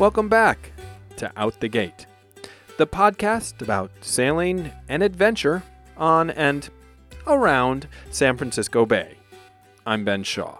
Welcome 0.00 0.30
back 0.30 0.72
to 1.18 1.30
Out 1.36 1.60
the 1.60 1.68
Gate, 1.68 2.06
the 2.78 2.86
podcast 2.86 3.60
about 3.60 3.90
sailing 4.00 4.72
and 4.88 5.02
adventure 5.02 5.62
on 5.98 6.30
and 6.30 6.70
around 7.26 7.86
San 8.10 8.38
Francisco 8.38 8.86
Bay. 8.86 9.18
I'm 9.84 10.06
Ben 10.06 10.22
Shaw. 10.22 10.56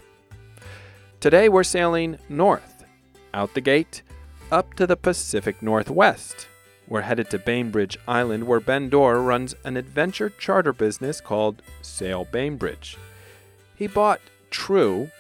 Today 1.20 1.48
we're 1.48 1.64
sailing 1.64 2.18
north, 2.28 2.84
out 3.32 3.54
the 3.54 3.62
gate, 3.62 4.02
up 4.52 4.74
to 4.74 4.86
the 4.86 4.94
Pacific 4.94 5.62
Northwest. 5.62 6.46
We're 6.86 7.00
headed 7.00 7.30
to 7.30 7.38
Bainbridge 7.38 7.96
Island, 8.06 8.46
where 8.46 8.60
Ben 8.60 8.90
Dorr 8.90 9.22
runs 9.22 9.54
an 9.64 9.78
adventure 9.78 10.28
charter 10.28 10.74
business 10.74 11.18
called 11.18 11.62
Sail 11.80 12.26
Bainbridge. 12.30 12.98
He 13.74 13.86
bought 13.86 14.20
True, 14.50 15.10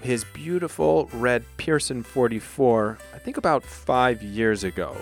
his 0.00 0.24
beautiful 0.32 1.10
red 1.12 1.44
Pearson 1.56 2.02
44, 2.02 2.98
I 3.14 3.18
think 3.18 3.36
about 3.36 3.64
five 3.64 4.22
years 4.22 4.64
ago. 4.64 4.96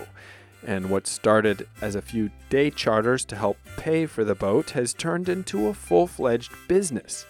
And 0.67 0.91
what 0.91 1.07
started 1.07 1.69
as 1.81 1.95
a 1.95 2.03
few 2.03 2.31
day 2.49 2.71
charters 2.71 3.25
to 3.27 3.37
help 3.37 3.59
pay 3.77 4.07
for 4.07 4.25
the 4.25 4.35
boat 4.35 4.71
has 4.71 4.95
turned 4.95 5.29
into 5.29 5.69
a 5.69 5.75
full 5.75 6.07
fledged 6.07 6.53
business. 6.67 7.27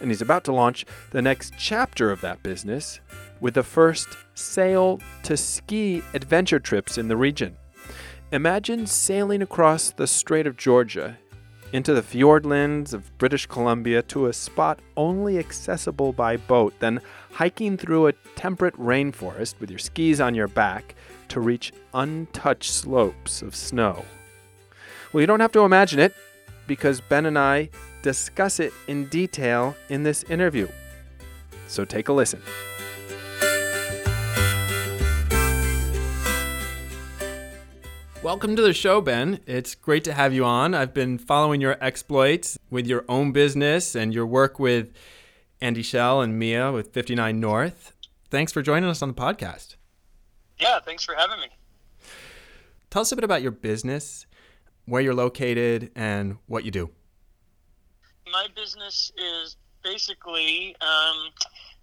And 0.00 0.10
he's 0.10 0.20
about 0.20 0.44
to 0.44 0.52
launch 0.52 0.84
the 1.10 1.22
next 1.22 1.54
chapter 1.56 2.10
of 2.10 2.20
that 2.20 2.42
business 2.42 3.00
with 3.40 3.54
the 3.54 3.62
first 3.62 4.08
sail 4.34 5.00
to 5.22 5.36
ski 5.36 6.02
adventure 6.14 6.58
trips 6.58 6.98
in 6.98 7.08
the 7.08 7.16
region. 7.16 7.56
Imagine 8.32 8.86
sailing 8.86 9.42
across 9.42 9.90
the 9.90 10.06
Strait 10.06 10.46
of 10.46 10.56
Georgia 10.56 11.18
into 11.72 11.94
the 11.94 12.02
fjordlands 12.02 12.92
of 12.92 13.16
British 13.18 13.46
Columbia 13.46 14.02
to 14.02 14.26
a 14.26 14.32
spot 14.32 14.80
only 14.96 15.38
accessible 15.38 16.12
by 16.12 16.36
boat, 16.36 16.74
then 16.78 17.00
hiking 17.32 17.76
through 17.76 18.06
a 18.06 18.12
temperate 18.36 18.76
rainforest 18.76 19.58
with 19.58 19.70
your 19.70 19.78
skis 19.78 20.20
on 20.20 20.34
your 20.34 20.48
back 20.48 20.94
to 21.28 21.40
reach 21.40 21.72
untouched 21.94 22.70
slopes 22.70 23.40
of 23.40 23.56
snow. 23.56 24.04
Well, 25.12 25.22
you 25.22 25.26
don't 25.26 25.40
have 25.40 25.52
to 25.52 25.64
imagine 25.64 25.98
it 25.98 26.14
because 26.66 27.00
Ben 27.00 27.26
and 27.26 27.38
I 27.38 27.70
discuss 28.02 28.60
it 28.60 28.72
in 28.86 29.06
detail 29.06 29.74
in 29.88 30.02
this 30.02 30.22
interview. 30.24 30.68
So 31.68 31.84
take 31.84 32.08
a 32.08 32.12
listen. 32.12 32.42
Welcome 38.22 38.54
to 38.54 38.62
the 38.62 38.72
show, 38.72 39.00
Ben. 39.00 39.40
It's 39.46 39.74
great 39.74 40.04
to 40.04 40.12
have 40.12 40.32
you 40.32 40.44
on. 40.44 40.74
I've 40.74 40.94
been 40.94 41.18
following 41.18 41.60
your 41.60 41.76
exploits 41.80 42.56
with 42.70 42.86
your 42.86 43.04
own 43.08 43.32
business 43.32 43.96
and 43.96 44.14
your 44.14 44.26
work 44.26 44.60
with 44.60 44.92
Andy 45.60 45.82
Schell 45.82 46.20
and 46.20 46.38
Mia 46.38 46.70
with 46.70 46.92
59 46.92 47.40
North. 47.40 47.92
Thanks 48.30 48.52
for 48.52 48.62
joining 48.62 48.88
us 48.88 49.02
on 49.02 49.08
the 49.08 49.14
podcast. 49.14 49.74
Yeah, 50.60 50.78
thanks 50.78 51.02
for 51.04 51.16
having 51.16 51.40
me. 51.40 51.48
Tell 52.90 53.02
us 53.02 53.10
a 53.10 53.16
bit 53.16 53.24
about 53.24 53.42
your 53.42 53.50
business, 53.50 54.26
where 54.84 55.02
you're 55.02 55.14
located, 55.14 55.90
and 55.96 56.36
what 56.46 56.64
you 56.64 56.70
do. 56.70 56.90
My 58.30 58.46
business 58.54 59.10
is 59.16 59.56
basically 59.82 60.76
um, 60.80 61.16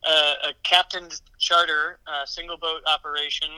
a, 0.08 0.12
a 0.12 0.54
captain's 0.64 1.22
charter, 1.38 2.00
uh, 2.08 2.26
single 2.26 2.58
boat 2.58 2.82
operation 2.88 3.50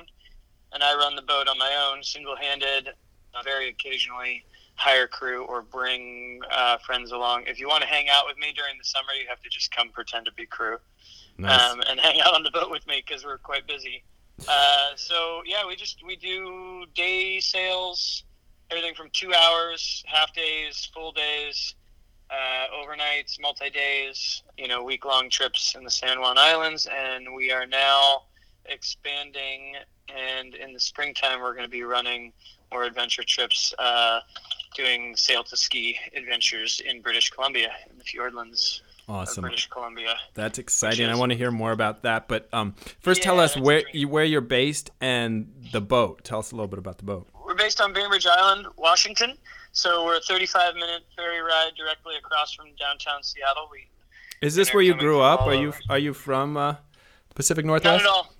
and 0.73 0.83
I 0.83 0.95
run 0.95 1.15
the 1.15 1.21
boat 1.21 1.47
on 1.47 1.57
my 1.57 1.89
own, 1.91 2.03
single-handed. 2.03 2.89
Uh, 3.33 3.41
very 3.43 3.69
occasionally 3.69 4.43
hire 4.75 5.07
crew 5.07 5.45
or 5.45 5.61
bring 5.61 6.41
uh, 6.51 6.77
friends 6.79 7.11
along. 7.11 7.43
If 7.47 7.59
you 7.61 7.67
want 7.69 7.81
to 7.83 7.87
hang 7.87 8.09
out 8.09 8.25
with 8.27 8.37
me 8.37 8.51
during 8.53 8.77
the 8.77 8.83
summer, 8.83 9.13
you 9.13 9.25
have 9.29 9.39
to 9.41 9.49
just 9.49 9.73
come 9.73 9.89
pretend 9.89 10.25
to 10.25 10.33
be 10.33 10.45
crew 10.45 10.77
Nice. 11.37 11.71
um, 11.71 11.81
and 11.87 11.99
hang 12.07 12.19
out 12.21 12.33
on 12.33 12.43
the 12.43 12.51
boat 12.51 12.69
with 12.69 12.85
me 12.87 13.03
because 13.05 13.23
we're 13.23 13.37
quite 13.37 13.67
busy. 13.67 14.03
Uh, 14.49 14.89
so 14.95 15.43
yeah, 15.45 15.65
we 15.67 15.75
just 15.75 16.03
we 16.05 16.15
do 16.15 16.83
day 16.95 17.39
sails, 17.39 18.23
everything 18.69 18.95
from 18.95 19.09
two 19.13 19.33
hours, 19.33 20.03
half 20.07 20.33
days, 20.33 20.89
full 20.93 21.11
days, 21.11 21.75
uh, 22.29 22.65
overnights, 22.75 23.39
multi 23.39 23.69
days, 23.69 24.43
you 24.57 24.67
know, 24.67 24.83
week 24.83 25.05
long 25.05 25.29
trips 25.29 25.75
in 25.75 25.83
the 25.83 25.91
San 25.91 26.19
Juan 26.19 26.37
Islands, 26.37 26.87
and 26.87 27.33
we 27.35 27.51
are 27.51 27.67
now 27.67 28.23
expanding. 28.65 29.75
And 30.15 30.55
in 30.55 30.73
the 30.73 30.79
springtime, 30.79 31.41
we're 31.41 31.53
going 31.53 31.65
to 31.65 31.69
be 31.69 31.83
running 31.83 32.33
more 32.71 32.83
adventure 32.83 33.23
trips, 33.23 33.73
uh, 33.79 34.21
doing 34.75 35.15
sail 35.15 35.43
to 35.43 35.57
ski 35.57 35.97
adventures 36.15 36.81
in 36.85 37.01
British 37.01 37.29
Columbia 37.29 37.71
in 37.89 37.97
the 37.97 38.03
Fjordlands 38.03 38.81
of 39.07 39.15
awesome. 39.15 39.41
British 39.41 39.67
Columbia. 39.67 40.15
That's 40.33 40.59
exciting. 40.59 41.07
I 41.07 41.15
want 41.15 41.31
to 41.31 41.37
hear 41.37 41.51
more 41.51 41.71
about 41.71 42.03
that. 42.03 42.27
But 42.27 42.47
um, 42.53 42.75
first, 43.01 43.21
tell 43.21 43.39
us 43.39 43.57
where 43.57 43.83
you 43.93 44.07
where 44.07 44.23
you're 44.23 44.41
based 44.41 44.91
and 45.01 45.51
the 45.71 45.81
boat. 45.81 46.23
Tell 46.23 46.39
us 46.39 46.51
a 46.51 46.55
little 46.55 46.67
bit 46.67 46.79
about 46.79 46.97
the 46.97 47.05
boat. 47.05 47.27
We're 47.45 47.55
based 47.55 47.81
on 47.81 47.93
Bainbridge 47.93 48.27
Island, 48.27 48.67
Washington. 48.77 49.37
So 49.73 50.05
we're 50.05 50.17
a 50.17 50.21
35 50.21 50.75
minute 50.75 51.03
ferry 51.15 51.41
ride 51.41 51.71
directly 51.77 52.15
across 52.17 52.53
from 52.53 52.67
downtown 52.79 53.23
Seattle. 53.23 53.69
We 53.71 53.87
Is 54.45 54.55
this 54.55 54.73
where 54.73 54.83
you 54.83 54.93
grew 54.93 55.21
up? 55.21 55.41
Are 55.41 55.55
you 55.55 55.73
are 55.89 55.99
you 55.99 56.13
from 56.13 56.57
uh, 56.57 56.75
Pacific 57.35 57.65
not 57.65 57.83
Northwest? 57.83 58.05
at 58.05 58.09
all, 58.09 58.33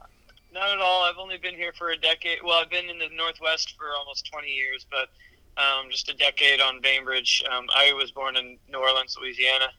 not 0.54 0.70
at 0.70 0.80
all. 0.80 1.04
I've 1.04 1.18
only 1.18 1.38
been 1.38 1.56
here 1.56 1.74
for 1.78 1.92
a 1.92 1.98
decade. 1.98 2.40
Well, 2.44 2.60
I've 2.60 2.70
been 2.70 2.90
in 2.90 3.00
the 3.00 3.10
Northwest 3.16 3.76
for 3.78 3.86
almost 3.98 4.30
20 4.32 4.48
years, 4.48 4.86
but 4.90 5.10
um, 5.58 5.90
just 5.90 6.10
a 6.10 6.14
decade 6.14 6.62
on 6.62 6.82
Bainbridge. 6.82 7.44
Um, 7.52 7.68
I 7.76 7.94
was 7.94 8.12
born 8.12 8.36
in 8.36 8.58
New 8.70 8.80
Orleans, 8.80 9.18
Louisiana, 9.20 9.70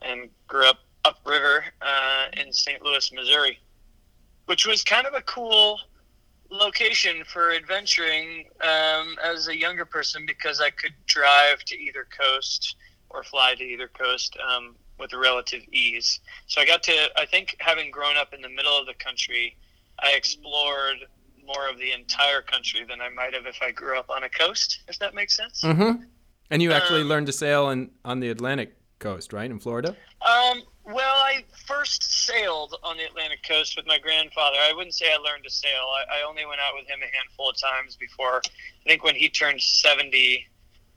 and 0.00 0.28
grew 0.46 0.68
up 0.68 0.78
upriver 1.04 1.64
uh, 1.80 2.26
in 2.40 2.52
St. 2.52 2.82
Louis, 2.82 3.12
Missouri, 3.12 3.58
which 4.46 4.66
was 4.66 4.82
kind 4.82 5.06
of 5.06 5.14
a 5.14 5.22
cool 5.22 5.78
location 6.50 7.24
for 7.24 7.52
adventuring 7.52 8.46
um, 8.60 9.16
as 9.24 9.48
a 9.48 9.58
younger 9.58 9.84
person 9.84 10.24
because 10.26 10.60
I 10.60 10.70
could 10.70 10.92
drive 11.06 11.64
to 11.66 11.76
either 11.76 12.06
coast 12.16 12.76
or 13.10 13.22
fly 13.24 13.54
to 13.54 13.64
either 13.64 13.88
coast 13.88 14.36
um, 14.46 14.76
with 14.98 15.12
relative 15.12 15.62
ease. 15.72 16.20
So 16.46 16.60
I 16.60 16.66
got 16.66 16.82
to, 16.84 16.92
I 17.16 17.26
think, 17.26 17.56
having 17.58 17.90
grown 17.90 18.16
up 18.16 18.34
in 18.34 18.42
the 18.42 18.48
middle 18.48 18.78
of 18.78 18.86
the 18.86 18.94
country, 18.94 19.56
I 20.02 20.12
explored 20.14 20.96
more 21.44 21.68
of 21.68 21.78
the 21.78 21.92
entire 21.92 22.42
country 22.42 22.84
than 22.88 23.00
I 23.00 23.08
might 23.08 23.34
have 23.34 23.46
if 23.46 23.58
I 23.62 23.70
grew 23.72 23.98
up 23.98 24.10
on 24.10 24.24
a 24.24 24.28
coast. 24.28 24.80
If 24.88 24.98
that 25.00 25.14
makes 25.14 25.36
sense. 25.36 25.62
Mm-hmm. 25.62 26.04
And 26.50 26.62
you 26.62 26.72
actually 26.72 27.02
Um, 27.02 27.08
learned 27.08 27.26
to 27.28 27.32
sail 27.32 27.70
in, 27.70 27.90
on 28.04 28.20
the 28.20 28.28
Atlantic 28.30 28.76
coast, 28.98 29.32
right, 29.32 29.50
in 29.50 29.58
Florida? 29.58 29.96
Um, 30.20 30.62
well, 30.84 31.14
I 31.16 31.44
first 31.66 32.24
sailed 32.26 32.76
on 32.82 32.96
the 32.96 33.04
Atlantic 33.04 33.42
coast 33.42 33.76
with 33.76 33.86
my 33.86 33.98
grandfather. 33.98 34.56
I 34.60 34.72
wouldn't 34.72 34.94
say 34.94 35.12
I 35.12 35.16
learned 35.16 35.44
to 35.44 35.50
sail. 35.50 35.86
I, 36.10 36.18
I 36.20 36.28
only 36.28 36.44
went 36.46 36.60
out 36.60 36.74
with 36.74 36.88
him 36.88 37.00
a 37.00 37.16
handful 37.16 37.50
of 37.50 37.56
times 37.60 37.96
before. 37.96 38.42
I 38.46 38.88
think 38.88 39.02
when 39.04 39.14
he 39.14 39.28
turned 39.28 39.60
70, 39.60 40.46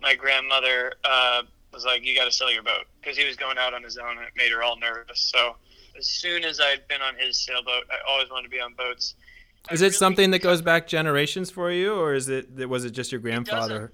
my 0.01 0.13
grandmother 0.15 0.93
uh, 1.03 1.43
was 1.73 1.85
like, 1.85 2.03
You 2.03 2.15
got 2.15 2.25
to 2.25 2.31
sell 2.31 2.51
your 2.51 2.63
boat 2.63 2.85
because 3.01 3.17
he 3.17 3.25
was 3.25 3.35
going 3.35 3.57
out 3.57 3.73
on 3.73 3.81
his 3.83 3.97
own 3.97 4.17
and 4.17 4.21
it 4.27 4.33
made 4.35 4.51
her 4.51 4.61
all 4.63 4.77
nervous. 4.77 5.19
So 5.19 5.55
as 5.97 6.07
soon 6.07 6.43
as 6.43 6.59
I'd 6.59 6.87
been 6.87 7.01
on 7.01 7.15
his 7.17 7.37
sailboat, 7.37 7.83
I 7.89 7.95
always 8.09 8.29
wanted 8.29 8.43
to 8.43 8.49
be 8.49 8.59
on 8.59 8.73
boats. 8.73 9.15
I 9.69 9.73
Is 9.73 9.81
it 9.81 9.85
really- 9.85 9.95
something 9.95 10.31
that 10.31 10.39
goes 10.39 10.61
back 10.61 10.87
generations 10.87 11.49
for 11.49 11.71
you, 11.71 11.95
or 11.95 12.13
is 12.13 12.29
it 12.29 12.67
was 12.69 12.85
it 12.85 12.91
just 12.91 13.11
your 13.11 13.21
grandfather? 13.21 13.93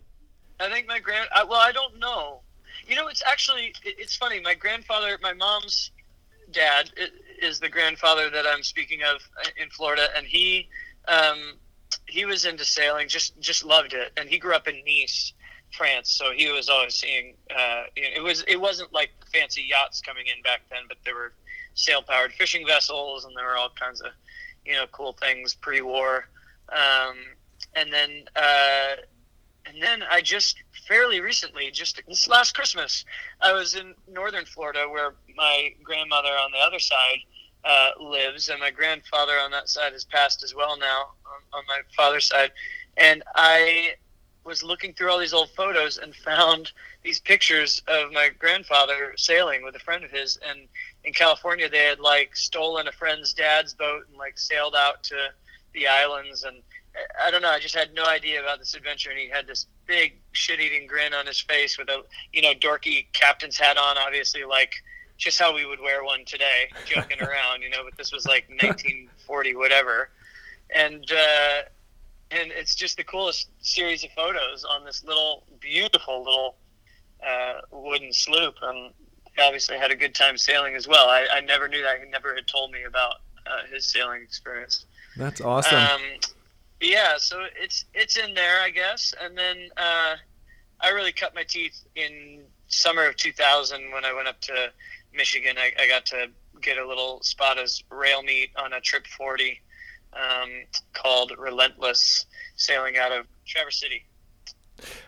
I 0.60 0.70
think 0.70 0.88
my 0.88 1.00
grand. 1.00 1.30
I, 1.34 1.44
well, 1.44 1.60
I 1.60 1.72
don't 1.72 1.98
know. 2.00 2.42
You 2.88 2.96
know, 2.96 3.08
it's 3.08 3.24
actually 3.26 3.68
it- 3.84 3.96
it's 3.98 4.16
funny. 4.16 4.40
My 4.42 4.54
grandfather, 4.54 5.18
my 5.22 5.34
mom's 5.34 5.92
dad, 6.52 6.92
i- 7.00 7.10
is 7.42 7.60
the 7.60 7.70
grandfather 7.70 8.30
that 8.30 8.46
I'm 8.46 8.64
speaking 8.64 9.04
of 9.04 9.22
in 9.58 9.70
Florida, 9.70 10.10
and 10.16 10.28
he 10.28 10.70
um, 11.08 11.58
he 12.08 12.26
was 12.26 12.46
into 12.46 12.66
sailing, 12.66 13.08
just 13.08 13.40
just 13.40 13.64
loved 13.64 13.94
it, 13.94 14.12
and 14.18 14.30
he 14.30 14.38
grew 14.38 14.54
up 14.54 14.68
in 14.68 14.84
Nice, 14.86 15.34
France. 15.74 16.12
So 16.12 16.32
he 16.32 16.52
was 16.52 16.68
always 16.70 16.96
seeing. 16.96 17.38
Uh, 17.50 17.84
it 17.96 18.22
was 18.22 18.44
it 18.48 18.60
wasn't 18.60 18.92
like 18.94 19.12
fancy 19.34 19.64
yachts 19.64 20.02
coming 20.02 20.28
in 20.28 20.42
back 20.44 20.62
then, 20.70 20.82
but 20.90 20.98
there 21.06 21.16
were 21.16 21.34
sail 21.74 22.02
powered 22.02 22.34
fishing 22.34 22.66
vessels, 22.66 23.26
and 23.26 23.36
there 23.36 23.46
were 23.46 23.58
all 23.58 23.72
kinds 23.80 24.02
of 24.02 24.12
you 24.66 24.74
know 24.74 24.86
cool 24.92 25.14
things 25.14 25.54
pre-war. 25.54 26.28
Um, 26.72 27.18
and 27.76 27.92
then 27.92 28.10
uh, 28.36 28.96
and 29.66 29.82
then 29.82 30.04
I 30.10 30.22
just 30.22 30.58
fairly 30.88 31.22
recently, 31.22 31.72
just 31.72 32.02
this 32.08 32.28
last 32.28 32.54
Christmas, 32.54 33.06
I 33.42 33.54
was 33.54 33.76
in 33.76 33.94
northern 34.10 34.46
Florida 34.46 34.88
where 34.90 35.16
my 35.36 35.74
grandmother 35.84 36.30
on 36.30 36.52
the 36.52 36.60
other 36.60 36.80
side 36.80 37.20
uh, 37.64 37.92
lives, 38.00 38.50
and 38.50 38.60
my 38.60 38.72
grandfather 38.72 39.34
on 39.40 39.52
that 39.52 39.70
side 39.70 39.94
has 39.94 40.04
passed 40.06 40.44
as 40.44 40.56
well 40.56 40.78
now 40.78 41.12
on, 41.26 41.60
on 41.60 41.64
my 41.68 41.80
father's 41.96 42.28
side. 42.28 42.52
And 42.98 43.24
I 43.36 43.96
was 44.44 44.64
looking 44.64 44.94
through 44.94 45.12
all 45.12 45.20
these 45.20 45.34
old 45.34 45.50
photos 45.52 45.98
and 45.98 46.16
found 46.16 46.72
these 47.04 47.20
pictures 47.20 47.82
of 47.88 48.12
my 48.12 48.30
grandfather 48.38 49.14
sailing 49.18 49.64
with 49.64 49.76
a 49.76 49.80
friend 49.80 50.04
of 50.04 50.12
his. 50.12 50.38
And 50.48 50.68
in 51.04 51.14
California, 51.14 51.70
they 51.70 51.86
had 51.86 52.00
like 52.00 52.36
stolen 52.36 52.88
a 52.88 52.92
friend's 52.92 53.34
dad's 53.34 53.74
boat 53.74 54.06
and 54.10 54.18
like 54.18 54.38
sailed 54.40 54.76
out 54.76 55.04
to 55.04 55.16
the 55.74 55.88
islands 55.88 56.44
and 56.44 56.58
I 57.24 57.32
don't 57.32 57.42
know. 57.42 57.50
I 57.50 57.60
just 57.60 57.76
had 57.76 57.94
no 57.94 58.06
idea 58.06 58.42
about 58.42 58.60
this 58.60 58.74
adventure, 58.74 59.12
and 59.12 59.20
he 59.20 59.30
had 59.30 59.48
this 59.48 59.68
big 59.86 60.20
shit-eating 60.34 60.88
grin 60.88 61.14
on 61.14 61.26
his 61.26 61.40
face 61.40 61.78
with 61.78 61.90
a 61.90 62.04
you 62.34 62.42
know 62.42 62.54
dorky 62.54 63.08
captain's 63.14 63.58
hat 63.58 63.78
on, 63.78 63.98
obviously 63.98 64.44
like 64.44 64.76
just 65.18 65.40
how 65.40 65.54
we 65.56 65.66
would 65.66 65.80
wear 65.80 66.04
one 66.04 66.26
today, 66.26 66.70
joking 66.86 67.22
around, 67.22 67.62
you 67.62 67.70
know. 67.70 67.84
But 67.86 67.98
this 67.98 68.12
was 68.12 68.26
like 68.26 68.50
1940, 68.50 69.56
whatever. 69.56 70.10
and 70.74 71.10
uh, 71.12 71.62
and 72.32 72.52
it's 72.52 72.76
just 72.76 72.98
the 72.98 73.04
coolest 73.04 73.50
series 73.62 74.04
of 74.04 74.12
photos 74.12 74.64
on 74.64 74.86
this 74.86 75.04
little 75.04 75.44
beautiful 75.60 76.24
little 76.24 76.56
uh, 77.26 77.62
wooden 77.72 78.14
sloop. 78.14 78.56
And 78.62 78.92
obviously 79.40 79.78
had 79.78 79.92
a 79.92 79.96
good 79.96 80.16
time 80.16 80.38
sailing 80.38 80.76
as 80.76 80.88
well. 80.88 81.08
I, 81.08 81.28
I 81.34 81.42
never 81.42 81.68
knew 81.68 81.82
that. 81.84 82.00
He 82.04 82.10
never 82.10 82.36
had 82.36 82.48
told 82.48 82.72
me 82.72 82.84
about 82.84 83.16
uh, 83.46 83.66
his 83.72 83.86
sailing 83.86 84.22
experience. 84.22 84.86
That's 85.18 85.42
awesome. 85.42 85.78
Um, 85.78 86.02
yeah, 86.80 87.18
so 87.18 87.46
it's 87.60 87.86
it's 87.94 88.18
in 88.18 88.34
there, 88.34 88.62
I 88.62 88.70
guess. 88.70 89.14
And 89.22 89.38
then 89.38 89.70
uh, 89.78 90.16
I 90.80 90.90
really 90.90 91.12
cut 91.12 91.36
my 91.36 91.44
teeth 91.44 91.84
in 91.96 92.42
summer 92.68 93.06
of 93.08 93.16
2000 93.18 93.92
when 93.92 94.06
I 94.06 94.14
went 94.14 94.28
up 94.28 94.40
to 94.42 94.72
Michigan. 95.14 95.58
I, 95.58 95.72
I 95.82 95.88
got 95.88 96.06
to 96.08 96.28
get 96.62 96.78
a 96.78 96.88
little 96.88 97.22
spot 97.22 97.58
as 97.58 97.84
rail 97.90 98.24
meat 98.24 98.52
on 98.56 98.74
a 98.74 98.82
Tripp 98.82 99.08
40 99.08 99.60
um, 100.14 100.50
called 100.94 101.34
Relentless, 101.38 102.26
sailing 102.56 102.98
out 102.98 103.12
of 103.12 103.26
Traverse 103.46 103.80
City. 103.80 104.06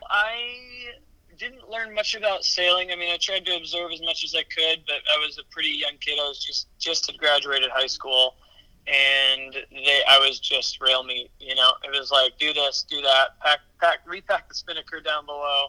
I 0.08 0.92
didn't 1.38 1.68
learn 1.68 1.94
much 1.94 2.14
about 2.14 2.44
sailing. 2.44 2.92
I 2.92 2.96
mean, 2.96 3.12
I 3.12 3.16
tried 3.16 3.44
to 3.46 3.56
observe 3.56 3.90
as 3.92 4.00
much 4.00 4.24
as 4.24 4.34
I 4.34 4.42
could, 4.42 4.84
but 4.86 4.96
I 5.14 5.18
was 5.24 5.38
a 5.38 5.42
pretty 5.50 5.70
young 5.70 5.98
kid. 6.00 6.18
I 6.20 6.28
was 6.28 6.42
just 6.42 6.68
just 6.78 7.06
had 7.06 7.18
graduated 7.18 7.70
high 7.70 7.86
school, 7.86 8.36
and 8.86 9.54
they 9.70 10.00
I 10.08 10.18
was 10.18 10.40
just 10.40 10.80
rail 10.80 11.02
meat. 11.02 11.30
You 11.40 11.54
know, 11.54 11.72
it 11.82 11.98
was 11.98 12.10
like 12.10 12.38
do 12.38 12.52
this, 12.52 12.84
do 12.88 13.00
that, 13.02 13.38
pack, 13.40 13.60
pack, 13.80 13.98
repack 14.06 14.48
the 14.48 14.54
spinnaker 14.54 15.00
down 15.00 15.26
below. 15.26 15.66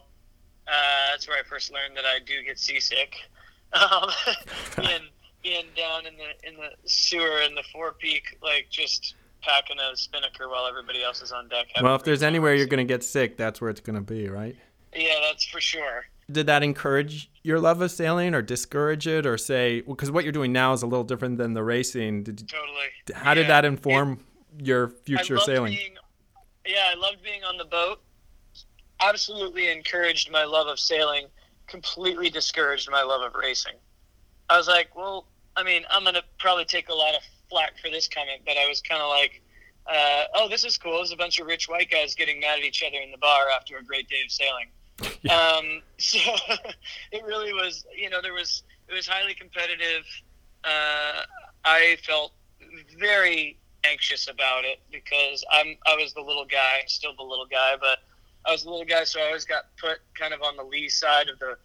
Uh, 0.68 1.12
that's 1.12 1.28
where 1.28 1.38
I 1.38 1.44
first 1.48 1.72
learned 1.72 1.96
that 1.96 2.06
I 2.06 2.20
do 2.26 2.44
get 2.44 2.60
seasick. 2.60 3.16
Um, 3.74 4.10
being 4.78 5.02
being 5.44 5.66
down 5.76 6.06
in 6.06 6.14
the 6.16 6.48
in 6.48 6.56
the 6.56 6.70
sewer 6.88 7.42
in 7.42 7.56
the 7.56 7.64
forepeak, 7.74 8.38
like 8.42 8.68
just 8.70 9.16
packing 9.46 9.78
a 9.80 9.96
spinnaker 9.96 10.50
while 10.50 10.66
everybody 10.66 11.04
else 11.04 11.22
is 11.22 11.32
on 11.32 11.48
deck. 11.48 11.68
Well, 11.82 11.96
if 11.96 12.04
there's 12.04 12.24
anywhere 12.24 12.56
you're 12.56 12.66
going 12.66 12.86
to 12.86 12.94
get 12.94 13.04
sick, 13.04 13.38
that's 13.38 13.62
where 13.62 13.70
it's 13.70 13.82
going 13.82 13.96
to 13.96 14.02
be, 14.02 14.28
right? 14.28 14.56
Yeah, 14.96 15.20
that's 15.22 15.46
for 15.46 15.62
sure. 15.62 16.06
Did 16.32 16.48
that 16.48 16.64
encourage 16.64 17.30
your 17.44 17.60
love 17.60 17.82
of 17.82 17.92
sailing 17.92 18.34
or 18.34 18.42
discourage 18.42 19.06
it 19.06 19.28
or 19.28 19.38
say, 19.38 19.82
because 19.82 20.10
well, 20.10 20.16
what 20.16 20.24
you're 20.24 20.34
doing 20.34 20.52
now 20.52 20.74
is 20.74 20.82
a 20.82 20.88
little 20.88 21.04
different 21.04 21.38
than 21.38 21.54
the 21.54 21.64
racing? 21.64 22.24
Did 22.24 22.48
totally. 22.50 22.88
How 23.14 23.32
yeah. 23.32 23.36
did 23.36 23.48
that 23.48 23.66
inform 23.66 24.20
it, 24.58 24.66
your 24.66 24.90
future 24.90 25.38
sailing? 25.38 25.74
Being, 25.74 25.96
yeah, 26.66 26.90
I 26.92 26.96
loved 26.96 27.22
being 27.24 27.44
on 27.44 27.58
the 27.58 27.66
boat. 27.66 28.02
Absolutely 29.02 29.72
encouraged 29.72 30.32
my 30.32 30.46
love 30.46 30.68
of 30.68 30.80
sailing, 30.80 31.28
completely 31.68 32.30
discouraged 32.30 32.90
my 32.90 33.04
love 33.04 33.22
of 33.22 33.36
racing. 33.36 33.74
I 34.50 34.58
was 34.58 34.68
like, 34.68 34.96
well, 34.96 35.28
I 35.56 35.64
mean, 35.64 35.84
I'm 35.92 36.04
going 36.04 36.16
to 36.16 36.24
probably 36.40 36.66
take 36.66 36.90
a 36.90 36.94
lot 36.94 37.14
of 37.14 37.22
flack 37.50 37.78
for 37.80 37.90
this 37.90 38.08
comment, 38.08 38.42
but 38.46 38.58
I 38.58 38.68
was 38.68 38.82
kind 38.82 39.02
of 39.02 39.10
like, 39.10 39.42
uh, 39.88 40.24
oh, 40.34 40.50
this 40.50 40.64
is 40.64 40.78
cool. 40.78 40.98
There's 40.98 41.12
a 41.12 41.18
bunch 41.18 41.40
of 41.40 41.48
rich 41.48 41.70
white 41.70 41.90
guys 41.92 42.16
getting 42.16 42.40
mad 42.40 42.60
at 42.60 42.66
each 42.66 42.84
other 42.86 42.98
in 42.98 43.12
the 43.12 43.18
bar 43.18 43.46
after 43.56 43.78
a 43.78 43.84
great 43.84 44.10
day 44.10 44.22
of 44.24 44.32
sailing. 44.32 44.68
Yeah. 45.24 45.36
Um, 45.38 45.82
so 45.98 46.20
it 47.12 47.26
really 47.26 47.52
was, 47.52 47.84
you 47.98 48.12
know, 48.12 48.22
there 48.22 48.34
was 48.34 48.64
it 48.88 48.94
was 48.94 49.08
highly 49.08 49.34
competitive. 49.34 50.06
Uh, 50.64 51.24
I 51.66 51.98
felt 52.06 52.32
very 53.00 53.58
anxious 53.84 54.28
about 54.28 54.66
it 54.66 54.80
because 54.92 55.44
I'm 55.52 55.78
I 55.86 55.96
was 55.96 56.14
the 56.14 56.22
little 56.22 56.46
guy, 56.46 56.84
still 56.88 57.16
the 57.16 57.24
little 57.24 57.48
guy, 57.48 57.74
but 57.80 58.00
I 58.48 58.52
was 58.52 58.64
the 58.64 58.70
little 58.70 58.86
guy, 58.86 59.04
so 59.04 59.20
I 59.20 59.28
always 59.28 59.46
got 59.46 59.66
put 59.78 59.98
kind 60.14 60.34
of 60.34 60.42
on 60.42 60.56
the 60.56 60.64
lee 60.64 60.90
side 60.90 61.30
of 61.30 61.40
the 61.40 61.58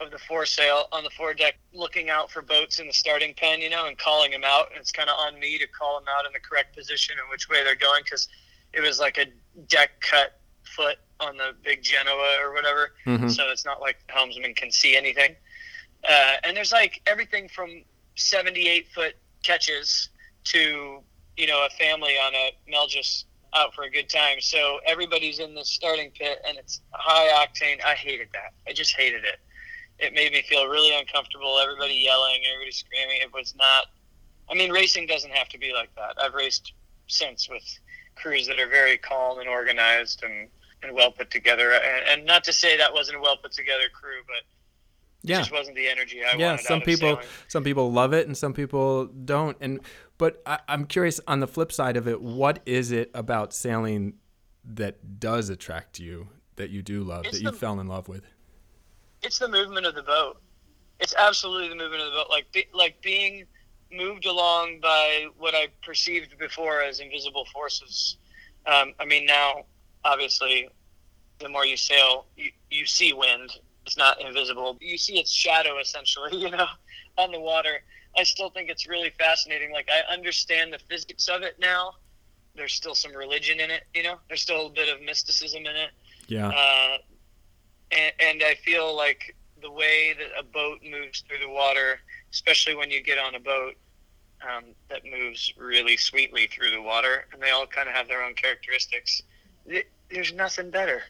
of 0.00 0.10
the 0.10 0.18
foresail 0.18 0.88
on 0.92 1.04
the 1.04 1.10
foredeck, 1.10 1.58
looking 1.72 2.10
out 2.10 2.30
for 2.30 2.42
boats 2.42 2.78
in 2.78 2.86
the 2.86 2.92
starting 2.92 3.34
pen, 3.34 3.60
you 3.60 3.70
know, 3.70 3.86
and 3.86 3.96
calling 3.96 4.30
them 4.30 4.44
out. 4.44 4.70
And 4.70 4.80
it's 4.80 4.92
kind 4.92 5.08
of 5.08 5.16
on 5.18 5.38
me 5.40 5.58
to 5.58 5.66
call 5.66 5.98
them 5.98 6.06
out 6.16 6.26
in 6.26 6.32
the 6.32 6.40
correct 6.40 6.76
position 6.76 7.16
and 7.18 7.28
which 7.30 7.48
way 7.48 7.64
they're 7.64 7.74
going 7.74 8.02
because 8.04 8.28
it 8.72 8.80
was 8.80 9.00
like 9.00 9.16
a 9.18 9.26
deck 9.68 9.90
cut 10.00 10.40
foot 10.64 10.98
on 11.20 11.36
the 11.36 11.54
big 11.64 11.82
Genoa 11.82 12.36
or 12.42 12.52
whatever. 12.52 12.92
Mm-hmm. 13.06 13.28
So 13.28 13.44
it's 13.50 13.64
not 13.64 13.80
like 13.80 13.98
the 14.06 14.12
helmsman 14.12 14.54
can 14.54 14.70
see 14.70 14.96
anything. 14.96 15.34
Uh, 16.06 16.34
and 16.44 16.56
there's 16.56 16.72
like 16.72 17.00
everything 17.06 17.48
from 17.48 17.82
78 18.16 18.88
foot 18.94 19.14
catches 19.42 20.10
to, 20.44 21.00
you 21.36 21.46
know, 21.46 21.66
a 21.66 21.70
family 21.70 22.14
on 22.14 22.34
a 22.34 22.52
Melges 22.70 23.24
out 23.54 23.74
for 23.74 23.84
a 23.84 23.90
good 23.90 24.08
time. 24.08 24.40
So 24.40 24.80
everybody's 24.86 25.38
in 25.38 25.54
the 25.54 25.64
starting 25.64 26.10
pit 26.10 26.40
and 26.46 26.58
it's 26.58 26.82
high 26.92 27.46
octane. 27.46 27.82
I 27.84 27.94
hated 27.94 28.28
that. 28.32 28.52
I 28.68 28.72
just 28.72 28.94
hated 28.94 29.24
it. 29.24 29.38
It 29.98 30.12
made 30.12 30.32
me 30.32 30.42
feel 30.42 30.66
really 30.66 30.96
uncomfortable. 30.96 31.58
Everybody 31.58 31.94
yelling, 31.94 32.40
everybody 32.52 32.72
screaming. 32.72 33.20
It 33.22 33.32
was 33.32 33.54
not. 33.56 33.86
I 34.50 34.54
mean, 34.54 34.70
racing 34.70 35.06
doesn't 35.06 35.32
have 35.32 35.48
to 35.50 35.58
be 35.58 35.72
like 35.72 35.94
that. 35.96 36.16
I've 36.22 36.34
raced 36.34 36.72
since 37.06 37.48
with 37.48 37.64
crews 38.14 38.46
that 38.46 38.58
are 38.58 38.68
very 38.68 38.98
calm 38.98 39.38
and 39.38 39.48
organized 39.48 40.22
and 40.22 40.48
and 40.82 40.94
well 40.94 41.10
put 41.10 41.30
together. 41.30 41.72
And, 41.72 42.04
and 42.08 42.26
not 42.26 42.44
to 42.44 42.52
say 42.52 42.76
that 42.76 42.92
wasn't 42.92 43.18
a 43.18 43.20
well 43.20 43.36
put 43.36 43.52
together 43.52 43.84
crew, 43.92 44.20
but 44.26 44.44
yeah. 45.22 45.38
just 45.38 45.52
wasn't 45.52 45.76
the 45.76 45.88
energy 45.88 46.22
I 46.22 46.28
wanted. 46.28 46.40
yeah, 46.40 46.56
some 46.56 46.80
people 46.80 47.20
some 47.48 47.64
people 47.64 47.92
love 47.92 48.12
it 48.12 48.26
and 48.26 48.36
some 48.36 48.52
people 48.52 49.06
don't. 49.06 49.56
And 49.60 49.80
but 50.18 50.42
I, 50.46 50.58
I'm 50.68 50.86
curious 50.86 51.20
on 51.26 51.40
the 51.40 51.46
flip 51.46 51.72
side 51.72 51.96
of 51.96 52.06
it, 52.08 52.20
what 52.20 52.60
is 52.66 52.92
it 52.92 53.10
about 53.14 53.52
sailing 53.52 54.14
that 54.64 55.20
does 55.20 55.48
attract 55.48 55.98
you 55.98 56.28
that 56.56 56.70
you 56.70 56.82
do 56.82 57.02
love 57.02 57.26
it's 57.26 57.38
that 57.38 57.42
you 57.42 57.52
fell 57.52 57.80
in 57.80 57.86
love 57.86 58.08
with? 58.08 58.22
It's 59.22 59.38
the 59.38 59.48
movement 59.48 59.86
of 59.86 59.94
the 59.94 60.02
boat. 60.02 60.40
It's 61.00 61.14
absolutely 61.16 61.68
the 61.68 61.74
movement 61.74 62.02
of 62.02 62.10
the 62.10 62.16
boat. 62.16 62.30
Like 62.30 62.50
be, 62.52 62.66
like 62.72 63.00
being 63.02 63.46
moved 63.92 64.26
along 64.26 64.80
by 64.80 65.26
what 65.38 65.54
I 65.54 65.68
perceived 65.82 66.38
before 66.38 66.82
as 66.82 67.00
invisible 67.00 67.46
forces. 67.52 68.16
Um, 68.66 68.94
I 68.98 69.04
mean, 69.04 69.26
now 69.26 69.64
obviously, 70.04 70.68
the 71.38 71.48
more 71.48 71.66
you 71.66 71.76
sail, 71.76 72.26
you, 72.36 72.50
you 72.70 72.86
see 72.86 73.12
wind. 73.12 73.50
It's 73.84 73.96
not 73.96 74.20
invisible. 74.20 74.76
You 74.80 74.98
see 74.98 75.18
its 75.18 75.30
shadow 75.30 75.78
essentially, 75.78 76.36
you 76.40 76.50
know, 76.50 76.66
on 77.18 77.30
the 77.30 77.40
water. 77.40 77.82
I 78.16 78.22
still 78.22 78.50
think 78.50 78.70
it's 78.70 78.88
really 78.88 79.10
fascinating. 79.18 79.70
Like 79.72 79.88
I 79.90 80.12
understand 80.12 80.72
the 80.72 80.78
physics 80.78 81.28
of 81.28 81.42
it 81.42 81.56
now. 81.60 81.92
There's 82.54 82.72
still 82.72 82.94
some 82.94 83.14
religion 83.14 83.60
in 83.60 83.70
it, 83.70 83.82
you 83.94 84.02
know. 84.02 84.16
There's 84.28 84.40
still 84.40 84.66
a 84.66 84.70
bit 84.70 84.88
of 84.88 85.02
mysticism 85.02 85.66
in 85.66 85.76
it. 85.76 85.90
Yeah. 86.26 86.48
Uh, 86.48 86.96
and, 87.90 88.12
and 88.18 88.42
I 88.42 88.54
feel 88.54 88.96
like 88.96 89.34
the 89.62 89.70
way 89.70 90.14
that 90.18 90.28
a 90.38 90.42
boat 90.42 90.80
moves 90.82 91.22
through 91.22 91.38
the 91.38 91.48
water, 91.48 92.00
especially 92.32 92.74
when 92.74 92.90
you 92.90 93.02
get 93.02 93.18
on 93.18 93.34
a 93.34 93.40
boat 93.40 93.74
um, 94.42 94.64
that 94.90 95.02
moves 95.04 95.52
really 95.56 95.96
sweetly 95.96 96.46
through 96.46 96.70
the 96.70 96.82
water, 96.82 97.26
and 97.32 97.40
they 97.42 97.50
all 97.50 97.66
kind 97.66 97.88
of 97.88 97.94
have 97.94 98.06
their 98.06 98.22
own 98.22 98.34
characteristics 98.34 99.22
there's 100.10 100.32
nothing 100.32 100.70
better. 100.70 101.02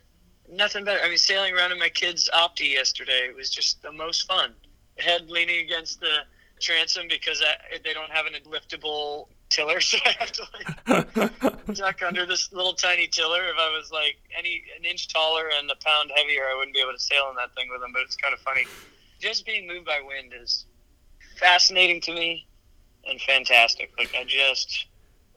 Nothing 0.50 0.84
better. 0.84 1.00
I 1.02 1.08
mean, 1.08 1.18
sailing 1.18 1.54
around 1.54 1.72
in 1.72 1.78
my 1.78 1.88
kid's 1.88 2.30
Opti 2.32 2.72
yesterday 2.72 3.30
was 3.36 3.50
just 3.50 3.82
the 3.82 3.92
most 3.92 4.26
fun. 4.26 4.54
Head 4.96 5.28
leaning 5.28 5.64
against 5.64 6.00
the 6.00 6.18
transom 6.60 7.06
because 7.08 7.42
I, 7.42 7.78
they 7.84 7.92
don't 7.92 8.10
have 8.10 8.26
an 8.26 8.34
liftable 8.46 9.28
tiller, 9.48 9.80
so 9.80 9.98
I 10.04 10.14
have 10.18 10.32
to 10.32 10.42
like 10.88 11.74
duck 11.74 12.02
under 12.02 12.26
this 12.26 12.52
little 12.52 12.74
tiny 12.74 13.06
tiller. 13.06 13.42
If 13.44 13.56
I 13.58 13.76
was 13.76 13.90
like 13.90 14.16
any 14.36 14.62
an 14.78 14.84
inch 14.84 15.08
taller 15.08 15.44
and 15.58 15.70
a 15.70 15.76
pound 15.76 16.10
heavier, 16.14 16.44
I 16.50 16.56
wouldn't 16.56 16.74
be 16.74 16.80
able 16.80 16.92
to 16.92 16.98
sail 16.98 17.24
on 17.28 17.36
that 17.36 17.54
thing 17.54 17.68
with 17.70 17.80
them. 17.80 17.90
But 17.92 18.02
it's 18.02 18.16
kind 18.16 18.34
of 18.34 18.40
funny. 18.40 18.66
Just 19.20 19.46
being 19.46 19.66
moved 19.66 19.86
by 19.86 20.00
wind 20.06 20.32
is 20.40 20.66
fascinating 21.38 22.00
to 22.02 22.14
me 22.14 22.46
and 23.08 23.20
fantastic. 23.20 23.92
Like 23.98 24.14
I 24.18 24.24
just 24.24 24.86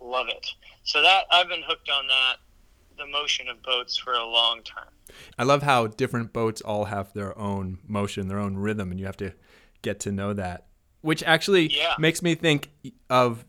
love 0.02 0.28
it. 0.30 0.48
So 0.84 1.02
that 1.02 1.26
I've 1.32 1.48
been 1.48 1.64
hooked 1.66 1.90
on 1.90 2.08
that 2.08 2.38
the 2.98 3.08
motion 3.08 3.48
of 3.48 3.64
boats 3.64 3.98
for 3.98 4.14
a 4.14 4.26
long 4.26 4.62
time. 4.64 4.92
I 5.38 5.44
love 5.44 5.64
how 5.64 5.88
different 5.88 6.34
boats 6.34 6.62
all 6.62 6.86
have 6.86 7.14
their 7.14 7.38
own 7.38 7.80
motion, 7.88 8.28
their 8.28 8.40
own 8.40 8.58
rhythm, 8.58 8.92
and 8.92 9.00
you 9.00 9.06
have 9.06 9.18
to 9.18 9.34
get 9.82 10.00
to 10.02 10.12
know 10.12 10.34
that. 10.34 10.68
Which 11.02 11.24
actually 11.24 11.74
yeah. 11.76 11.96
makes 11.98 12.22
me 12.22 12.36
think 12.36 12.70
of 13.10 13.46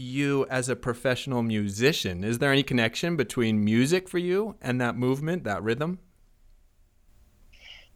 you 0.00 0.46
as 0.50 0.68
a 0.68 0.76
professional 0.76 1.42
musician. 1.42 2.24
Is 2.24 2.38
there 2.38 2.52
any 2.52 2.62
connection 2.62 3.16
between 3.16 3.64
music 3.64 4.08
for 4.08 4.18
you 4.18 4.56
and 4.60 4.80
that 4.80 4.96
movement, 4.96 5.44
that 5.44 5.62
rhythm? 5.62 5.98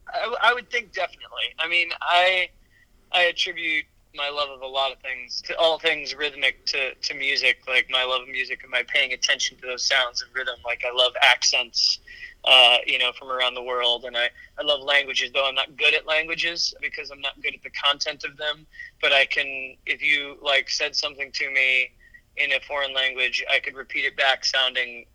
I, 0.07 0.35
I 0.41 0.53
would 0.53 0.69
think 0.69 0.93
definitely. 0.93 1.53
I 1.59 1.67
mean, 1.67 1.89
I 2.01 2.49
I 3.11 3.23
attribute 3.23 3.85
my 4.15 4.29
love 4.29 4.49
of 4.49 4.61
a 4.61 4.67
lot 4.67 4.91
of 4.91 4.99
things, 4.99 5.41
to 5.41 5.57
all 5.57 5.79
things 5.79 6.15
rhythmic 6.15 6.65
to, 6.67 6.95
to 6.95 7.13
music, 7.13 7.59
like 7.67 7.87
my 7.89 8.03
love 8.03 8.23
of 8.23 8.29
music 8.29 8.61
and 8.63 8.71
my 8.71 8.83
paying 8.87 9.13
attention 9.13 9.57
to 9.57 9.67
those 9.67 9.85
sounds 9.85 10.21
and 10.21 10.33
rhythm. 10.35 10.55
Like 10.65 10.83
I 10.85 10.95
love 10.95 11.13
accents, 11.21 11.99
uh, 12.43 12.77
you 12.85 12.97
know, 12.97 13.11
from 13.17 13.29
around 13.29 13.53
the 13.53 13.63
world. 13.63 14.05
And 14.05 14.15
I, 14.15 14.29
I 14.59 14.63
love 14.63 14.81
languages, 14.81 15.31
though 15.33 15.47
I'm 15.47 15.55
not 15.55 15.75
good 15.77 15.93
at 15.93 16.05
languages 16.05 16.73
because 16.81 17.11
I'm 17.11 17.21
not 17.21 17.41
good 17.41 17.55
at 17.55 17.63
the 17.63 17.71
content 17.71 18.23
of 18.23 18.37
them. 18.37 18.65
But 19.01 19.13
I 19.13 19.25
can, 19.25 19.75
if 19.85 20.01
you 20.01 20.37
like 20.41 20.69
said 20.69 20.95
something 20.95 21.31
to 21.31 21.51
me 21.51 21.91
in 22.37 22.51
a 22.53 22.59
foreign 22.61 22.93
language, 22.93 23.43
I 23.51 23.59
could 23.59 23.75
repeat 23.75 24.05
it 24.05 24.17
back 24.17 24.45
sounding 24.45 25.05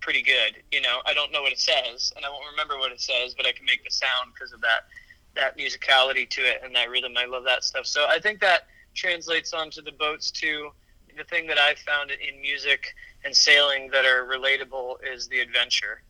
pretty 0.00 0.22
good. 0.22 0.62
You 0.72 0.80
know, 0.80 1.00
I 1.06 1.14
don't 1.14 1.32
know 1.32 1.42
what 1.42 1.52
it 1.52 1.60
says 1.60 2.12
and 2.16 2.24
I 2.24 2.28
won't 2.28 2.44
remember 2.50 2.76
what 2.78 2.92
it 2.92 3.00
says, 3.00 3.34
but 3.34 3.46
I 3.46 3.52
can 3.52 3.64
make 3.64 3.84
the 3.84 3.90
sound 3.90 4.32
because 4.34 4.52
of 4.52 4.60
that 4.60 4.86
that 5.34 5.56
musicality 5.56 6.28
to 6.30 6.40
it 6.42 6.60
and 6.64 6.74
that 6.74 6.90
rhythm. 6.90 7.14
I 7.16 7.26
love 7.26 7.44
that 7.44 7.64
stuff. 7.64 7.86
So 7.86 8.06
I 8.08 8.18
think 8.18 8.40
that 8.40 8.66
translates 8.94 9.52
onto 9.52 9.82
the 9.82 9.92
boats 9.92 10.30
too. 10.30 10.70
the 11.16 11.24
thing 11.24 11.46
that 11.46 11.58
I've 11.58 11.78
found 11.78 12.10
in 12.10 12.40
music 12.40 12.94
and 13.24 13.36
sailing 13.36 13.90
that 13.90 14.04
are 14.04 14.24
relatable 14.24 14.96
is 15.04 15.28
the 15.28 15.40
adventure. 15.40 16.02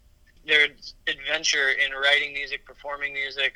There's 0.47 0.95
adventure 1.07 1.71
in 1.71 1.93
writing 1.93 2.33
music, 2.33 2.65
performing 2.65 3.13
music, 3.13 3.55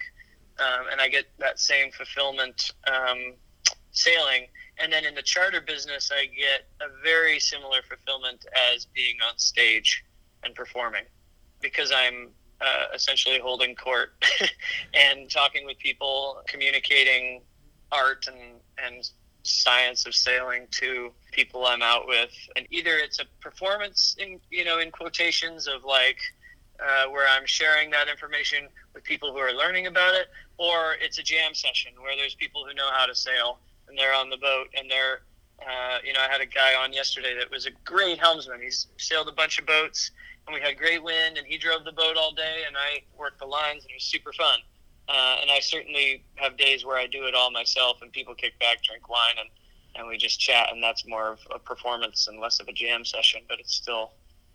um, 0.58 0.86
and 0.90 1.00
I 1.00 1.08
get 1.08 1.26
that 1.38 1.58
same 1.60 1.92
fulfillment 1.92 2.72
um, 2.86 3.34
sailing. 3.92 4.46
And 4.78 4.92
then 4.92 5.04
in 5.04 5.14
the 5.14 5.22
charter 5.22 5.60
business, 5.60 6.10
I 6.12 6.26
get 6.26 6.66
a 6.80 7.02
very 7.02 7.38
similar 7.40 7.78
fulfillment 7.82 8.44
as 8.74 8.86
being 8.86 9.16
on 9.28 9.38
stage 9.38 10.04
and 10.42 10.54
performing 10.54 11.04
because 11.60 11.92
I'm 11.92 12.30
uh, 12.60 12.86
essentially 12.94 13.38
holding 13.38 13.74
court 13.74 14.12
and 14.94 15.30
talking 15.30 15.66
with 15.66 15.78
people, 15.78 16.42
communicating 16.46 17.42
art 17.92 18.26
and, 18.28 18.60
and 18.84 19.10
science 19.42 20.06
of 20.06 20.14
sailing 20.14 20.66
to 20.70 21.12
people 21.32 21.66
I'm 21.66 21.82
out 21.82 22.06
with. 22.06 22.32
And 22.56 22.66
either 22.70 22.96
it's 22.96 23.20
a 23.20 23.24
performance 23.40 24.16
in, 24.18 24.40
you 24.50 24.64
know, 24.64 24.78
in 24.78 24.90
quotations 24.90 25.66
of 25.66 25.84
like, 25.84 26.18
uh, 26.80 27.08
where 27.10 27.26
I'm 27.28 27.46
sharing 27.46 27.90
that 27.90 28.08
information 28.08 28.68
with 28.94 29.02
people 29.04 29.32
who 29.32 29.38
are 29.38 29.52
learning 29.52 29.86
about 29.86 30.14
it, 30.14 30.26
or 30.58 30.96
it's 31.00 31.18
a 31.18 31.22
jam 31.22 31.54
session 31.54 31.92
where 32.00 32.16
there's 32.16 32.34
people 32.34 32.66
who 32.66 32.74
know 32.74 32.90
how 32.92 33.06
to 33.06 33.14
sail 33.14 33.60
and 33.88 33.96
they're 33.96 34.14
on 34.14 34.28
the 34.28 34.36
boat 34.36 34.68
and 34.76 34.90
they're, 34.90 35.22
uh, 35.62 35.98
you 36.04 36.12
know, 36.12 36.20
I 36.20 36.30
had 36.30 36.40
a 36.40 36.46
guy 36.46 36.74
on 36.74 36.92
yesterday 36.92 37.34
that 37.38 37.50
was 37.50 37.66
a 37.66 37.70
great 37.84 38.18
helmsman. 38.18 38.60
He's 38.60 38.88
sailed 38.98 39.28
a 39.28 39.32
bunch 39.32 39.58
of 39.58 39.66
boats 39.66 40.10
and 40.46 40.54
we 40.54 40.60
had 40.60 40.76
great 40.76 41.02
wind 41.02 41.38
and 41.38 41.46
he 41.46 41.58
drove 41.58 41.84
the 41.84 41.92
boat 41.92 42.16
all 42.16 42.32
day 42.32 42.62
and 42.66 42.76
I 42.76 43.02
worked 43.18 43.40
the 43.40 43.46
lines 43.46 43.82
and 43.82 43.90
it 43.90 43.96
was 43.96 44.04
super 44.04 44.32
fun. 44.32 44.60
Uh, 45.08 45.36
and 45.40 45.50
I 45.50 45.60
certainly 45.60 46.24
have 46.34 46.56
days 46.56 46.84
where 46.84 46.98
I 46.98 47.06
do 47.06 47.26
it 47.26 47.34
all 47.34 47.50
myself 47.50 48.02
and 48.02 48.10
people 48.12 48.34
kick 48.34 48.58
back, 48.58 48.82
drink 48.82 49.08
wine, 49.08 49.36
and, 49.38 49.48
and 49.94 50.08
we 50.08 50.16
just 50.16 50.40
chat. 50.40 50.68
And 50.72 50.82
that's 50.82 51.06
more 51.06 51.28
of 51.28 51.38
a 51.54 51.58
performance 51.58 52.26
and 52.26 52.40
less 52.40 52.58
of 52.58 52.68
a 52.68 52.72
jam 52.72 53.04
session, 53.04 53.42
but 53.48 53.60
it's 53.60 53.74
still 53.74 54.12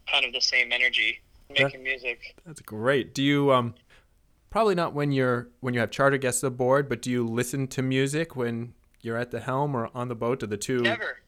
kind 0.07 0.25
of 0.25 0.33
the 0.33 0.41
same 0.41 0.71
energy 0.71 1.21
making 1.50 1.83
that, 1.83 1.83
music. 1.83 2.36
That's 2.45 2.62
great. 2.62 3.13
Do 3.13 3.24
you 3.24 3.51
um 3.51 3.75
probably 4.50 4.75
not 4.75 4.93
when 4.93 5.12
you're 5.12 5.50
when 5.60 5.74
you 5.74 5.79
have 5.79 5.91
charter 5.91 6.17
guests 6.17 6.43
aboard, 6.43 6.89
but 6.89 7.01
do 7.01 7.10
you 7.10 7.25
listen 7.25 7.67
to 7.69 7.81
music 7.81 8.36
when 8.36 8.74
you're 9.01 9.17
at 9.17 9.31
the 9.31 9.39
helm 9.39 9.75
or 9.75 9.89
on 9.93 10.07
the 10.07 10.15
boat? 10.15 10.43
Or 10.43 10.48
the 10.48 10.57
two? 10.57 10.81
Never, 10.81 11.19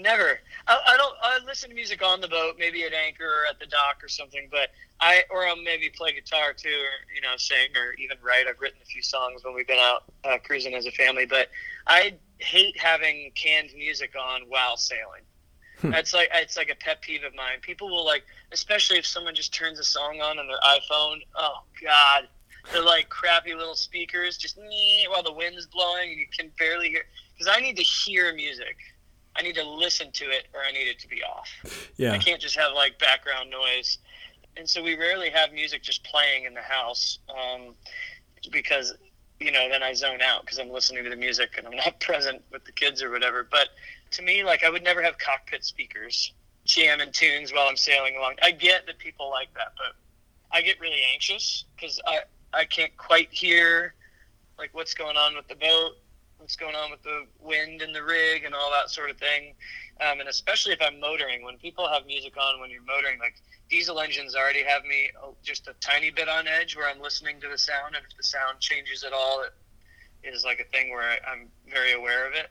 never. 0.00 0.40
I, 0.66 0.78
I 0.86 0.96
don't. 0.96 1.14
I 1.22 1.38
listen 1.46 1.68
to 1.70 1.74
music 1.74 2.04
on 2.04 2.20
the 2.20 2.28
boat, 2.28 2.56
maybe 2.58 2.82
at 2.84 2.92
anchor 2.92 3.24
or 3.24 3.46
at 3.48 3.58
the 3.58 3.66
dock 3.66 4.02
or 4.02 4.08
something. 4.08 4.48
But 4.50 4.70
I 5.00 5.24
or 5.30 5.46
I'll 5.46 5.56
maybe 5.56 5.88
play 5.88 6.12
guitar 6.12 6.52
too, 6.52 6.68
or 6.68 7.14
you 7.14 7.20
know, 7.20 7.36
sing 7.36 7.76
or 7.76 7.92
even 7.94 8.16
write. 8.22 8.46
I've 8.48 8.60
written 8.60 8.78
a 8.82 8.86
few 8.86 9.02
songs 9.02 9.44
when 9.44 9.54
we've 9.54 9.66
been 9.66 9.78
out 9.78 10.04
uh, 10.24 10.38
cruising 10.42 10.74
as 10.74 10.86
a 10.86 10.92
family. 10.92 11.26
But 11.26 11.48
I 11.86 12.14
hate 12.38 12.78
having 12.78 13.32
canned 13.34 13.70
music 13.76 14.14
on 14.16 14.42
while 14.48 14.76
sailing. 14.76 15.22
Hmm. 15.80 15.90
That's 15.90 16.12
like 16.12 16.28
it's 16.34 16.56
like 16.56 16.70
a 16.70 16.74
pet 16.74 17.00
peeve 17.00 17.24
of 17.24 17.34
mine. 17.34 17.58
People 17.62 17.88
will 17.88 18.04
like, 18.04 18.24
especially 18.52 18.98
if 18.98 19.06
someone 19.06 19.34
just 19.34 19.54
turns 19.54 19.78
a 19.78 19.84
song 19.84 20.20
on 20.20 20.38
on 20.38 20.46
their 20.46 20.58
iPhone. 20.58 21.20
Oh 21.36 21.62
God, 21.82 22.28
they're 22.72 22.84
like 22.84 23.08
crappy 23.08 23.54
little 23.54 23.74
speakers, 23.74 24.36
just 24.36 24.58
while 25.08 25.22
the 25.22 25.32
wind's 25.32 25.66
blowing 25.66 26.10
and 26.10 26.18
you 26.18 26.26
can 26.36 26.50
barely 26.58 26.90
hear. 26.90 27.04
Because 27.32 27.54
I 27.56 27.60
need 27.60 27.76
to 27.76 27.82
hear 27.82 28.34
music. 28.34 28.76
I 29.36 29.42
need 29.42 29.54
to 29.56 29.64
listen 29.64 30.10
to 30.12 30.24
it, 30.24 30.48
or 30.54 30.60
I 30.60 30.72
need 30.72 30.88
it 30.88 30.98
to 31.00 31.08
be 31.08 31.22
off. 31.22 31.48
Yeah, 31.96 32.12
I 32.12 32.18
can't 32.18 32.40
just 32.40 32.56
have 32.56 32.72
like 32.72 32.98
background 32.98 33.50
noise. 33.50 33.98
And 34.56 34.68
so 34.68 34.82
we 34.82 34.96
rarely 34.96 35.30
have 35.30 35.52
music 35.52 35.82
just 35.82 36.02
playing 36.04 36.44
in 36.44 36.54
the 36.54 36.62
house 36.62 37.20
um, 37.28 37.74
because 38.50 38.94
you 39.38 39.52
know 39.52 39.68
then 39.70 39.82
I 39.82 39.94
zone 39.94 40.20
out 40.20 40.42
because 40.42 40.58
I'm 40.58 40.70
listening 40.70 41.04
to 41.04 41.10
the 41.10 41.16
music 41.16 41.54
and 41.56 41.66
I'm 41.66 41.76
not 41.76 42.00
present 42.00 42.42
with 42.50 42.64
the 42.64 42.72
kids 42.72 43.02
or 43.02 43.10
whatever. 43.10 43.46
But 43.48 43.68
to 44.12 44.22
me, 44.22 44.44
like 44.44 44.64
I 44.64 44.70
would 44.70 44.82
never 44.82 45.02
have 45.02 45.18
cockpit 45.18 45.64
speakers 45.64 46.32
jamming 46.64 47.12
tunes 47.12 47.52
while 47.52 47.66
I'm 47.68 47.76
sailing 47.76 48.16
along. 48.16 48.34
I 48.42 48.50
get 48.50 48.86
that 48.86 48.98
people 48.98 49.30
like 49.30 49.52
that, 49.54 49.72
but 49.76 49.96
I 50.52 50.62
get 50.62 50.80
really 50.80 51.02
anxious 51.12 51.64
because 51.76 52.00
I 52.06 52.20
I 52.52 52.64
can't 52.64 52.96
quite 52.96 53.28
hear 53.30 53.94
like 54.58 54.70
what's 54.72 54.94
going 54.94 55.16
on 55.16 55.36
with 55.36 55.48
the 55.48 55.54
boat, 55.54 55.92
what's 56.40 56.56
going 56.56 56.74
on 56.74 56.90
with 56.90 57.02
the 57.02 57.26
wind 57.38 57.82
and 57.82 57.94
the 57.94 58.02
rig 58.02 58.44
and 58.44 58.54
all 58.54 58.70
that 58.70 58.90
sort 58.90 59.10
of 59.10 59.18
thing. 59.18 59.54
Um, 60.00 60.20
and 60.20 60.28
especially 60.28 60.72
if 60.72 60.80
I'm 60.80 60.98
motoring, 60.98 61.44
when 61.44 61.58
people 61.58 61.86
have 61.88 62.06
music 62.06 62.34
on 62.36 62.60
when 62.60 62.70
you're 62.70 62.82
motoring, 62.82 63.18
like 63.18 63.34
diesel 63.68 64.00
engines 64.00 64.34
already 64.34 64.62
have 64.64 64.82
me 64.84 65.10
oh, 65.22 65.34
just 65.42 65.68
a 65.68 65.74
tiny 65.80 66.10
bit 66.10 66.28
on 66.28 66.48
edge 66.48 66.76
where 66.76 66.88
I'm 66.88 67.00
listening 67.00 67.40
to 67.42 67.48
the 67.48 67.58
sound, 67.58 67.94
and 67.94 68.04
if 68.08 68.16
the 68.16 68.22
sound 68.22 68.60
changes 68.60 69.04
at 69.04 69.12
all, 69.12 69.42
it 69.42 70.28
is 70.28 70.44
like 70.44 70.60
a 70.60 70.64
thing 70.76 70.90
where 70.90 71.18
I'm 71.30 71.48
very 71.68 71.92
aware 71.92 72.26
of 72.26 72.34
it. 72.34 72.50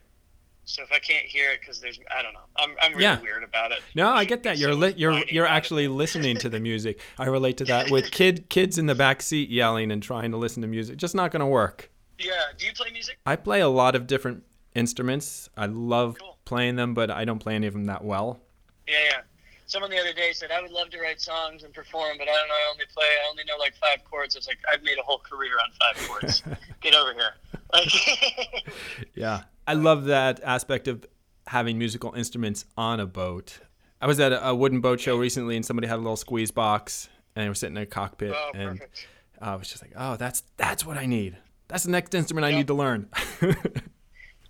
So 0.66 0.84
if 0.84 0.92
I 0.92 1.00
can't 1.00 1.26
hear 1.26 1.50
it 1.50 1.62
because 1.62 1.82
there's, 1.82 2.00
I 2.16 2.22
don't 2.22 2.34
know, 2.34 2.42
I'm, 2.56 2.76
I'm 2.80 2.92
really 2.92 3.04
yeah. 3.04 3.20
weird 3.20 3.44
about 3.44 3.72
it. 3.72 3.80
No, 3.96 4.10
I 4.10 4.24
get 4.24 4.44
that. 4.44 4.60
You're 4.60 4.76
li- 4.76 4.94
you're 4.96 5.18
you're 5.26 5.48
actually 5.48 5.88
listening 5.88 6.38
to 6.38 6.50
the 6.50 6.60
music. 6.60 7.00
I 7.18 7.26
relate 7.26 7.58
to 7.58 7.66
that 7.66 7.90
with 7.90 8.12
kid 8.12 8.50
kids 8.50 8.78
in 8.78 8.86
the 8.86 8.94
back 8.94 9.24
seat 9.24 9.50
yelling 9.50 9.92
and 9.92 10.04
trying 10.04 10.30
to 10.30 10.38
listen 10.38 10.62
to 10.62 10.68
music. 10.68 10.98
Just 10.98 11.16
not 11.16 11.32
going 11.32 11.40
to 11.40 11.48
work. 11.48 11.89
Yeah. 12.20 12.34
Do 12.58 12.66
you 12.66 12.74
play 12.74 12.92
music? 12.92 13.18
I 13.26 13.36
play 13.36 13.62
a 13.62 13.70
lot 13.70 13.96
of 13.96 14.08
different 14.08 14.44
instruments. 14.76 15.50
I 15.58 15.66
love 15.66 16.18
cool. 16.20 16.38
playing 16.46 16.76
them, 16.76 16.94
but 16.94 17.10
I 17.10 17.26
don't 17.26 17.40
play 17.40 17.56
any 17.56 17.68
of 17.68 17.74
them 17.74 17.86
that 17.86 18.04
well. 18.04 18.40
Yeah, 18.88 18.98
yeah. 19.06 19.22
Someone 19.68 19.92
the 19.92 20.00
other 20.00 20.14
day 20.14 20.32
said 20.34 20.52
I 20.52 20.62
would 20.62 20.72
love 20.72 20.90
to 20.90 21.00
write 21.00 21.22
songs 21.22 21.64
and 21.64 21.72
perform, 21.74 22.18
but 22.18 22.28
I 22.28 22.34
don't 22.34 22.48
know. 22.48 22.54
I 22.56 22.72
only 22.72 22.86
play. 22.92 23.06
I 23.06 23.30
only 23.30 23.44
know 23.44 23.56
like 23.58 23.76
five 23.76 24.04
chords. 24.10 24.36
It's 24.36 24.48
like 24.48 24.58
I've 24.72 24.84
made 24.84 24.98
a 24.98 25.04
whole 25.04 25.20
career 25.20 25.54
on 25.64 25.96
five 25.96 26.08
chords. 26.08 26.44
Get 26.82 26.96
over 26.96 27.14
here. 27.14 27.34
Like, 27.72 28.74
yeah, 29.14 29.44
I 29.68 29.76
love 29.76 30.06
that 30.06 30.40
aspect 30.44 30.88
of 30.88 31.06
having 31.46 31.78
musical 31.78 32.14
instruments 32.14 32.66
on 32.78 33.00
a 33.00 33.06
boat. 33.06 33.60
I 34.02 34.08
was 34.08 34.20
at 34.20 34.32
a, 34.32 34.56
wooden 34.56 34.82
boat 34.82 35.00
show 35.00 35.18
recently, 35.18 35.56
and 35.56 35.66
somebody 35.66 35.88
had 35.88 35.98
a 35.98 36.02
little 36.02 36.16
squeeze 36.16 36.52
box, 36.52 37.10
and 37.36 37.44
they 37.44 37.50
were 37.50 37.56
sitting 37.56 37.76
in 37.76 37.84
a 37.84 37.86
cockpit, 37.86 38.34
oh, 38.34 38.52
and 38.56 38.82
I 39.42 39.56
was 39.56 39.68
just 39.68 39.84
like, 39.84 39.92
"Oh, 39.96 40.16
that's 40.16 40.42
that's 40.58 40.86
what 40.86 40.98
I 40.98 41.06
need. 41.06 41.38
That's 41.70 41.86
the 41.86 41.92
next 41.92 42.14
instrument 42.14 42.46
I 42.46 42.52
need 42.52 42.68
to 42.68 42.74
learn." 42.74 43.08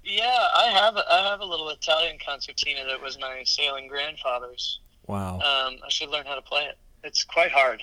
yeah, 0.04 0.44
I 0.58 0.66
have 0.74 0.98
I 0.98 1.30
have 1.30 1.42
a 1.42 1.46
little 1.46 1.70
Italian 1.70 2.18
concertina 2.26 2.86
that 2.86 3.02
was 3.02 3.20
my 3.20 3.44
sailing 3.46 3.88
grandfather's. 3.88 4.80
Wow. 5.06 5.36
Um, 5.36 5.78
I 5.86 5.90
should 5.90 6.10
learn 6.10 6.26
how 6.26 6.36
to 6.36 6.42
play 6.42 6.64
it. 6.64 6.78
It's 7.04 7.24
quite 7.24 7.52
hard. 7.52 7.82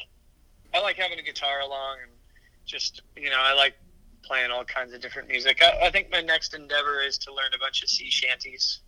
I 0.75 0.81
like 0.81 0.97
having 0.97 1.19
a 1.19 1.23
guitar 1.23 1.61
along, 1.61 1.99
and 2.03 2.13
just 2.65 3.03
you 3.17 3.31
know, 3.31 3.41
I 3.41 3.55
like 3.55 3.75
playing 4.27 4.51
all 4.51 4.65
kinds 4.65 4.93
of 4.93 5.01
different 5.01 5.29
music. 5.29 5.63
I, 5.63 5.87
I 5.87 5.91
think 5.91 6.11
my 6.11 6.21
next 6.21 6.55
endeavor 6.55 7.01
is 7.01 7.17
to 7.19 7.33
learn 7.33 7.53
a 7.55 7.59
bunch 7.59 7.83
of 7.83 7.89
sea 7.89 8.11
shanties. 8.11 8.81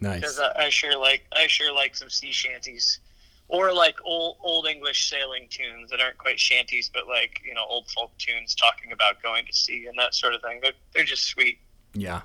Nice. 0.00 0.20
Because 0.20 0.38
I, 0.38 0.64
I, 0.64 0.68
sure 0.68 0.98
like 0.98 1.24
I 1.32 1.46
sure 1.46 1.74
like 1.74 1.96
some 1.96 2.10
sea 2.10 2.32
shanties, 2.32 3.00
or 3.48 3.72
like 3.72 3.96
old 4.04 4.36
old 4.42 4.66
English 4.66 5.08
sailing 5.08 5.46
tunes 5.48 5.90
that 5.90 6.00
aren't 6.00 6.18
quite 6.18 6.38
shanties, 6.38 6.90
but 6.92 7.06
like 7.06 7.40
you 7.44 7.54
know 7.54 7.64
old 7.68 7.88
folk 7.90 8.16
tunes 8.18 8.54
talking 8.54 8.92
about 8.92 9.22
going 9.22 9.46
to 9.46 9.52
sea 9.52 9.86
and 9.86 9.98
that 9.98 10.14
sort 10.14 10.34
of 10.34 10.42
thing. 10.42 10.60
They're, 10.62 10.72
they're 10.94 11.04
just 11.04 11.24
sweet. 11.24 11.58
Yeah. 11.94 12.22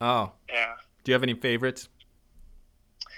Oh. 0.00 0.32
Yeah. 0.48 0.74
Do 1.04 1.10
you 1.10 1.14
have 1.14 1.22
any 1.22 1.34
favorites? 1.34 1.88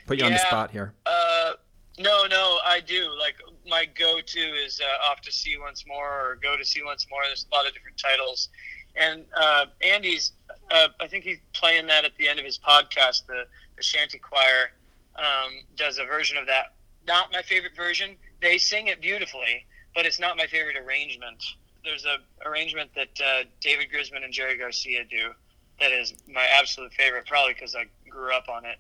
Put 0.07 0.19
you 0.19 0.25
yeah, 0.25 0.27
on 0.27 0.33
the 0.33 0.39
spot 0.39 0.71
here. 0.71 0.93
Uh, 1.07 1.53
no, 1.99 2.27
no, 2.27 2.59
I 2.65 2.81
do. 2.81 3.11
Like 3.19 3.37
my 3.67 3.87
go-to 3.87 4.41
is 4.41 4.81
uh, 4.81 5.11
"Off 5.11 5.21
to 5.23 5.33
Sea 5.33 5.57
Once 5.59 5.87
More" 5.87 6.09
or 6.09 6.39
"Go 6.43 6.57
to 6.57 6.65
Sea 6.65 6.83
Once 6.85 7.07
More." 7.11 7.21
There's 7.27 7.47
a 7.51 7.55
lot 7.55 7.67
of 7.67 7.73
different 7.73 7.97
titles 7.99 8.49
and 8.97 9.25
uh, 9.37 9.67
Andy's, 9.83 10.33
uh, 10.71 10.89
I 11.01 11.07
think 11.07 11.25
he's 11.25 11.39
playing 11.53 11.87
that 11.89 12.05
at 12.05 12.17
the 12.17 12.29
end 12.29 12.39
of 12.39 12.45
his 12.45 12.59
podcast. 12.59 13.27
The, 13.27 13.45
the 13.77 13.83
Shanty 13.83 14.19
Choir 14.19 14.73
um, 15.17 15.53
does 15.77 15.99
a 15.99 16.05
version 16.05 16.37
of 16.37 16.47
that. 16.47 16.74
Not 17.07 17.33
my 17.33 17.43
favorite 17.43 17.77
version. 17.77 18.17
They 18.41 18.59
sing 18.59 18.87
it 18.89 19.01
beautifully, 19.01 19.67
but 19.95 20.07
it's 20.07 20.19
not 20.19 20.37
my 20.37 20.47
favorite 20.47 20.77
arrangement. 20.77 21.43
There's 21.85 22.05
a 22.05 22.17
arrangement 22.49 22.91
that 22.95 23.21
uh, 23.21 23.45
David 23.61 23.89
Grisman 23.93 24.25
and 24.25 24.33
Jerry 24.33 24.57
Garcia 24.57 25.05
do 25.05 25.33
that 25.81 25.93
is 25.93 26.15
my 26.33 26.47
absolute 26.59 26.93
favorite, 26.95 27.27
probably 27.27 27.55
because 27.55 27.75
I 27.75 27.85
grew 28.09 28.33
up 28.33 28.49
on 28.49 28.65
it. 28.65 28.79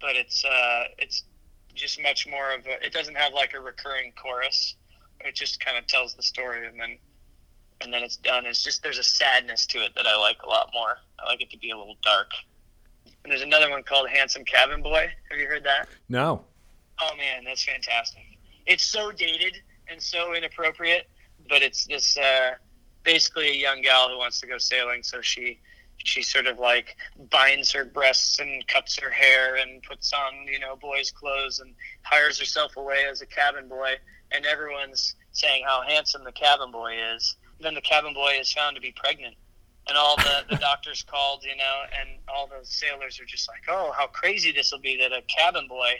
But 0.00 0.16
it's 0.16 0.44
uh, 0.44 0.84
it's 0.98 1.24
just 1.74 2.02
much 2.02 2.26
more 2.26 2.52
of 2.52 2.66
a. 2.66 2.84
It 2.84 2.92
doesn't 2.92 3.16
have 3.16 3.32
like 3.32 3.54
a 3.54 3.60
recurring 3.60 4.12
chorus. 4.20 4.74
It 5.20 5.34
just 5.34 5.64
kind 5.64 5.76
of 5.76 5.86
tells 5.86 6.14
the 6.14 6.22
story, 6.22 6.66
and 6.66 6.80
then 6.80 6.98
and 7.80 7.92
then 7.92 8.02
it's 8.02 8.16
done. 8.16 8.46
It's 8.46 8.62
just 8.62 8.82
there's 8.82 8.98
a 8.98 9.02
sadness 9.02 9.66
to 9.66 9.78
it 9.78 9.94
that 9.96 10.06
I 10.06 10.16
like 10.16 10.42
a 10.42 10.48
lot 10.48 10.70
more. 10.72 10.98
I 11.18 11.26
like 11.26 11.40
it 11.40 11.50
to 11.50 11.58
be 11.58 11.70
a 11.70 11.76
little 11.76 11.96
dark. 12.02 12.30
And 13.22 13.30
there's 13.30 13.42
another 13.42 13.70
one 13.70 13.82
called 13.82 14.08
Handsome 14.08 14.44
Cabin 14.44 14.82
Boy. 14.82 15.10
Have 15.30 15.38
you 15.38 15.46
heard 15.46 15.64
that? 15.64 15.88
No. 16.08 16.44
Oh 17.02 17.16
man, 17.16 17.44
that's 17.44 17.64
fantastic. 17.64 18.22
It's 18.66 18.84
so 18.84 19.10
dated 19.12 19.56
and 19.88 20.00
so 20.00 20.34
inappropriate, 20.34 21.08
but 21.48 21.62
it's 21.62 21.86
this 21.86 22.16
uh, 22.16 22.52
basically 23.02 23.48
a 23.50 23.54
young 23.54 23.82
gal 23.82 24.08
who 24.08 24.18
wants 24.18 24.40
to 24.40 24.46
go 24.46 24.58
sailing, 24.58 25.02
so 25.02 25.20
she 25.20 25.60
she 26.02 26.22
sort 26.22 26.46
of 26.46 26.58
like 26.58 26.96
binds 27.30 27.70
her 27.72 27.84
breasts 27.84 28.38
and 28.38 28.66
cuts 28.68 28.98
her 28.98 29.10
hair 29.10 29.56
and 29.56 29.82
puts 29.82 30.12
on 30.12 30.46
you 30.46 30.58
know 30.58 30.76
boys' 30.76 31.10
clothes 31.10 31.60
and 31.60 31.74
hires 32.02 32.38
herself 32.38 32.76
away 32.76 33.04
as 33.10 33.20
a 33.20 33.26
cabin 33.26 33.68
boy, 33.68 33.94
and 34.32 34.46
everyone's 34.46 35.14
saying 35.32 35.64
how 35.66 35.82
handsome 35.82 36.24
the 36.24 36.32
cabin 36.32 36.70
boy 36.70 36.94
is 37.14 37.36
then 37.60 37.74
the 37.74 37.80
cabin 37.80 38.14
boy 38.14 38.32
is 38.40 38.52
found 38.52 38.74
to 38.74 38.80
be 38.80 38.92
pregnant 38.92 39.36
and 39.88 39.96
all 39.96 40.16
the, 40.16 40.44
the 40.48 40.56
doctors 40.60 41.02
called, 41.02 41.44
you 41.44 41.56
know, 41.56 41.82
and 42.00 42.18
all 42.28 42.46
the 42.46 42.64
sailors 42.64 43.20
are 43.20 43.24
just 43.24 43.48
like, 43.48 43.62
oh, 43.68 43.92
how 43.96 44.06
crazy 44.06 44.52
this 44.52 44.72
will 44.72 44.80
be 44.80 44.96
that 44.98 45.12
a 45.12 45.22
cabin 45.22 45.66
boy 45.68 45.92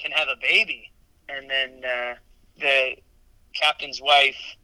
can 0.00 0.12
have 0.12 0.28
a 0.28 0.36
baby. 0.40 0.90
And 1.28 1.48
then 1.48 1.84
uh, 1.84 2.14
the 2.58 2.96
captain's 3.54 4.00
wife 4.00 4.56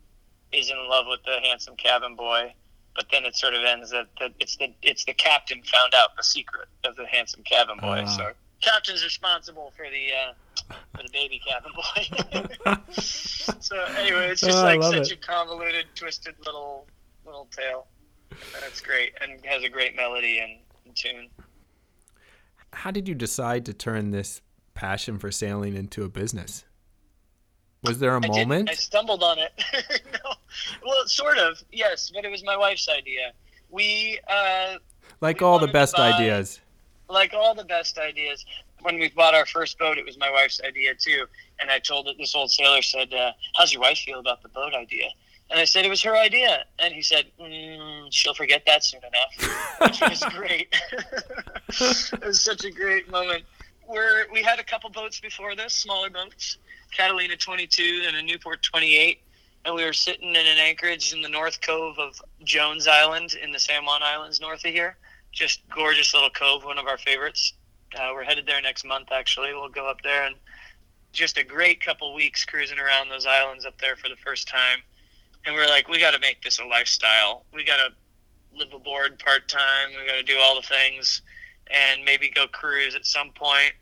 is 0.52 0.70
in 0.70 0.76
love 0.88 1.06
with 1.08 1.20
the 1.24 1.38
handsome 1.46 1.76
cabin 1.76 2.16
boy, 2.16 2.54
but 2.94 3.06
then 3.10 3.24
it 3.24 3.36
sort 3.36 3.54
of 3.54 3.64
ends 3.64 3.90
that, 3.90 4.06
that 4.20 4.32
it's 4.40 4.56
the 4.56 4.72
it's 4.82 5.04
the 5.04 5.14
captain 5.14 5.62
found 5.62 5.94
out 5.94 6.16
the 6.16 6.24
secret 6.24 6.68
of 6.84 6.96
the 6.96 7.06
handsome 7.06 7.42
cabin 7.42 7.78
boy. 7.78 8.04
Uh. 8.04 8.06
So 8.06 8.32
captain's 8.62 9.04
responsible 9.04 9.72
for 9.76 9.86
the 9.90 10.12
uh, 10.12 10.74
for 10.96 11.02
the 11.02 11.10
baby 11.12 11.40
cabin 11.46 11.72
boy. 11.74 12.92
so 13.60 13.80
anyway, 13.98 14.28
it's 14.30 14.40
just 14.40 14.58
oh, 14.58 14.62
like 14.62 14.82
such 14.82 15.12
it. 15.12 15.12
a 15.12 15.16
convoluted, 15.16 15.86
twisted 15.94 16.34
little 16.44 16.86
little 17.24 17.48
tale. 17.56 17.86
That's 18.60 18.80
great 18.80 19.12
and 19.20 19.44
has 19.46 19.62
a 19.62 19.68
great 19.68 19.96
melody 19.96 20.38
and, 20.40 20.58
and 20.84 20.96
tune. 20.96 21.28
How 22.72 22.90
did 22.90 23.08
you 23.08 23.14
decide 23.14 23.64
to 23.66 23.72
turn 23.72 24.10
this 24.10 24.42
passion 24.76 25.18
for 25.18 25.32
sailing 25.32 25.74
into 25.74 26.04
a 26.04 26.08
business? 26.08 26.64
Was 27.82 27.98
there 27.98 28.16
a 28.16 28.24
I 28.24 28.28
moment? 28.28 28.70
I 28.70 28.74
stumbled 28.74 29.22
on 29.22 29.38
it. 29.38 29.52
no. 30.12 30.32
Well, 30.84 31.06
sort 31.06 31.38
of, 31.38 31.62
yes, 31.72 32.10
but 32.14 32.24
it 32.24 32.30
was 32.30 32.44
my 32.44 32.56
wife's 32.56 32.88
idea. 32.88 33.32
We 33.70 34.20
uh, 34.28 34.76
like 35.20 35.40
we 35.40 35.46
all 35.46 35.58
the 35.58 35.68
best 35.68 35.96
buy, 35.96 36.12
ideas. 36.12 36.60
Like 37.08 37.34
all 37.34 37.54
the 37.54 37.64
best 37.64 37.98
ideas. 37.98 38.44
When 38.82 38.98
we 38.98 39.08
bought 39.08 39.34
our 39.34 39.46
first 39.46 39.78
boat, 39.78 39.98
it 39.98 40.04
was 40.04 40.18
my 40.18 40.30
wife's 40.30 40.60
idea 40.64 40.94
too. 40.94 41.26
And 41.58 41.70
I 41.70 41.78
told 41.78 42.08
it. 42.08 42.16
This 42.18 42.34
old 42.34 42.50
sailor 42.50 42.82
said, 42.82 43.12
uh, 43.12 43.32
"How's 43.56 43.72
your 43.72 43.82
wife 43.82 43.98
feel 43.98 44.20
about 44.20 44.42
the 44.42 44.48
boat 44.48 44.74
idea?" 44.74 45.08
And 45.50 45.60
I 45.60 45.64
said 45.64 45.84
it 45.84 45.88
was 45.88 46.02
her 46.02 46.16
idea, 46.16 46.64
and 46.78 46.92
he 46.92 47.02
said, 47.02 47.26
mm, 47.40 48.08
"She'll 48.10 48.34
forget 48.34 48.64
that 48.66 48.84
soon 48.84 49.00
enough," 49.00 49.78
which 49.80 50.00
was 50.00 50.22
great. 50.34 50.74
it 51.68 52.24
was 52.24 52.40
such 52.40 52.64
a 52.64 52.70
great 52.70 53.10
moment. 53.10 53.44
We're, 53.88 54.26
we 54.32 54.42
had 54.42 54.58
a 54.58 54.64
couple 54.64 54.90
boats 54.90 55.20
before 55.20 55.54
this, 55.54 55.74
smaller 55.74 56.10
boats, 56.10 56.58
Catalina 56.92 57.36
22 57.36 58.04
and 58.06 58.16
a 58.16 58.22
Newport 58.22 58.62
28, 58.62 59.20
and 59.64 59.74
we 59.74 59.84
were 59.84 59.92
sitting 59.92 60.30
in 60.30 60.36
an 60.36 60.58
anchorage 60.58 61.12
in 61.12 61.22
the 61.22 61.28
North 61.28 61.60
Cove 61.60 61.98
of 61.98 62.20
Jones 62.44 62.86
Island 62.88 63.34
in 63.42 63.52
the 63.52 63.58
San 63.58 63.84
Juan 63.84 64.02
Islands 64.02 64.40
north 64.40 64.64
of 64.64 64.72
here. 64.72 64.96
Just 65.32 65.60
gorgeous 65.68 66.14
little 66.14 66.30
cove, 66.30 66.64
one 66.64 66.78
of 66.78 66.86
our 66.86 66.98
favorites. 66.98 67.52
Uh, 67.98 68.10
we're 68.12 68.24
headed 68.24 68.46
there 68.46 68.60
next 68.60 68.84
month, 68.84 69.08
actually. 69.12 69.52
We'll 69.52 69.68
go 69.68 69.88
up 69.88 70.02
there 70.02 70.24
and 70.24 70.36
just 71.12 71.38
a 71.38 71.44
great 71.44 71.80
couple 71.80 72.14
weeks 72.14 72.44
cruising 72.44 72.78
around 72.78 73.08
those 73.08 73.26
islands 73.26 73.64
up 73.64 73.78
there 73.80 73.96
for 73.96 74.08
the 74.08 74.16
first 74.16 74.48
time 74.48 74.80
and 75.46 75.54
we 75.54 75.62
are 75.62 75.68
like, 75.68 75.88
we 75.88 76.00
got 76.00 76.12
to 76.12 76.18
make 76.18 76.42
this 76.42 76.58
a 76.58 76.64
lifestyle. 76.64 77.44
We 77.54 77.64
got 77.64 77.76
to 77.76 78.58
live 78.58 78.74
aboard 78.74 79.18
part 79.20 79.48
time. 79.48 79.90
We 79.90 80.06
got 80.06 80.16
to 80.16 80.22
do 80.22 80.36
all 80.38 80.56
the 80.56 80.66
things, 80.66 81.22
and 81.70 82.04
maybe 82.04 82.28
go 82.28 82.46
cruise 82.46 82.94
at 82.94 83.06
some 83.06 83.30
point. 83.32 83.72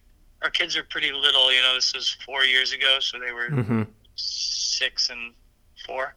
Our 0.42 0.50
kids 0.50 0.76
are 0.76 0.84
pretty 0.84 1.12
little, 1.12 1.52
you 1.52 1.62
know. 1.62 1.74
This 1.74 1.94
was 1.94 2.16
four 2.24 2.44
years 2.44 2.72
ago, 2.72 2.98
so 3.00 3.18
they 3.18 3.32
were 3.32 3.48
mm-hmm. 3.48 3.82
six 4.14 5.10
and 5.10 5.32
four. 5.86 6.14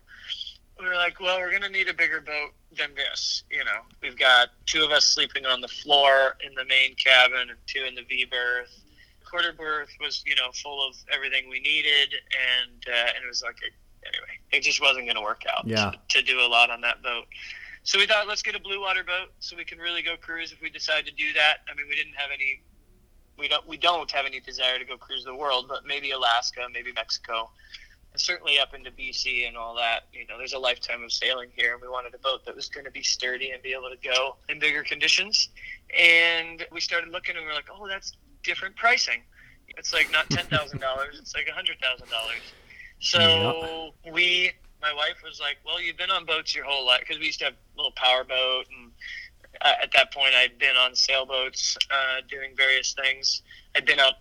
We 0.79 0.85
were 0.85 0.95
like, 0.95 1.19
well, 1.19 1.39
we're 1.39 1.51
gonna 1.51 1.69
need 1.69 1.87
a 1.87 1.93
bigger 1.93 2.21
boat 2.21 2.51
than 2.77 2.93
this. 2.95 3.43
You 3.49 3.63
know, 3.63 3.81
we've 4.01 4.17
got 4.17 4.49
two 4.65 4.83
of 4.83 4.91
us 4.91 5.05
sleeping 5.05 5.45
on 5.45 5.61
the 5.61 5.67
floor 5.67 6.35
in 6.45 6.53
the 6.55 6.65
main 6.65 6.95
cabin 6.95 7.49
and 7.49 7.57
two 7.67 7.85
in 7.85 7.95
the 7.95 8.03
V 8.03 8.25
berth. 8.25 8.81
Quarter 9.29 9.53
berth 9.53 9.89
was, 9.99 10.23
you 10.25 10.35
know, 10.35 10.51
full 10.53 10.87
of 10.87 10.95
everything 11.13 11.49
we 11.49 11.59
needed, 11.59 12.13
and 12.13 12.85
uh, 12.87 13.11
and 13.15 13.23
it 13.23 13.27
was 13.27 13.43
like 13.43 13.57
a 13.57 13.71
anyway, 14.07 14.39
it 14.51 14.61
just 14.61 14.81
wasn't 14.81 15.05
going 15.05 15.15
to 15.15 15.21
work 15.21 15.43
out 15.51 15.67
yeah. 15.67 15.91
to, 15.91 16.21
to 16.21 16.21
do 16.21 16.39
a 16.39 16.47
lot 16.47 16.69
on 16.69 16.81
that 16.81 17.01
boat. 17.01 17.25
So 17.87 17.97
we 17.97 18.05
thought, 18.05 18.27
let's 18.27 18.41
get 18.41 18.53
a 18.53 18.59
blue 18.59 18.81
water 18.81 19.01
boat 19.01 19.29
so 19.39 19.55
we 19.55 19.63
can 19.63 19.77
really 19.77 20.01
go 20.01 20.17
cruise 20.17 20.51
if 20.51 20.61
we 20.61 20.69
decide 20.69 21.05
to 21.05 21.11
do 21.13 21.31
that. 21.35 21.59
I 21.71 21.73
mean, 21.73 21.85
we 21.87 21.95
didn't 21.95 22.15
have 22.15 22.31
any, 22.33 22.61
we 23.39 23.47
don't, 23.47 23.65
we 23.65 23.77
don't 23.77 24.11
have 24.11 24.25
any 24.25 24.41
desire 24.41 24.77
to 24.77 24.83
go 24.83 24.97
cruise 24.97 25.23
the 25.23 25.33
world, 25.33 25.67
but 25.69 25.85
maybe 25.85 26.11
Alaska, 26.11 26.67
maybe 26.73 26.91
Mexico, 26.91 27.49
and 28.11 28.19
certainly 28.19 28.59
up 28.59 28.73
into 28.73 28.91
BC 28.91 29.47
and 29.47 29.55
all 29.55 29.73
that. 29.75 30.01
You 30.11 30.27
know, 30.27 30.37
there's 30.37 30.51
a 30.51 30.59
lifetime 30.59 31.01
of 31.01 31.13
sailing 31.13 31.47
here, 31.55 31.71
and 31.75 31.81
we 31.81 31.87
wanted 31.87 32.13
a 32.13 32.17
boat 32.17 32.43
that 32.45 32.53
was 32.53 32.67
going 32.67 32.83
to 32.83 32.91
be 32.91 33.03
sturdy 33.03 33.51
and 33.51 33.63
be 33.63 33.71
able 33.71 33.89
to 33.89 34.05
go 34.05 34.35
in 34.49 34.59
bigger 34.59 34.83
conditions. 34.83 35.47
And 35.97 36.65
we 36.73 36.81
started 36.81 37.09
looking, 37.13 37.37
and 37.37 37.45
we 37.45 37.51
are 37.53 37.55
like, 37.55 37.69
oh, 37.73 37.87
that's 37.87 38.17
different 38.43 38.75
pricing. 38.75 39.21
It's 39.77 39.93
like 39.93 40.11
not 40.11 40.29
ten 40.29 40.45
thousand 40.47 40.81
dollars; 40.81 41.19
it's 41.21 41.33
like 41.33 41.47
a 41.49 41.53
hundred 41.53 41.77
thousand 41.79 42.09
dollars. 42.09 42.41
So 42.99 43.93
we, 44.11 44.51
my 44.81 44.93
wife 44.93 45.21
was 45.23 45.39
like, 45.39 45.57
"Well, 45.65 45.81
you've 45.81 45.97
been 45.97 46.11
on 46.11 46.25
boats 46.25 46.55
your 46.55 46.65
whole 46.65 46.85
life 46.85 47.01
because 47.01 47.19
we 47.19 47.25
used 47.25 47.39
to 47.39 47.45
have 47.45 47.53
a 47.53 47.77
little 47.77 47.91
power 47.93 48.23
boat, 48.23 48.65
and 48.69 48.91
uh, 49.61 49.73
at 49.81 49.91
that 49.93 50.13
point, 50.13 50.33
I'd 50.35 50.57
been 50.57 50.75
on 50.75 50.95
sailboats 50.95 51.77
uh, 51.89 52.21
doing 52.29 52.55
various 52.55 52.93
things. 52.93 53.41
I'd 53.75 53.85
been 53.85 53.99
out. 53.99 54.13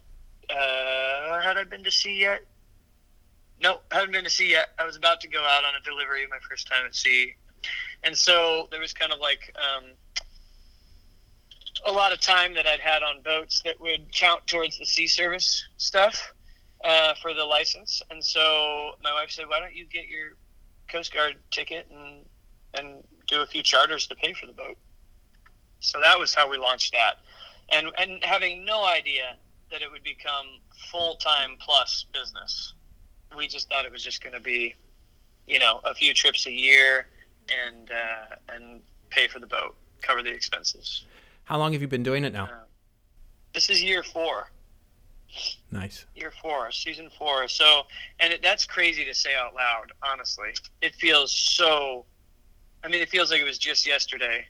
Uh, 0.48 1.40
had 1.40 1.56
I 1.56 1.64
been 1.64 1.84
to 1.84 1.90
sea 1.90 2.20
yet? 2.20 2.42
No, 3.60 3.80
haven't 3.90 4.12
been 4.12 4.24
to 4.24 4.30
sea 4.30 4.50
yet. 4.50 4.68
I 4.78 4.84
was 4.84 4.96
about 4.96 5.20
to 5.22 5.28
go 5.28 5.42
out 5.42 5.64
on 5.64 5.74
a 5.74 5.82
delivery, 5.84 6.26
my 6.28 6.38
first 6.48 6.68
time 6.68 6.86
at 6.86 6.94
sea, 6.94 7.34
and 8.02 8.16
so 8.16 8.68
there 8.70 8.80
was 8.80 8.92
kind 8.92 9.12
of 9.12 9.18
like 9.18 9.54
um, 9.56 9.84
a 11.84 11.92
lot 11.92 12.12
of 12.12 12.20
time 12.20 12.54
that 12.54 12.66
I'd 12.66 12.80
had 12.80 13.02
on 13.02 13.22
boats 13.22 13.62
that 13.64 13.80
would 13.80 14.12
count 14.12 14.46
towards 14.46 14.78
the 14.78 14.86
sea 14.86 15.06
service 15.06 15.66
stuff 15.76 16.32
uh, 16.84 17.14
for 17.20 17.34
the 17.34 17.44
license. 17.44 18.02
And 18.10 18.22
so 18.22 18.92
my 19.02 19.12
wife 19.12 19.30
said, 19.30 19.48
"Why 19.48 19.60
don't 19.60 19.74
you 19.74 19.86
get 19.86 20.08
your 20.08 20.36
Coast 20.88 21.12
Guard 21.12 21.36
ticket 21.50 21.88
and 21.90 22.24
and 22.74 23.04
do 23.26 23.42
a 23.42 23.46
few 23.46 23.62
charters 23.62 24.06
to 24.08 24.14
pay 24.14 24.32
for 24.32 24.46
the 24.46 24.52
boat?" 24.52 24.76
So 25.80 26.00
that 26.00 26.18
was 26.18 26.34
how 26.34 26.48
we 26.50 26.56
launched 26.58 26.92
that, 26.92 27.18
and 27.70 27.88
and 27.98 28.24
having 28.24 28.64
no 28.64 28.84
idea 28.84 29.36
that 29.70 29.82
it 29.82 29.90
would 29.90 30.04
become 30.04 30.46
full 30.90 31.16
time 31.16 31.56
plus 31.60 32.06
business. 32.12 32.74
We 33.36 33.48
just 33.48 33.68
thought 33.68 33.84
it 33.84 33.92
was 33.92 34.02
just 34.02 34.22
going 34.22 34.34
to 34.34 34.40
be, 34.40 34.74
you 35.46 35.58
know, 35.58 35.80
a 35.84 35.94
few 35.94 36.14
trips 36.14 36.46
a 36.46 36.52
year 36.52 37.08
and 37.50 37.90
uh, 37.90 38.36
and 38.54 38.80
pay 39.10 39.28
for 39.28 39.38
the 39.38 39.46
boat, 39.46 39.76
cover 40.02 40.22
the 40.22 40.30
expenses. 40.30 41.04
How 41.44 41.58
long 41.58 41.72
have 41.72 41.82
you 41.82 41.88
been 41.88 42.02
doing 42.02 42.24
it 42.24 42.32
now? 42.32 42.44
Uh, 42.44 42.64
this 43.52 43.70
is 43.70 43.82
year 43.82 44.02
four. 44.02 44.50
Nice. 45.70 46.06
Year 46.14 46.32
four, 46.42 46.70
season 46.70 47.10
four. 47.18 47.48
So, 47.48 47.82
and 48.20 48.32
it, 48.32 48.42
that's 48.42 48.66
crazy 48.66 49.04
to 49.04 49.14
say 49.14 49.30
out 49.34 49.54
loud. 49.54 49.92
Honestly, 50.02 50.54
it 50.80 50.94
feels 50.94 51.34
so. 51.34 52.04
I 52.84 52.88
mean, 52.88 53.02
it 53.02 53.08
feels 53.08 53.30
like 53.30 53.40
it 53.40 53.44
was 53.44 53.58
just 53.58 53.86
yesterday 53.86 54.46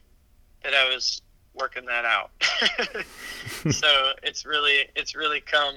that 0.63 0.73
I 0.73 0.93
was 0.93 1.21
working 1.53 1.85
that 1.85 2.05
out. 2.05 2.31
so 3.73 4.11
it's 4.21 4.45
really, 4.45 4.89
it's 4.95 5.15
really 5.15 5.41
come, 5.41 5.75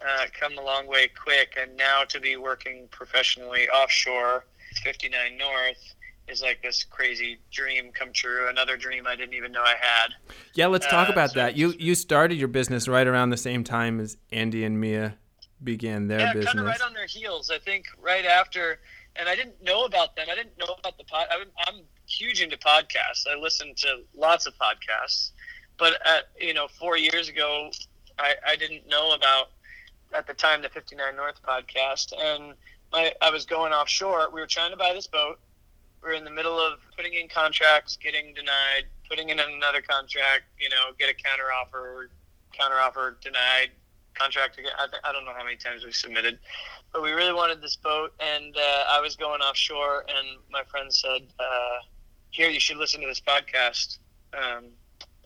uh, 0.00 0.26
come 0.38 0.58
a 0.58 0.62
long 0.62 0.86
way 0.86 1.08
quick. 1.08 1.56
And 1.60 1.76
now 1.76 2.02
to 2.08 2.20
be 2.20 2.36
working 2.36 2.88
professionally 2.90 3.68
offshore, 3.68 4.44
59 4.82 5.36
North, 5.36 5.94
is 6.30 6.42
like 6.42 6.62
this 6.62 6.84
crazy 6.84 7.38
dream 7.50 7.90
come 7.92 8.12
true. 8.12 8.48
Another 8.48 8.76
dream 8.76 9.06
I 9.06 9.16
didn't 9.16 9.34
even 9.34 9.52
know 9.52 9.62
I 9.62 9.74
had. 9.80 10.12
Yeah, 10.54 10.66
let's 10.66 10.86
talk 10.86 11.08
uh, 11.08 11.12
about 11.12 11.30
so 11.30 11.40
that. 11.40 11.56
You 11.56 11.74
you 11.78 11.94
started 11.94 12.36
your 12.38 12.48
business 12.48 12.88
right 12.88 13.06
around 13.06 13.30
the 13.30 13.36
same 13.36 13.64
time 13.64 14.00
as 14.00 14.16
Andy 14.32 14.64
and 14.64 14.80
Mia 14.80 15.16
began 15.62 16.08
their 16.08 16.20
yeah, 16.20 16.32
business. 16.32 16.46
kind 16.46 16.60
of 16.60 16.66
right 16.66 16.80
on 16.82 16.92
their 16.92 17.06
heels. 17.06 17.50
I 17.50 17.58
think 17.58 17.86
right 18.00 18.24
after, 18.24 18.80
and 19.16 19.28
I 19.28 19.34
didn't 19.34 19.62
know 19.62 19.84
about 19.84 20.16
them. 20.16 20.26
I 20.30 20.34
didn't 20.34 20.58
know 20.58 20.74
about 20.78 20.98
the 20.98 21.04
pod. 21.04 21.26
I'm, 21.30 21.48
I'm 21.66 21.82
huge 22.06 22.40
into 22.42 22.56
podcasts. 22.56 23.26
I 23.30 23.38
listen 23.38 23.74
to 23.76 24.02
lots 24.16 24.46
of 24.46 24.54
podcasts, 24.54 25.32
but 25.78 25.94
at, 26.06 26.28
you 26.40 26.54
know, 26.54 26.68
four 26.68 26.96
years 26.96 27.28
ago, 27.28 27.70
I, 28.18 28.34
I 28.46 28.56
didn't 28.56 28.86
know 28.88 29.14
about 29.14 29.50
at 30.14 30.26
the 30.26 30.34
time 30.34 30.62
the 30.62 30.68
59 30.68 31.16
North 31.16 31.40
podcast, 31.42 32.12
and 32.18 32.54
my 32.92 33.12
I 33.20 33.30
was 33.30 33.44
going 33.44 33.72
offshore. 33.72 34.28
We 34.32 34.40
were 34.40 34.46
trying 34.46 34.70
to 34.70 34.76
buy 34.76 34.92
this 34.94 35.06
boat 35.06 35.38
we're 36.02 36.12
in 36.12 36.24
the 36.24 36.30
middle 36.30 36.58
of 36.58 36.78
putting 36.96 37.14
in 37.14 37.28
contracts, 37.28 37.96
getting 37.96 38.34
denied, 38.34 38.84
putting 39.08 39.30
in 39.30 39.38
another 39.40 39.82
contract, 39.82 40.44
you 40.58 40.68
know, 40.68 40.92
get 40.98 41.10
a 41.10 41.14
counter 41.14 41.52
offer, 41.52 42.10
counter 42.52 42.76
offer 42.76 43.18
denied, 43.20 43.70
contract 44.14 44.58
again. 44.58 44.72
I, 44.78 44.86
I 45.08 45.12
don't 45.12 45.24
know 45.24 45.32
how 45.36 45.44
many 45.44 45.56
times 45.56 45.84
we 45.84 45.92
submitted, 45.92 46.38
but 46.92 47.02
we 47.02 47.12
really 47.12 47.32
wanted 47.32 47.62
this 47.62 47.76
boat, 47.76 48.12
and 48.20 48.56
uh, 48.56 48.84
I 48.88 49.00
was 49.00 49.16
going 49.16 49.40
offshore, 49.40 50.04
and 50.08 50.38
my 50.50 50.62
friend 50.64 50.92
said, 50.92 51.22
uh, 51.38 51.78
"Here, 52.30 52.50
you 52.50 52.60
should 52.60 52.76
listen 52.76 53.00
to 53.00 53.06
this 53.06 53.20
podcast." 53.20 53.98
Um, 54.34 54.66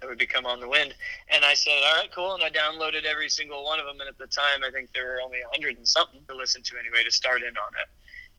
that 0.01 0.09
would 0.09 0.19
become 0.19 0.47
on 0.47 0.59
the 0.59 0.69
wind, 0.69 0.95
and 1.29 1.45
I 1.45 1.55
said, 1.55 1.79
"All 1.87 1.95
right, 1.95 2.11
cool." 2.13 2.35
And 2.35 2.43
I 2.43 2.51
downloaded 2.51 3.05
every 3.05 3.29
single 3.29 3.65
one 3.65 3.79
of 3.79 3.87
them, 3.87 4.01
and 4.01 4.09
at 4.09 4.19
the 4.19 4.27
time, 4.27 4.65
I 4.67 4.71
think 4.73 4.93
there 4.93 5.07
were 5.07 5.21
only 5.25 5.39
a 5.41 5.49
hundred 5.53 5.77
and 5.77 5.87
something 5.87 6.21
to 6.29 6.35
listen 6.35 6.61
to 6.63 6.75
anyway 6.77 7.05
to 7.05 7.11
start 7.11 7.43
in 7.43 7.57
on 7.57 7.73
it 7.81 7.89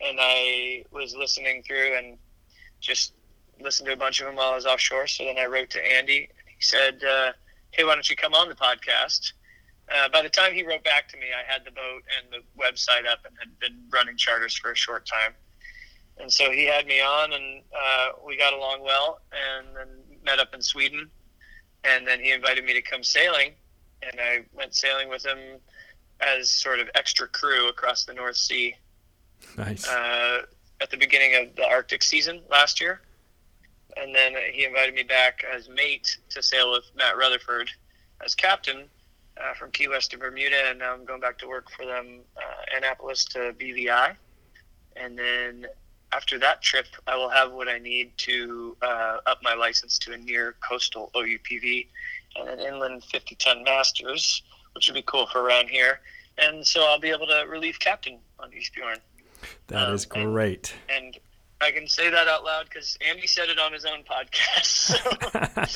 and 0.06 0.18
I 0.20 0.86
was 0.92 1.16
listening 1.16 1.64
through 1.64 1.98
and 1.98 2.18
just 2.80 3.14
listened 3.60 3.88
to 3.88 3.94
a 3.94 3.98
bunch 3.98 4.20
of 4.20 4.28
them 4.28 4.36
while 4.36 4.52
I 4.52 4.56
was 4.56 4.66
offshore. 4.66 5.08
So 5.08 5.24
then 5.26 5.38
I 5.38 5.46
wrote 5.46 5.70
to 5.72 5.94
Andy. 5.94 6.30
He 6.46 6.62
said, 6.62 7.04
uh, 7.04 7.32
"Hey, 7.72 7.84
why 7.84 7.96
don't 7.96 8.10
you 8.10 8.16
come 8.16 8.34
on 8.34 8.50
the 8.50 8.56
podcast?" 8.56 9.34
Uh, 9.94 10.10
by 10.10 10.22
the 10.22 10.30
time 10.30 10.54
he 10.54 10.64
wrote 10.64 10.84
back 10.84 11.10
to 11.10 11.18
me, 11.18 11.28
I 11.34 11.52
had 11.52 11.66
the 11.66 11.72
boat 11.72 12.04
and 12.18 12.32
the 12.32 12.62
website 12.62 13.06
up 13.06 13.26
and 13.26 13.38
had 13.38 13.60
been 13.60 13.84
running 13.90 14.16
charters 14.16 14.56
for 14.56 14.72
a 14.72 14.76
short 14.76 15.06
time. 15.06 15.34
And 16.20 16.32
so 16.32 16.52
he 16.52 16.66
had 16.66 16.86
me 16.88 17.02
on, 17.02 17.34
and 17.34 17.64
uh, 17.76 18.10
we 18.26 18.38
got 18.38 18.54
along 18.54 18.82
well. 18.82 19.22
And 19.32 19.76
then 19.76 19.88
met 20.24 20.40
up 20.40 20.54
in 20.54 20.62
Sweden, 20.62 21.10
and 21.84 22.08
then 22.08 22.20
he 22.20 22.32
invited 22.32 22.64
me 22.64 22.74
to 22.74 22.82
come 22.82 23.04
sailing, 23.04 23.54
and 24.02 24.20
I 24.20 24.46
went 24.54 24.74
sailing 24.74 25.10
with 25.10 25.26
him 25.26 25.38
as 26.22 26.50
sort 26.50 26.80
of 26.80 26.90
extra 26.96 27.28
crew 27.28 27.68
across 27.68 28.06
the 28.06 28.14
North 28.14 28.38
Sea 28.38 28.76
Nice. 29.58 29.88
uh, 29.88 30.44
at 30.82 30.90
the 30.90 30.98
beginning 30.98 31.36
of 31.36 31.56
the 31.56 31.66
Arctic 31.66 32.04
season 32.04 32.42
last 32.50 32.82
year. 32.82 33.02
And 33.96 34.14
then 34.14 34.34
he 34.52 34.66
invited 34.66 34.96
me 34.96 35.04
back 35.04 35.44
as 35.52 35.70
mate 35.70 36.18
to 36.30 36.42
sail 36.42 36.72
with 36.72 36.84
Matt 36.96 37.16
Rutherford 37.16 37.70
as 38.26 38.36
captain 38.36 38.86
uh, 39.38 39.54
from 39.54 39.72
Key 39.72 39.88
West 39.88 40.12
to 40.12 40.18
Bermuda. 40.18 40.70
And 40.70 40.80
now 40.80 40.94
I'm 40.94 41.06
going 41.06 41.22
back 41.22 41.38
to 41.40 41.48
work 41.48 41.70
for 41.72 41.86
them, 41.86 42.20
uh, 42.38 42.78
Annapolis 42.78 43.26
to 43.26 43.54
BVI. 43.60 44.16
And 44.96 45.18
then 45.18 45.68
after 46.12 46.38
that 46.40 46.62
trip, 46.62 46.88
I 47.08 47.16
will 47.16 47.30
have 47.30 47.52
what 47.52 47.68
I 47.68 47.80
need 47.80 48.18
to 48.20 48.78
uh, 48.82 49.18
up 49.26 49.40
my 49.42 49.54
license 49.54 49.98
to 50.00 50.14
a 50.14 50.18
near 50.18 50.56
coastal 50.68 51.12
OUPV 51.16 51.88
and 52.36 52.50
an 52.50 52.60
inland 52.60 53.04
50 53.06 53.36
ton 53.36 53.64
masters, 53.64 54.44
which 54.74 54.88
would 54.88 54.96
be 54.96 55.04
cool 55.04 55.28
for 55.28 55.42
around 55.42 55.70
here. 55.70 56.00
And 56.38 56.66
so 56.66 56.84
I'll 56.84 57.00
be 57.00 57.10
able 57.10 57.28
to 57.28 57.46
relieve 57.48 57.80
captain 57.80 58.20
on 58.40 58.52
Isbjorn 58.52 58.98
That 59.68 59.88
um, 59.90 59.94
is 59.96 60.06
great. 60.06 60.74
and 60.90 61.18
I 61.62 61.72
can 61.72 61.88
say 61.88 62.10
that 62.10 62.28
out 62.28 62.44
loud 62.44 62.66
because 62.66 62.98
Andy 63.08 63.26
said 63.26 63.48
it 63.50 63.58
on 63.58 63.72
his 63.72 63.86
own 63.86 64.04
podcast. 64.04 64.64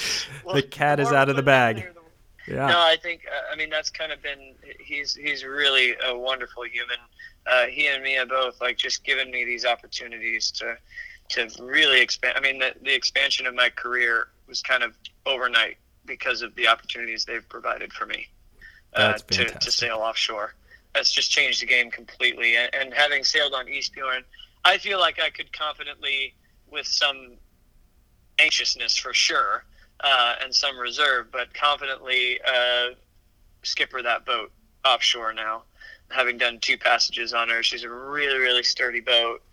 So 0.46 0.54
the 0.54 0.62
cat 0.62 1.00
is 1.00 1.12
out 1.12 1.30
of 1.30 1.36
the 1.36 1.42
put 1.44 1.50
it 1.50 1.54
out 1.54 1.76
bag. 1.76 1.76
there, 1.78 1.94
the- 1.94 2.54
Yeah. 2.54 2.68
No, 2.68 2.80
I 2.80 2.98
think 3.02 3.26
uh, 3.28 3.54
I 3.54 3.56
mean 3.56 3.70
that's 3.70 3.90
kind 3.90 4.12
of 4.12 4.22
been 4.22 4.56
he's 4.80 5.16
he's 5.16 5.44
really 5.46 5.96
a 6.06 6.18
wonderful 6.18 6.64
human. 6.64 6.98
Uh, 7.46 7.66
he 7.68 7.88
and 7.88 8.04
Mia 8.04 8.26
both 8.26 8.60
like 8.60 8.78
just 8.78 9.04
given 9.06 9.32
me 9.32 9.46
these 9.46 9.66
opportunities 9.66 10.52
to 10.52 10.78
to 11.30 11.64
really 11.64 12.02
expand. 12.02 12.38
I 12.38 12.42
mean 12.42 12.60
the, 12.60 12.74
the 12.82 12.94
expansion 12.94 13.46
of 13.48 13.56
my 13.56 13.70
career 13.70 14.28
was 14.48 14.62
kind 14.62 14.84
of 14.84 14.94
overnight 15.26 15.78
because 16.06 16.42
of 16.42 16.56
the 16.56 16.68
opportunities 16.68 17.26
they've 17.26 17.48
provided 17.50 17.92
for 17.94 18.06
me 18.06 18.28
uh, 18.94 19.14
to, 19.14 19.46
to 19.46 19.72
sail 19.72 19.98
offshore. 19.98 20.54
That's 20.98 21.12
just 21.12 21.30
changed 21.30 21.62
the 21.62 21.68
game 21.68 21.92
completely. 21.92 22.56
And, 22.56 22.74
and 22.74 22.92
having 22.92 23.24
sailed 23.24 23.54
on 23.54 23.68
Isbjorn, 23.68 24.24
I 24.66 24.80
feel 24.80 25.00
like 25.00 25.20
I 25.20 25.30
could 25.30 25.54
confidently, 25.54 26.34
with 26.72 26.88
some 26.88 27.36
anxiousness 28.40 28.98
for 28.98 29.14
sure, 29.14 29.64
uh, 30.00 30.36
and 30.42 30.54
some 30.54 30.76
reserve, 30.76 31.28
but 31.32 31.54
confidently 31.54 32.40
uh, 32.42 32.96
skipper 33.62 34.02
that 34.02 34.26
boat 34.26 34.52
offshore 34.86 35.34
now. 35.34 35.62
Having 36.10 36.40
done 36.40 36.58
two 36.62 36.80
passages 36.80 37.32
on 37.32 37.48
her, 37.50 37.62
she's 37.62 37.84
a 37.84 37.90
really, 37.90 38.40
really 38.40 38.64
sturdy 38.64 39.02
boat. 39.02 39.44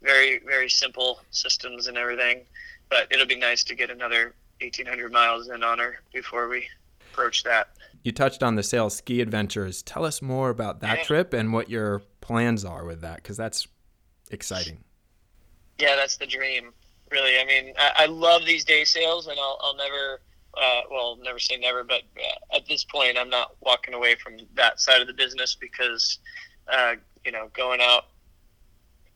Very, 0.00 0.38
very 0.46 0.70
simple 0.70 1.20
systems 1.30 1.88
and 1.88 1.98
everything. 1.98 2.40
But 2.88 3.12
it'll 3.12 3.26
be 3.26 3.36
nice 3.36 3.64
to 3.64 3.74
get 3.74 3.90
another 3.90 4.32
1,800 4.62 5.12
miles 5.12 5.50
in 5.50 5.62
on 5.62 5.78
her 5.78 5.98
before 6.14 6.48
we 6.48 6.66
approach 7.12 7.44
that. 7.44 7.68
You 8.06 8.12
touched 8.12 8.44
on 8.44 8.54
the 8.54 8.62
sail 8.62 8.88
ski 8.88 9.20
adventures. 9.20 9.82
Tell 9.82 10.04
us 10.04 10.22
more 10.22 10.48
about 10.50 10.78
that 10.82 11.02
trip 11.06 11.32
and 11.32 11.52
what 11.52 11.68
your 11.68 12.02
plans 12.20 12.64
are 12.64 12.84
with 12.84 13.00
that, 13.00 13.16
because 13.16 13.36
that's 13.36 13.66
exciting. 14.30 14.84
Yeah, 15.80 15.96
that's 15.96 16.16
the 16.16 16.26
dream. 16.26 16.72
Really, 17.10 17.36
I 17.40 17.44
mean, 17.44 17.74
I, 17.76 18.04
I 18.04 18.06
love 18.06 18.46
these 18.46 18.64
day 18.64 18.84
sails, 18.84 19.26
and 19.26 19.36
I'll, 19.40 19.58
I'll 19.60 19.74
never, 19.74 20.20
uh, 20.56 20.82
well, 20.88 21.18
never 21.20 21.40
say 21.40 21.56
never, 21.56 21.82
but 21.82 22.02
uh, 22.16 22.56
at 22.56 22.68
this 22.68 22.84
point, 22.84 23.18
I'm 23.18 23.28
not 23.28 23.56
walking 23.58 23.92
away 23.92 24.14
from 24.14 24.36
that 24.54 24.78
side 24.80 25.00
of 25.00 25.08
the 25.08 25.12
business 25.12 25.56
because, 25.60 26.20
uh, 26.68 26.94
you 27.24 27.32
know, 27.32 27.48
going 27.54 27.80
out 27.80 28.04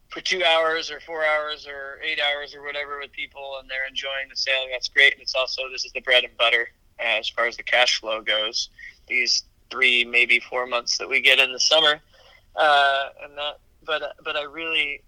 for 0.08 0.20
two 0.20 0.42
hours 0.42 0.90
or 0.90 0.98
four 0.98 1.24
hours 1.24 1.64
or 1.64 2.00
eight 2.02 2.18
hours 2.20 2.56
or 2.56 2.64
whatever 2.64 2.98
with 2.98 3.12
people, 3.12 3.58
and 3.60 3.70
they're 3.70 3.86
enjoying 3.86 4.28
the 4.28 4.36
sailing. 4.36 4.70
That's 4.72 4.88
great, 4.88 5.12
and 5.12 5.22
it's 5.22 5.36
also 5.36 5.70
this 5.70 5.84
is 5.84 5.92
the 5.92 6.00
bread 6.00 6.24
and 6.24 6.36
butter 6.36 6.70
as 7.02 7.28
far 7.28 7.46
as 7.46 7.56
the 7.56 7.62
cash 7.62 8.00
flow 8.00 8.20
goes. 8.20 8.70
These 9.08 9.44
three, 9.70 10.04
maybe 10.04 10.40
four 10.40 10.66
months 10.66 10.98
that 10.98 11.08
we 11.08 11.20
get 11.20 11.38
in 11.38 11.52
the 11.52 11.60
summer, 11.60 12.00
uh, 12.56 13.08
and 13.22 13.36
that. 13.36 13.58
But 13.84 14.16
but 14.24 14.36
I 14.36 14.42
really 14.42 15.02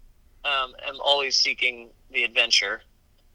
um, 0.45 0.73
am 0.87 0.99
always 1.03 1.35
seeking 1.35 1.89
the 2.11 2.23
adventure, 2.23 2.81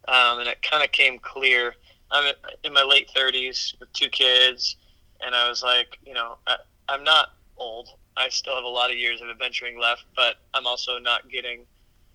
um, 0.08 0.40
and 0.40 0.48
it 0.48 0.62
kind 0.62 0.82
of 0.82 0.92
came 0.92 1.18
clear. 1.18 1.74
I'm 2.10 2.32
in 2.64 2.72
my 2.72 2.82
late 2.82 3.10
30s 3.14 3.78
with 3.78 3.92
two 3.92 4.08
kids, 4.08 4.76
and 5.24 5.34
I 5.34 5.48
was 5.48 5.62
like, 5.62 5.98
you 6.06 6.14
know, 6.14 6.38
I, 6.46 6.56
I'm 6.88 7.04
not 7.04 7.32
old. 7.58 7.90
I 8.16 8.28
still 8.30 8.54
have 8.54 8.64
a 8.64 8.68
lot 8.68 8.90
of 8.90 8.96
years 8.96 9.20
of 9.20 9.28
adventuring 9.28 9.78
left, 9.78 10.04
but 10.16 10.36
I'm 10.54 10.66
also 10.66 10.98
not 10.98 11.28
getting 11.30 11.60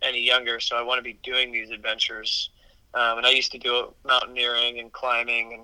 any 0.02 0.22
younger, 0.22 0.60
so 0.60 0.76
I 0.76 0.82
want 0.82 1.00
to 1.00 1.04
be 1.04 1.14
doing 1.24 1.52
these 1.52 1.70
adventures. 1.70 2.50
Um, 2.94 3.20
and 3.20 3.28
I 3.28 3.32
used 3.32 3.52
to 3.54 3.58
do 3.58 3.94
mountaineering 4.06 4.80
and 4.80 4.92
climbing 4.92 5.54
and 5.54 5.64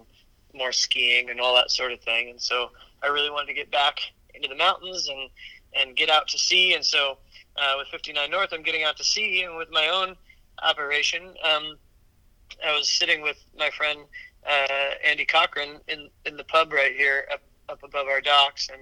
more 0.53 0.71
skiing 0.71 1.29
and 1.29 1.39
all 1.39 1.55
that 1.55 1.71
sort 1.71 1.91
of 1.91 1.99
thing, 2.01 2.29
and 2.29 2.41
so 2.41 2.71
I 3.03 3.07
really 3.07 3.29
wanted 3.29 3.47
to 3.47 3.53
get 3.53 3.71
back 3.71 3.99
into 4.33 4.47
the 4.47 4.55
mountains 4.55 5.09
and 5.09 5.29
and 5.75 5.95
get 5.95 6.09
out 6.09 6.27
to 6.29 6.37
sea. 6.37 6.73
And 6.73 6.83
so 6.83 7.17
uh, 7.57 7.73
with 7.77 7.87
59 7.89 8.31
North, 8.31 8.49
I'm 8.51 8.63
getting 8.63 8.83
out 8.83 8.97
to 8.97 9.03
sea, 9.03 9.43
and 9.43 9.55
with 9.57 9.69
my 9.71 9.87
own 9.89 10.15
operation, 10.63 11.33
um, 11.43 11.77
I 12.65 12.75
was 12.75 12.89
sitting 12.89 13.21
with 13.21 13.37
my 13.57 13.69
friend 13.69 13.99
uh, 14.47 14.91
Andy 15.05 15.25
Cochran 15.25 15.79
in 15.87 16.09
in 16.25 16.37
the 16.37 16.43
pub 16.43 16.73
right 16.73 16.95
here 16.95 17.27
up 17.31 17.41
up 17.69 17.83
above 17.83 18.07
our 18.07 18.21
docks, 18.21 18.69
and 18.69 18.81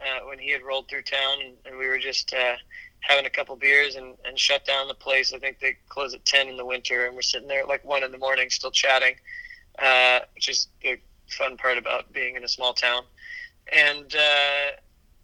uh, 0.00 0.26
when 0.26 0.38
he 0.38 0.50
had 0.50 0.62
rolled 0.62 0.88
through 0.88 1.02
town, 1.02 1.38
and, 1.44 1.54
and 1.64 1.78
we 1.78 1.86
were 1.86 1.98
just 1.98 2.32
uh, 2.34 2.56
having 3.00 3.26
a 3.26 3.30
couple 3.30 3.56
beers 3.56 3.96
and, 3.96 4.14
and 4.24 4.38
shut 4.38 4.64
down 4.64 4.88
the 4.88 4.94
place. 4.94 5.32
I 5.32 5.38
think 5.38 5.58
they 5.60 5.76
close 5.88 6.14
at 6.14 6.24
10 6.24 6.48
in 6.48 6.56
the 6.56 6.64
winter, 6.64 7.06
and 7.06 7.14
we're 7.14 7.22
sitting 7.22 7.48
there 7.48 7.60
at 7.60 7.68
like 7.68 7.84
one 7.84 8.04
in 8.04 8.12
the 8.12 8.18
morning, 8.18 8.50
still 8.50 8.70
chatting, 8.70 9.14
uh, 9.80 10.20
which 10.34 10.48
is 10.48 10.68
the 10.82 10.98
fun 11.30 11.56
part 11.56 11.78
about 11.78 12.12
being 12.12 12.36
in 12.36 12.44
a 12.44 12.48
small 12.48 12.72
town. 12.72 13.02
And 13.72 14.14
uh, 14.14 14.76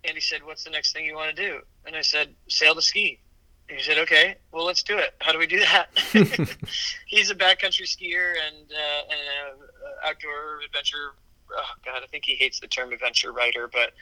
Andy 0.05 0.21
said, 0.21 0.45
"What's 0.45 0.64
the 0.64 0.71
next 0.71 0.93
thing 0.93 1.05
you 1.05 1.14
want 1.14 1.35
to 1.35 1.43
do?" 1.43 1.61
And 1.87 1.97
I 1.97 2.03
said, 2.03 2.35
"Sail 2.49 2.75
to 2.75 2.83
ski." 2.83 3.21
And 3.69 3.79
he 3.79 3.85
said, 3.85 3.99
"Okay, 3.99 4.37
well, 4.53 4.64
let's 4.64 4.83
do 4.83 4.99
it. 4.99 5.14
How 5.21 5.33
do 5.33 5.38
we 5.38 5.47
do 5.47 5.61
that?" 5.61 5.88
He's 7.07 7.31
a 7.31 7.35
backcountry 7.35 7.87
skier 7.87 8.35
and 8.47 8.71
uh, 8.71 9.03
and 9.11 9.21
a 10.05 10.09
outdoor 10.09 10.61
adventure. 10.67 11.12
Oh 11.53 11.75
God, 11.85 12.03
I 12.03 12.07
think 12.07 12.25
he 12.25 12.35
hates 12.35 12.61
the 12.61 12.67
term 12.67 12.93
adventure 12.93 13.33
writer, 13.33 13.69
but 13.73 13.93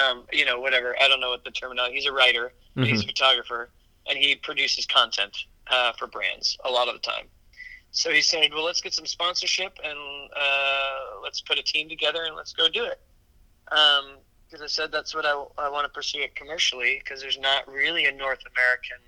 um, 0.00 0.24
you 0.32 0.44
know, 0.44 0.60
whatever. 0.60 0.94
I 1.02 1.08
don't 1.08 1.20
know 1.20 1.30
what 1.30 1.44
the 1.44 1.50
terminology. 1.50 1.96
He's 1.96 2.06
a 2.06 2.12
writer. 2.12 2.52
but 2.74 2.86
He's 2.86 3.02
a 3.02 3.06
photographer, 3.06 3.70
and 4.06 4.16
he 4.18 4.36
produces 4.36 4.86
content 4.86 5.36
uh, 5.68 5.92
for 5.98 6.06
brands 6.06 6.56
a 6.64 6.70
lot 6.70 6.86
of 6.88 6.94
the 6.94 7.00
time. 7.00 7.26
So 7.90 8.10
he 8.10 8.20
said, 8.20 8.52
"Well, 8.52 8.64
let's 8.64 8.80
get 8.80 8.94
some 8.94 9.06
sponsorship 9.06 9.78
and 9.82 9.98
uh, 10.36 11.20
let's 11.22 11.40
put 11.40 11.58
a 11.58 11.62
team 11.62 11.88
together 11.88 12.24
and 12.24 12.36
let's 12.36 12.52
go 12.52 12.68
do 12.68 12.84
it." 12.84 13.00
Because 13.64 14.62
I 14.62 14.66
said 14.66 14.92
that's 14.92 15.14
what 15.14 15.26
I, 15.26 15.32
I 15.58 15.68
want 15.68 15.84
to 15.84 15.88
pursue 15.88 16.20
it 16.20 16.34
commercially 16.34 17.00
because 17.02 17.20
there's 17.20 17.38
not 17.38 17.68
really 17.68 18.06
a 18.06 18.12
North 18.12 18.40
American 18.54 18.98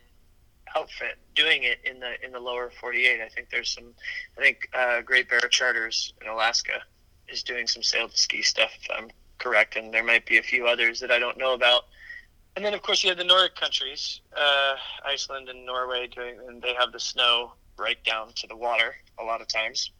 outfit 0.76 1.18
doing 1.34 1.64
it 1.64 1.78
in 1.84 2.00
the 2.00 2.22
in 2.24 2.32
the 2.32 2.40
lower 2.40 2.70
48. 2.80 3.20
I 3.20 3.28
think 3.28 3.50
there's 3.50 3.70
some. 3.70 3.94
I 4.38 4.40
think 4.40 4.68
uh, 4.74 5.02
Great 5.02 5.28
Bear 5.28 5.40
Charters 5.40 6.14
in 6.20 6.28
Alaska 6.28 6.82
is 7.28 7.42
doing 7.42 7.66
some 7.66 7.82
sail 7.82 8.08
to 8.08 8.16
ski 8.16 8.42
stuff. 8.42 8.70
If 8.82 8.90
I'm 8.96 9.10
correct, 9.38 9.76
and 9.76 9.92
there 9.92 10.04
might 10.04 10.26
be 10.26 10.38
a 10.38 10.42
few 10.42 10.66
others 10.66 11.00
that 11.00 11.10
I 11.10 11.18
don't 11.18 11.38
know 11.38 11.54
about. 11.54 11.84
And 12.56 12.64
then, 12.64 12.74
of 12.74 12.82
course, 12.82 13.02
you 13.02 13.08
have 13.10 13.18
the 13.18 13.24
Nordic 13.24 13.54
countries, 13.54 14.20
uh, 14.36 14.74
Iceland 15.04 15.48
and 15.48 15.64
Norway, 15.64 16.08
doing, 16.08 16.36
and 16.48 16.60
they 16.60 16.74
have 16.74 16.92
the 16.92 16.98
snow 16.98 17.52
right 17.80 18.02
down 18.04 18.28
to 18.36 18.46
the 18.46 18.56
water 18.56 18.94
a 19.18 19.24
lot 19.24 19.40
of 19.40 19.48
times, 19.48 19.90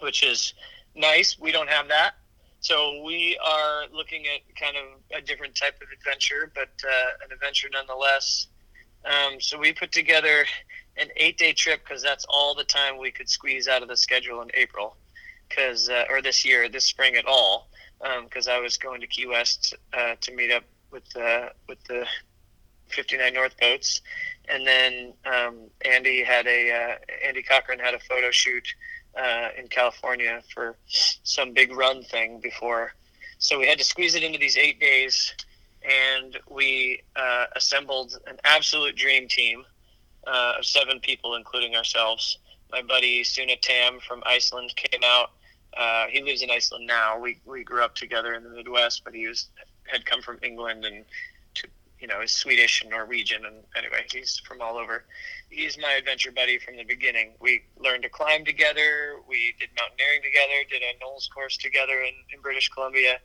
which 0.00 0.22
is 0.22 0.54
nice. 0.94 1.38
We 1.38 1.52
don't 1.52 1.68
have 1.68 1.88
that. 1.88 2.14
So 2.60 3.02
we 3.04 3.38
are 3.44 3.84
looking 3.92 4.24
at 4.26 4.40
kind 4.56 4.76
of 4.76 5.18
a 5.18 5.24
different 5.24 5.54
type 5.54 5.80
of 5.80 5.88
adventure, 5.96 6.50
but 6.54 6.70
uh, 6.84 7.24
an 7.24 7.32
adventure 7.32 7.68
nonetheless. 7.72 8.48
Um, 9.04 9.40
so 9.40 9.58
we 9.58 9.72
put 9.72 9.92
together 9.92 10.44
an 10.96 11.08
eight-day 11.16 11.52
trip 11.52 11.84
because 11.84 12.02
that's 12.02 12.26
all 12.28 12.54
the 12.54 12.64
time 12.64 12.98
we 12.98 13.12
could 13.12 13.28
squeeze 13.28 13.68
out 13.68 13.82
of 13.82 13.88
the 13.88 13.96
schedule 13.96 14.42
in 14.42 14.50
April, 14.54 14.96
because 15.48 15.88
uh, 15.88 16.04
or 16.10 16.20
this 16.20 16.44
year, 16.44 16.68
this 16.68 16.84
spring 16.84 17.14
at 17.14 17.26
all, 17.26 17.68
because 18.24 18.48
I 18.48 18.58
was 18.58 18.76
going 18.76 19.00
to 19.02 19.06
Key 19.06 19.26
West 19.26 19.74
uh, 19.92 20.16
to 20.20 20.34
meet 20.34 20.50
up 20.50 20.64
with 20.90 21.04
uh, 21.16 21.50
with 21.68 21.82
the 21.84 22.06
59 22.88 23.32
North 23.34 23.56
boats, 23.58 24.00
and 24.50 24.66
then 24.66 25.12
um, 25.26 25.56
Andy 25.84 26.22
had 26.22 26.46
a 26.46 26.70
uh, 26.70 26.94
Andy 27.26 27.42
Cochran 27.42 27.78
had 27.78 27.94
a 27.94 27.98
photo 28.00 28.30
shoot 28.30 28.66
uh, 29.18 29.48
in 29.58 29.68
California 29.68 30.42
for 30.54 30.76
some 30.86 31.52
big 31.52 31.72
run 31.72 32.02
thing 32.02 32.40
before, 32.40 32.92
so 33.38 33.58
we 33.58 33.66
had 33.66 33.78
to 33.78 33.84
squeeze 33.84 34.14
it 34.14 34.22
into 34.22 34.38
these 34.38 34.56
eight 34.56 34.80
days, 34.80 35.34
and 35.82 36.38
we 36.48 37.02
uh, 37.16 37.46
assembled 37.56 38.18
an 38.26 38.36
absolute 38.44 38.96
dream 38.96 39.28
team 39.28 39.64
uh, 40.26 40.54
of 40.58 40.66
seven 40.66 41.00
people, 41.00 41.34
including 41.34 41.74
ourselves. 41.76 42.38
My 42.70 42.82
buddy 42.82 43.24
Suna 43.24 43.56
Tam 43.56 43.98
from 44.06 44.22
Iceland 44.26 44.74
came 44.76 45.00
out. 45.04 45.30
Uh, 45.76 46.06
he 46.10 46.22
lives 46.22 46.42
in 46.42 46.50
Iceland 46.50 46.86
now. 46.86 47.18
We 47.18 47.38
we 47.44 47.64
grew 47.64 47.82
up 47.82 47.94
together 47.94 48.34
in 48.34 48.42
the 48.42 48.50
Midwest, 48.50 49.04
but 49.04 49.14
he 49.14 49.26
was 49.26 49.48
had 49.84 50.04
come 50.04 50.22
from 50.22 50.38
England 50.42 50.84
and 50.84 51.04
you 52.00 52.06
know, 52.06 52.20
is 52.20 52.32
Swedish 52.32 52.82
and 52.82 52.90
Norwegian, 52.90 53.44
and 53.44 53.56
anyway, 53.76 54.04
he's 54.12 54.38
from 54.38 54.60
all 54.60 54.76
over. 54.76 55.04
He's 55.50 55.76
my 55.78 55.92
adventure 55.94 56.30
buddy 56.30 56.58
from 56.58 56.76
the 56.76 56.84
beginning. 56.84 57.32
We 57.40 57.62
learned 57.78 58.02
to 58.04 58.08
climb 58.08 58.44
together. 58.44 59.16
We 59.28 59.54
did 59.58 59.70
mountaineering 59.78 60.22
together. 60.22 60.52
Did 60.70 60.82
a 60.82 61.04
NOLS 61.04 61.28
course 61.32 61.56
together 61.56 62.00
in, 62.02 62.12
in 62.32 62.40
British 62.40 62.68
Columbia. 62.68 63.18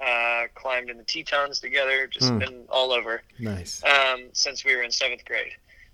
Uh, 0.00 0.44
climbed 0.54 0.90
in 0.90 0.98
the 0.98 1.04
Tetons 1.04 1.58
together. 1.60 2.06
Just 2.06 2.30
Mm. 2.30 2.38
been 2.38 2.64
all 2.68 2.92
over 2.92 3.22
Nice. 3.38 3.82
um, 3.84 4.28
since 4.34 4.62
we 4.64 4.76
were 4.76 4.82
in 4.82 4.90
seventh 4.90 5.24
grade. 5.24 5.52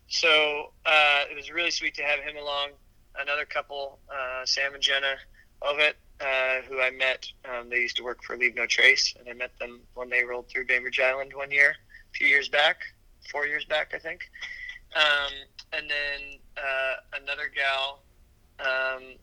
So 0.08 0.72
uh, 0.84 1.24
it 1.30 1.36
was 1.36 1.50
really 1.50 1.70
sweet 1.70 1.94
to 1.94 2.02
have 2.02 2.20
him 2.20 2.36
along. 2.36 2.70
Another 3.18 3.44
couple, 3.44 4.00
uh, 4.12 4.44
Sam 4.44 4.74
and 4.74 4.82
Jenna 4.82 5.14
Ovet, 5.62 5.96
uh, 6.20 6.62
who 6.68 6.80
I 6.80 6.90
met. 6.90 7.26
Um, 7.44 7.68
they 7.70 7.76
used 7.80 7.96
to 7.96 8.02
work 8.02 8.22
for 8.24 8.36
Leave 8.36 8.54
No 8.56 8.66
Trace, 8.66 9.14
and 9.18 9.28
I 9.28 9.32
met 9.34 9.56
them 9.58 9.80
when 9.94 10.08
they 10.10 10.24
rolled 10.24 10.48
through 10.48 10.66
Bainbridge 10.66 10.98
Island 10.98 11.32
one 11.34 11.50
year, 11.52 11.76
few 12.14 12.26
years 12.26 12.48
back, 12.48 12.82
four 13.30 13.46
years 13.46 13.64
back, 13.64 13.92
I 13.94 13.98
think. 13.98 14.28
Um, 14.94 15.32
and 15.72 15.88
then 15.88 16.38
uh, 16.56 17.20
another 17.22 17.50
gal. 17.54 18.02
Um, 18.60 19.14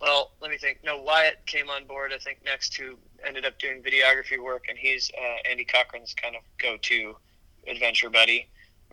well, 0.00 0.32
let 0.40 0.50
me 0.50 0.58
think. 0.58 0.78
No, 0.84 1.02
Wyatt 1.02 1.44
came 1.46 1.68
on 1.70 1.84
board. 1.86 2.12
I 2.14 2.18
think 2.18 2.38
next 2.44 2.76
who 2.76 2.96
ended 3.26 3.44
up 3.44 3.58
doing 3.58 3.82
videography 3.82 4.42
work, 4.42 4.66
and 4.68 4.78
he's 4.78 5.10
uh, 5.20 5.50
Andy 5.50 5.64
Cochran's 5.64 6.14
kind 6.14 6.36
of 6.36 6.42
go-to 6.58 7.16
adventure 7.66 8.08
buddy. 8.08 8.48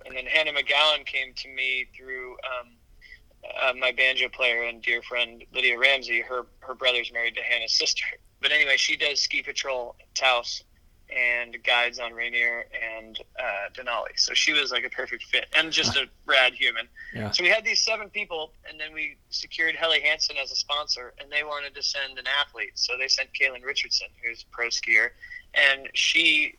And 0.06 0.16
then 0.16 0.26
Hannah 0.26 0.52
McGowan 0.52 1.06
came 1.06 1.34
to 1.36 1.48
me 1.50 1.86
through 1.96 2.34
um, 2.34 2.72
uh, 3.62 3.74
my 3.80 3.92
banjo 3.92 4.30
player 4.30 4.64
and 4.64 4.82
dear 4.82 5.02
friend 5.04 5.44
Lydia 5.54 5.78
Ramsey. 5.78 6.22
Her 6.22 6.48
her 6.60 6.74
brother's 6.74 7.14
married 7.14 7.36
to 7.36 7.44
Hannah's 7.44 7.74
sister. 7.74 8.04
But 8.42 8.52
anyway, 8.52 8.78
she 8.78 8.98
does 8.98 9.22
ski 9.22 9.42
patrol 9.42 9.96
at 10.00 10.14
Taos 10.16 10.64
and 11.10 11.62
guides 11.64 12.00
on 12.00 12.14
Rainier 12.14 12.66
and 12.98 13.20
uh, 13.40 13.70
Denali. 13.74 14.18
So 14.18 14.34
she 14.34 14.54
was 14.54 14.72
like 14.72 14.86
a 14.86 14.90
perfect 14.90 15.24
fit 15.24 15.46
and 15.56 15.72
just 15.72 15.96
a 15.96 16.08
rad 16.26 16.54
human. 16.54 16.88
Yeah. 17.14 17.32
So 17.32 17.44
we 17.44 17.50
had 17.50 17.64
these 17.64 17.84
seven 17.84 18.10
people, 18.10 18.52
and 18.70 18.80
then 18.80 18.94
we 18.94 19.18
secured 19.30 19.76
Helly 19.76 20.02
Hansen 20.02 20.36
as 20.42 20.52
a 20.52 20.56
sponsor, 20.56 21.14
and 21.20 21.32
they 21.32 21.44
wanted 21.44 21.76
to 21.76 21.84
send 21.84 22.18
an 22.18 22.26
athlete. 22.40 22.72
So 22.76 22.94
they 22.98 23.08
sent 23.08 23.30
Kaylin 23.34 23.64
Richardson, 23.64 24.08
who's 24.24 24.44
a 24.44 24.56
pro 24.56 24.68
skier, 24.68 25.10
and 25.54 25.90
she 25.94 26.56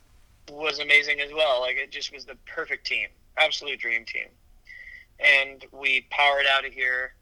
was 0.50 0.78
amazing 0.78 1.20
as 1.20 1.32
well. 1.32 1.60
Like 1.60 1.76
it 1.76 1.90
just 1.90 2.12
was 2.12 2.24
the 2.24 2.36
perfect 2.46 2.86
team, 2.86 3.08
absolute 3.36 3.80
dream 3.80 4.04
team. 4.04 4.28
And 5.18 5.64
we 5.72 6.06
powered 6.10 6.46
out 6.46 6.64
of 6.64 6.72
here, 6.72 7.14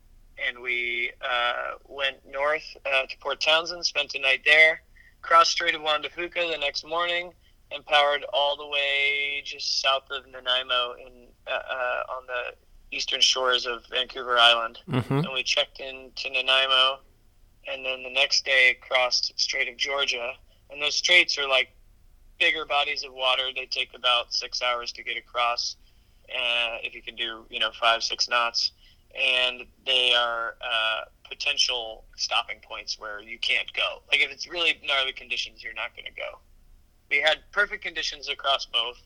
and 0.46 0.60
we 0.60 1.12
uh, 1.22 1.76
went 1.86 2.16
north 2.30 2.76
uh, 2.84 3.06
to 3.06 3.18
Port 3.18 3.40
Townsend, 3.40 3.86
spent 3.86 4.14
a 4.14 4.18
night 4.18 4.42
there, 4.44 4.82
crossed 5.24 5.52
Strait 5.52 5.74
of 5.74 5.82
Juan 5.82 6.02
de 6.02 6.08
Fuca 6.10 6.50
the 6.50 6.58
next 6.58 6.86
morning, 6.86 7.32
and 7.72 7.84
powered 7.86 8.24
all 8.32 8.56
the 8.56 8.66
way 8.66 9.42
just 9.44 9.80
south 9.80 10.04
of 10.10 10.26
Nanaimo 10.26 10.94
in 10.94 11.26
uh, 11.46 11.50
uh, 11.50 12.02
on 12.16 12.26
the 12.26 12.96
eastern 12.96 13.20
shores 13.20 13.66
of 13.66 13.84
Vancouver 13.90 14.38
Island. 14.38 14.78
Mm-hmm. 14.88 15.18
And 15.18 15.28
we 15.32 15.42
checked 15.42 15.80
into 15.80 16.30
Nanaimo, 16.30 17.00
and 17.66 17.84
then 17.84 18.02
the 18.02 18.10
next 18.10 18.44
day 18.44 18.76
crossed 18.80 19.32
Strait 19.36 19.68
of 19.68 19.76
Georgia. 19.76 20.34
And 20.70 20.80
those 20.80 20.94
straits 20.94 21.38
are 21.38 21.48
like 21.48 21.74
bigger 22.38 22.64
bodies 22.64 23.04
of 23.04 23.12
water. 23.12 23.44
They 23.54 23.66
take 23.66 23.94
about 23.94 24.32
six 24.32 24.62
hours 24.62 24.92
to 24.92 25.02
get 25.02 25.16
across, 25.16 25.76
uh, 26.28 26.78
if 26.82 26.94
you 26.94 27.02
can 27.02 27.16
do 27.16 27.46
you 27.50 27.58
know 27.58 27.70
five 27.80 28.02
six 28.02 28.28
knots. 28.28 28.72
And 29.20 29.64
they 29.86 30.12
are 30.12 30.56
uh, 30.60 31.04
potential 31.28 32.04
stopping 32.16 32.58
points 32.62 32.98
where 32.98 33.20
you 33.20 33.38
can't 33.38 33.72
go. 33.72 34.02
Like 34.10 34.20
if 34.20 34.30
it's 34.30 34.48
really 34.48 34.80
gnarly 34.86 35.12
conditions, 35.12 35.62
you're 35.62 35.74
not 35.74 35.94
going 35.94 36.06
to 36.06 36.12
go. 36.12 36.38
We 37.10 37.20
had 37.20 37.38
perfect 37.52 37.84
conditions 37.84 38.28
across 38.28 38.66
both. 38.66 38.98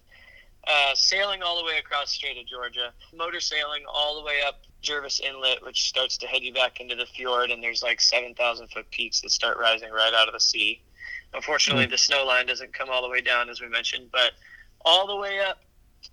Uh, 0.67 0.95
sailing 0.95 1.43
all 1.43 1.59
the 1.59 1.65
way 1.65 1.79
across 1.79 2.11
Strait 2.11 2.37
of 2.37 2.47
Georgia, 2.47 2.93
motor 3.15 3.41
sailing 3.41 3.85
all 3.89 4.19
the 4.19 4.25
way 4.25 4.41
up 4.47 4.63
Jervis 4.83 5.21
Inlet, 5.21 5.65
which 5.65 5.89
starts 5.89 6.19
to 6.19 6.27
head 6.27 6.43
you 6.43 6.53
back 6.53 6.81
into 6.81 6.95
the 6.95 7.07
fjord, 7.07 7.51
and 7.51 7.63
there's 7.63 7.83
like 7.83 8.01
7,000 8.01 8.69
foot 8.69 8.91
peaks 8.91 9.21
that 9.23 9.31
start 9.31 9.59
rising 9.59 9.91
right 9.91 10.13
out 10.13 10.29
of 10.29 10.35
the 10.35 10.41
sea. 10.41 10.83
Unfortunately, 11.33 11.87
the 11.87 11.99
snow 11.99 12.25
line 12.25 12.47
doesn't 12.47 12.73
come 12.73 12.89
all 12.91 13.03
the 13.03 13.09
way 13.09 13.21
down, 13.21 13.49
as 13.49 13.61
we 13.61 13.69
mentioned, 13.69 14.09
but 14.13 14.33
all 14.85 15.07
the 15.07 15.17
way 15.17 15.41
up 15.41 15.59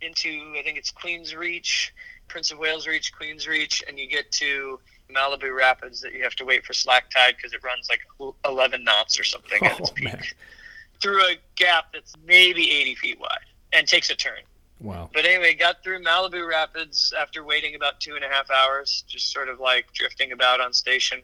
into, 0.02 0.54
I 0.58 0.64
think 0.64 0.78
it's 0.78 0.92
Queen's 0.92 1.36
Reach, 1.36 1.94
Prince 2.28 2.52
of 2.52 2.58
Wales 2.58 2.88
Reach, 2.88 3.14
Queen's 3.14 3.48
Reach, 3.48 3.84
and 3.88 3.98
you 4.00 4.08
get 4.08 4.32
to 4.34 4.80
Malibu 5.14 5.56
Rapids 5.56 6.02
that 6.02 6.14
you 6.14 6.24
have 6.24 6.36
to 6.36 6.46
wait 6.46 6.66
for 6.66 6.74
slack 6.74 7.10
tide 7.12 7.36
because 7.38 7.54
it 7.54 7.64
runs 7.64 7.90
like 7.90 8.02
11 8.46 8.84
knots 8.84 9.20
or 9.20 9.24
something 9.24 9.64
at 9.64 9.80
its 9.80 9.90
Oh, 9.92 9.94
peak 9.94 10.06
man. 10.06 10.24
through 11.02 11.22
a 11.24 11.36
gap 11.56 11.94
that's 11.94 12.14
maybe 12.26 12.70
80 12.72 12.96
feet 12.96 13.20
wide 13.20 13.46
and 13.74 13.88
takes 13.88 14.10
a 14.10 14.16
turn. 14.16 14.40
Wow. 14.82 15.10
But 15.14 15.26
anyway, 15.26 15.54
got 15.54 15.84
through 15.84 16.04
Malibu 16.04 16.48
Rapids 16.48 17.14
after 17.18 17.44
waiting 17.44 17.76
about 17.76 18.00
two 18.00 18.16
and 18.16 18.24
a 18.24 18.28
half 18.28 18.50
hours, 18.52 19.04
just 19.08 19.32
sort 19.32 19.48
of 19.48 19.60
like 19.60 19.92
drifting 19.94 20.32
about 20.32 20.60
on 20.60 20.74
station, 20.74 21.22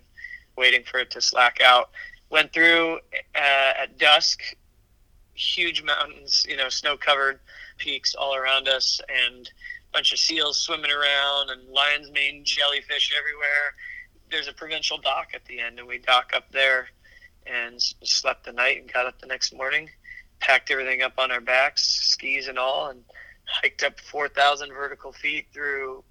waiting 0.58 0.84
for 0.84 1.00
it 1.00 1.12
to 1.12 1.22
slack 1.22 1.60
out. 1.62 1.90
Went 2.30 2.54
through 2.54 3.00
uh, 3.36 3.74
at 3.82 3.98
dusk, 3.98 4.42
huge 5.34 5.84
mountains, 5.84 6.46
you 6.48 6.56
know, 6.56 6.70
snow 6.70 6.96
covered 6.96 7.40
peaks 7.78 8.16
all 8.16 8.36
around 8.36 8.68
us, 8.70 9.02
and 9.28 9.50
bunch 9.94 10.12
of 10.12 10.20
seals 10.20 10.60
swimming 10.60 10.92
around, 10.92 11.50
and 11.50 11.68
lion's 11.70 12.12
mane 12.12 12.44
jellyfish 12.44 13.14
everywhere. 13.18 13.76
There's 14.30 14.48
a 14.48 14.54
provincial 14.54 14.98
dock 14.98 15.30
at 15.34 15.46
the 15.46 15.60
end, 15.60 15.80
and 15.80 15.88
we 15.88 15.98
dock 15.98 16.32
up 16.36 16.52
there 16.52 16.88
and 17.46 17.82
slept 17.82 18.46
the 18.46 18.54
night 18.54 18.80
and 18.80 18.92
got 18.92 19.06
up 19.06 19.20
the 19.20 19.28
next 19.28 19.54
morning, 19.54 19.90
packed 20.40 20.72
everything 20.72 21.02
up 21.02 21.14
on 21.18 21.32
our 21.32 21.42
backs, 21.42 21.84
skis 21.84 22.48
and 22.48 22.58
all, 22.58 22.90
and 22.90 23.04
hiked 23.46 23.84
up 23.84 24.00
4,000 24.00 24.72
vertical 24.72 25.12
feet 25.12 25.48
through 25.54 26.04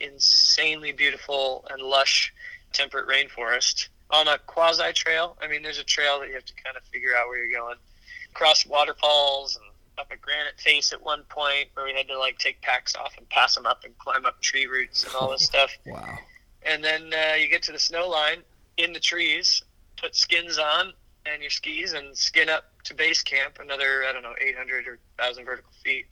insanely 0.00 0.92
beautiful 0.92 1.66
and 1.70 1.82
lush 1.82 2.32
temperate 2.72 3.08
rainforest 3.08 3.88
on 4.10 4.26
a 4.26 4.38
quasi 4.38 4.92
trail. 4.92 5.36
I 5.40 5.46
mean, 5.46 5.62
there's 5.62 5.78
a 5.78 5.84
trail 5.84 6.20
that 6.20 6.28
you 6.28 6.34
have 6.34 6.44
to 6.44 6.54
kind 6.54 6.76
of 6.76 6.82
figure 6.84 7.14
out 7.16 7.28
where 7.28 7.38
you're 7.38 7.58
going. 7.58 7.76
Across 8.30 8.66
waterfalls 8.66 9.56
and 9.56 9.69
up 10.00 10.10
a 10.10 10.16
granite 10.16 10.58
face 10.58 10.92
at 10.92 11.02
one 11.02 11.22
point 11.28 11.68
where 11.74 11.84
we 11.84 11.92
had 11.92 12.08
to 12.08 12.18
like 12.18 12.38
take 12.38 12.60
packs 12.62 12.96
off 12.96 13.12
and 13.18 13.28
pass 13.28 13.54
them 13.54 13.66
up 13.66 13.84
and 13.84 13.96
climb 13.98 14.24
up 14.24 14.40
tree 14.40 14.66
roots 14.66 15.04
and 15.04 15.14
all 15.14 15.30
this 15.30 15.44
stuff. 15.46 15.70
Wow. 15.86 16.18
And 16.62 16.82
then 16.82 17.12
uh, 17.12 17.34
you 17.34 17.48
get 17.48 17.62
to 17.64 17.72
the 17.72 17.78
snow 17.78 18.08
line 18.08 18.42
in 18.76 18.92
the 18.92 19.00
trees, 19.00 19.62
put 19.96 20.16
skins 20.16 20.58
on 20.58 20.92
and 21.26 21.42
your 21.42 21.50
skis 21.50 21.92
and 21.92 22.16
skin 22.16 22.48
up 22.48 22.64
to 22.84 22.94
base 22.94 23.22
camp, 23.22 23.58
another, 23.60 24.04
I 24.08 24.12
don't 24.12 24.22
know, 24.22 24.34
800 24.40 24.86
or 24.86 24.98
1,000 25.18 25.44
vertical 25.44 25.72
feet. 25.84 26.06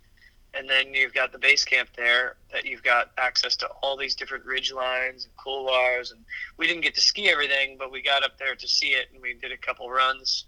And 0.54 0.68
then 0.68 0.94
you've 0.94 1.14
got 1.14 1.32
the 1.32 1.38
base 1.38 1.64
camp 1.64 1.90
there 1.96 2.36
that 2.52 2.64
you've 2.64 2.82
got 2.82 3.10
access 3.18 3.54
to 3.56 3.68
all 3.82 3.96
these 3.96 4.14
different 4.14 4.44
ridge 4.44 4.72
lines 4.72 5.24
and 5.24 5.36
couloirs. 5.36 6.10
And 6.10 6.20
we 6.56 6.66
didn't 6.66 6.82
get 6.82 6.94
to 6.94 7.00
ski 7.00 7.28
everything, 7.28 7.76
but 7.78 7.92
we 7.92 8.02
got 8.02 8.24
up 8.24 8.38
there 8.38 8.54
to 8.54 8.68
see 8.68 8.88
it 8.88 9.08
and 9.12 9.22
we 9.22 9.34
did 9.34 9.52
a 9.52 9.56
couple 9.58 9.90
runs 9.90 10.44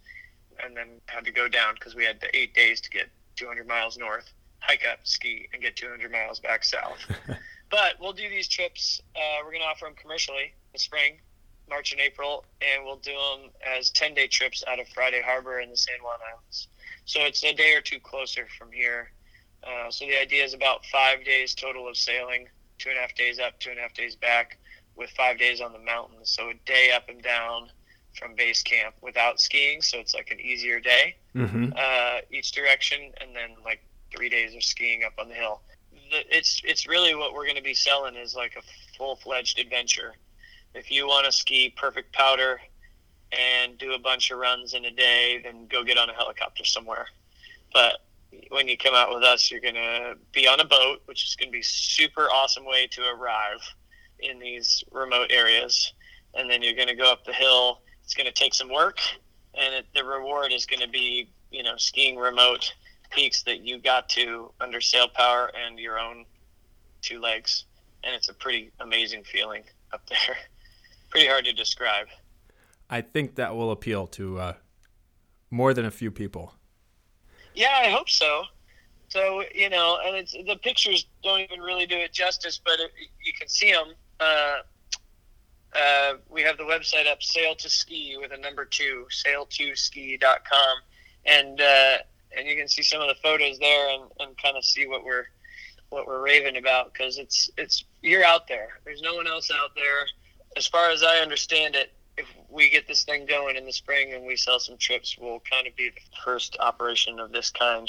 and 0.63 0.77
then 0.77 0.89
had 1.07 1.25
to 1.25 1.33
go 1.33 1.49
down 1.49 1.75
because 1.75 1.95
we 1.95 2.05
had 2.05 2.21
the 2.21 2.35
eight 2.37 2.55
days 2.55 2.81
to 2.83 2.91
get 2.91 3.09
200 3.37 3.67
miles 3.67 3.99
north, 3.99 4.33
hike 4.61 4.85
up, 4.91 5.01
ski, 5.05 5.49
and 5.53 5.63
get 5.63 5.77
200 5.77 6.11
miles 6.11 6.41
back 6.41 6.65
south. 6.65 6.99
but 7.71 7.95
we'll 8.01 8.13
do 8.13 8.29
these 8.29 8.49
trips. 8.49 9.01
Uh, 9.17 9.43
we're 9.45 9.51
going 9.51 9.63
to 9.63 9.67
offer 9.67 9.85
them 9.87 9.95
commercially 9.95 10.45
in 10.45 10.73
the 10.73 10.79
spring, 10.79 11.19
March 11.69 11.93
and 11.93 12.01
April, 12.01 12.45
and 12.61 12.85
we'll 12.85 12.97
do 12.97 13.13
them 13.13 13.51
as 13.77 13.91
10 13.91 14.15
day 14.15 14.27
trips 14.27 14.63
out 14.67 14.79
of 14.79 14.89
Friday 14.89 15.23
Harbor 15.25 15.59
and 15.59 15.73
the 15.73 15.77
San 15.77 15.97
Juan 16.03 16.19
Islands. 16.31 16.69
So 17.05 17.21
it's 17.23 17.43
a 17.45 17.53
day 17.53 17.75
or 17.75 17.81
two 17.81 18.01
closer 18.01 18.47
from 18.59 18.73
here. 18.73 19.13
Uh, 19.63 19.91
so 19.91 20.07
the 20.07 20.21
idea 20.21 20.45
is 20.45 20.55
about 20.55 20.85
five 20.87 21.25
days 21.25 21.55
total 21.55 21.89
of 21.89 21.97
sailing, 21.97 22.49
two 22.79 22.89
and 22.89 22.99
a 22.99 23.01
half 23.01 23.15
days 23.15 23.39
up, 23.39 23.59
two 23.61 23.71
and 23.71 23.79
a 23.79 23.83
half 23.83 23.95
days 23.95 24.17
back, 24.17 24.59
with 24.97 25.11
five 25.11 25.39
days 25.39 25.61
on 25.61 25.73
the 25.73 25.79
mountains. 25.79 26.31
So 26.31 26.51
a 26.51 26.55
day 26.67 26.93
up 26.93 27.09
and 27.09 27.23
down 27.23 27.71
from 28.19 28.35
base 28.35 28.63
camp 28.63 28.95
without 29.03 29.41
skiing. 29.41 29.83
So 29.83 29.99
it's 29.99 30.15
like 30.15 30.31
an 30.31 30.41
easier 30.41 30.81
day 30.81 31.17
Mm-hmm. 31.37 31.73
uh, 31.77 32.21
each 32.33 32.51
direction, 32.53 33.13
and 33.21 33.35
then 33.37 33.51
like 33.65 33.85
three 34.15 34.29
days 34.29 34.55
of 34.57 34.65
skiing 34.65 35.05
up 35.05 35.13
on 35.19 35.29
the 35.29 35.35
hill. 35.35 35.61
The, 36.11 36.37
it's 36.37 36.61
it's 36.65 36.89
really 36.89 37.15
what 37.15 37.35
we're 37.35 37.45
going 37.45 37.57
to 37.57 37.63
be 37.63 37.75
selling 37.75 38.17
is 38.17 38.35
like 38.35 38.57
a 38.57 38.63
full 38.99 39.15
fledged 39.15 39.61
adventure. 39.61 40.15
If 40.75 40.91
you 40.91 41.07
want 41.07 41.27
to 41.27 41.33
ski 41.33 41.73
perfect 41.77 42.13
powder 42.13 42.61
and 43.31 43.79
do 43.79 43.93
a 43.95 43.99
bunch 43.99 44.33
of 44.33 44.39
runs 44.39 44.75
in 44.75 44.85
a 44.87 44.91
day, 44.91 45.41
then 45.45 45.67
go 45.69 45.85
get 45.85 45.99
on 45.99 46.11
a 46.11 46.15
helicopter 46.15 46.65
somewhere. 46.65 47.07
But 47.73 47.99
when 48.49 48.67
you 48.67 48.77
come 48.77 48.95
out 48.95 49.15
with 49.15 49.23
us, 49.23 49.51
you're 49.51 49.61
going 49.61 49.75
to 49.75 50.17
be 50.33 50.49
on 50.49 50.59
a 50.61 50.65
boat, 50.65 51.03
which 51.07 51.25
is 51.25 51.37
going 51.37 51.49
to 51.49 51.53
be 51.53 51.63
super 51.63 52.23
awesome 52.23 52.65
way 52.65 52.89
to 52.89 53.03
arrive 53.09 53.61
in 54.19 54.39
these 54.41 54.83
remote 54.91 55.31
areas, 55.31 55.93
and 56.35 56.51
then 56.51 56.63
you're 56.63 56.75
going 56.75 56.89
to 56.89 56.97
go 56.97 57.11
up 57.11 57.25
the 57.25 57.33
hill. 57.33 57.81
It's 58.11 58.17
going 58.17 58.27
to 58.27 58.33
take 58.33 58.55
some 58.55 58.69
work, 58.69 58.99
and 59.55 59.73
it, 59.73 59.87
the 59.95 60.03
reward 60.03 60.51
is 60.53 60.67
going 60.67 60.81
to 60.81 60.89
be 60.89 61.31
you 61.53 61.63
know 61.63 61.77
skiing 61.77 62.17
remote 62.17 62.75
peaks 63.13 63.45
that 63.45 63.61
you 63.61 63.79
got 63.79 64.09
to 64.09 64.51
under 64.61 64.81
sail 64.81 65.07
power 65.07 65.53
and 65.55 65.79
your 65.79 65.97
own 65.97 66.25
two 67.03 67.21
legs 67.21 67.67
and 68.03 68.13
it's 68.13 68.29
a 68.29 68.35
pretty 68.35 68.73
amazing 68.81 69.23
feeling 69.23 69.63
up 69.93 70.05
there 70.09 70.37
pretty 71.11 71.29
hard 71.29 71.45
to 71.45 71.53
describe 71.53 72.09
I 72.89 73.01
think 73.01 73.37
that 73.37 73.55
will 73.55 73.71
appeal 73.71 74.09
to 74.09 74.41
uh, 74.41 74.53
more 75.53 75.73
than 75.73 75.85
a 75.85 75.91
few 75.93 76.11
people. 76.11 76.55
yeah 77.55 77.79
i 77.85 77.91
hope 77.91 78.11
so 78.11 78.43
So 79.09 79.45
you 79.55 79.71
know, 79.71 79.99
and 80.05 80.17
it's 80.17 80.33
the 80.33 80.57
pictures 80.63 81.07
don't 81.23 81.41
even 81.41 81.61
really 81.61 81.87
do 81.87 81.97
it 81.97 82.13
justice, 82.13 82.61
but 82.65 82.75
it, 82.81 82.91
you 83.25 83.33
can 83.39 83.49
see 83.49 83.73
them. 83.73 83.95
Uh, 84.19 84.59
uh, 85.77 86.15
we 86.29 86.43
have 86.43 86.57
the 86.57 86.65
website 86.65 87.07
up, 87.11 87.23
Sail 87.23 87.55
to 87.57 87.69
Ski 87.69 88.17
with 88.21 88.33
a 88.33 88.37
number 88.37 88.65
two, 88.65 89.07
sail2ski.com, 89.11 90.77
and 91.27 91.61
uh, 91.61 91.97
and 92.37 92.47
you 92.47 92.57
can 92.57 92.69
see 92.69 92.83
some 92.83 93.01
of 93.01 93.09
the 93.09 93.15
photos 93.23 93.59
there 93.59 93.91
and, 93.95 94.03
and 94.21 94.37
kind 94.39 94.57
of 94.57 94.65
see 94.65 94.87
what 94.87 95.05
we're 95.05 95.27
what 95.91 96.07
we're 96.07 96.23
raving 96.23 96.57
about 96.57 96.93
because 96.93 97.19
it's 97.19 97.51
it's 97.57 97.85
you're 98.03 98.25
out 98.25 98.49
there. 98.49 98.81
There's 98.85 99.03
no 99.03 99.15
one 99.15 99.27
else 99.27 99.51
out 99.51 99.75
there. 99.75 100.07
As 100.57 100.67
far 100.67 100.91
as 100.91 101.03
I 101.03 101.19
understand 101.19 101.77
it, 101.77 101.93
if 102.17 102.27
we 102.49 102.69
get 102.69 102.89
this 102.89 103.05
thing 103.05 103.27
going 103.27 103.57
in 103.57 103.65
the 103.65 103.73
spring 103.73 104.13
and 104.13 104.25
we 104.25 104.37
sell 104.37 104.59
some 104.59 104.77
trips, 104.77 105.17
we'll 105.19 105.43
kind 105.51 105.67
of 105.67 105.77
be 105.77 105.91
the 105.91 106.01
first 106.25 106.57
operation 106.61 107.21
of 107.21 107.31
this 107.33 107.51
kind, 107.51 107.89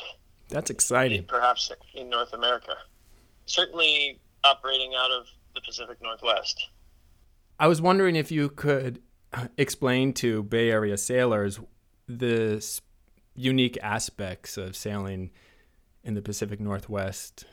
That's 0.49 0.69
exciting. 0.69 1.23
perhaps 1.23 1.71
in 1.95 2.09
North 2.09 2.33
America. 2.33 2.75
Certainly 3.45 4.19
operating 4.43 4.93
out 4.95 5.11
of 5.11 5.25
the 5.55 5.61
Pacific 5.61 5.97
Northwest. 6.01 6.69
I 7.61 7.67
was 7.67 7.79
wondering 7.79 8.15
if 8.15 8.31
you 8.31 8.49
could 8.49 9.03
explain 9.55 10.13
to 10.13 10.41
Bay 10.41 10.71
Area 10.71 10.97
sailors 10.97 11.59
the 12.07 12.67
unique 13.35 13.77
aspects 13.83 14.57
of 14.57 14.75
sailing 14.75 15.29
in 16.03 16.15
the 16.15 16.23
Pacific 16.23 16.59
Northwest 16.59 17.45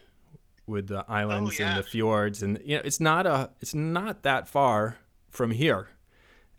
with 0.66 0.86
the 0.86 1.04
islands 1.08 1.58
yeah. 1.58 1.68
and 1.68 1.78
the 1.78 1.82
fjords 1.82 2.42
and 2.42 2.58
you 2.64 2.76
know 2.76 2.82
it's 2.86 3.00
not 3.00 3.26
a 3.26 3.50
it's 3.60 3.74
not 3.74 4.22
that 4.22 4.48
far 4.48 4.96
from 5.28 5.50
here 5.50 5.88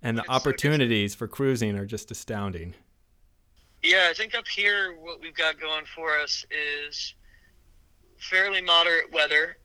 and 0.03 0.15
the 0.17 0.21
it's- 0.21 0.35
opportunities 0.35 1.15
for 1.15 1.27
cruising 1.27 1.75
are 1.75 1.87
just 1.87 2.11
astounding. 2.11 2.75
Yeah, 3.81 4.09
I 4.11 4.13
think 4.13 4.35
up 4.35 4.47
here 4.47 4.95
what 5.01 5.21
we've 5.21 5.33
got 5.33 5.59
going 5.59 5.85
for 5.85 6.19
us 6.19 6.45
is 6.87 7.15
fairly 8.19 8.61
moderate 8.61 9.11
weather. 9.11 9.57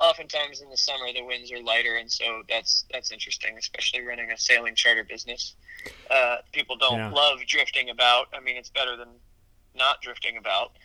Oftentimes 0.00 0.60
in 0.60 0.70
the 0.70 0.76
summer 0.76 1.12
the 1.12 1.24
winds 1.24 1.50
are 1.52 1.60
lighter, 1.62 1.96
and 1.96 2.10
so 2.10 2.42
that's 2.48 2.84
that's 2.92 3.10
interesting, 3.10 3.56
especially 3.58 4.00
running 4.02 4.30
a 4.30 4.38
sailing 4.38 4.74
charter 4.74 5.04
business. 5.04 5.54
Uh, 6.10 6.36
people 6.52 6.76
don't 6.76 6.98
Yeah. 6.98 7.10
love 7.10 7.40
drifting 7.46 7.90
about. 7.90 8.28
I 8.32 8.40
mean, 8.40 8.56
it's 8.56 8.70
better 8.70 8.96
than 8.96 9.08
not 9.74 10.00
drifting 10.00 10.36
about. 10.36 10.76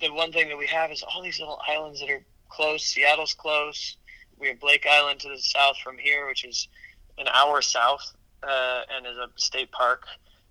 The 0.00 0.10
one 0.10 0.32
thing 0.32 0.48
that 0.48 0.58
we 0.58 0.66
have 0.66 0.90
is 0.92 1.02
all 1.02 1.22
these 1.22 1.38
little 1.40 1.60
islands 1.66 2.00
that 2.00 2.10
are 2.10 2.24
close. 2.48 2.84
Seattle's 2.84 3.34
close. 3.34 3.96
We 4.36 4.48
have 4.48 4.60
Blake 4.60 4.86
Island 4.86 5.20
to 5.20 5.28
the 5.28 5.38
south 5.38 5.78
from 5.78 5.98
here, 5.98 6.26
which 6.26 6.44
is 6.44 6.68
an 7.18 7.28
hour 7.28 7.62
south 7.62 8.12
uh, 8.42 8.82
and 8.90 9.06
is 9.06 9.16
a 9.16 9.28
state 9.36 9.70
park 9.72 10.04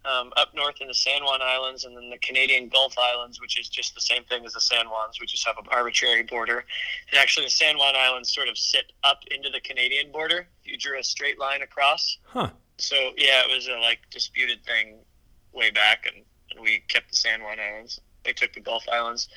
um, 0.09 0.31
up 0.37 0.53
north 0.55 0.81
in 0.81 0.87
the 0.87 0.93
San 0.93 1.23
Juan 1.23 1.41
Islands, 1.41 1.85
and 1.85 1.95
then 1.95 2.09
the 2.09 2.17
Canadian 2.17 2.69
Gulf 2.69 2.95
Islands, 2.97 3.39
which 3.39 3.59
is 3.59 3.69
just 3.69 3.93
the 3.93 4.01
same 4.01 4.23
thing 4.23 4.45
as 4.45 4.53
the 4.53 4.61
San 4.61 4.85
Juans. 4.85 5.19
We 5.19 5.27
just 5.27 5.45
have 5.45 5.57
an 5.57 5.65
arbitrary 5.69 6.23
border. 6.23 6.65
And 7.11 7.19
actually, 7.19 7.45
the 7.45 7.51
San 7.51 7.77
Juan 7.77 7.95
Islands 7.95 8.33
sort 8.33 8.47
of 8.47 8.57
sit 8.57 8.91
up 9.03 9.19
into 9.31 9.49
the 9.49 9.59
Canadian 9.59 10.11
border. 10.11 10.47
If 10.61 10.71
you 10.71 10.77
drew 10.77 10.99
a 10.99 11.03
straight 11.03 11.39
line 11.39 11.61
across. 11.61 12.17
Huh. 12.23 12.49
So 12.77 12.95
yeah, 13.17 13.43
it 13.45 13.53
was 13.53 13.67
a 13.67 13.77
like 13.79 13.99
disputed 14.09 14.63
thing 14.65 14.97
way 15.51 15.69
back, 15.69 16.05
and, 16.05 16.23
and 16.51 16.61
we 16.61 16.83
kept 16.87 17.09
the 17.09 17.15
San 17.15 17.43
Juan 17.43 17.57
Islands. 17.59 17.99
They 18.23 18.33
took 18.33 18.53
the 18.53 18.61
Gulf 18.61 18.85
Islands. 18.91 19.29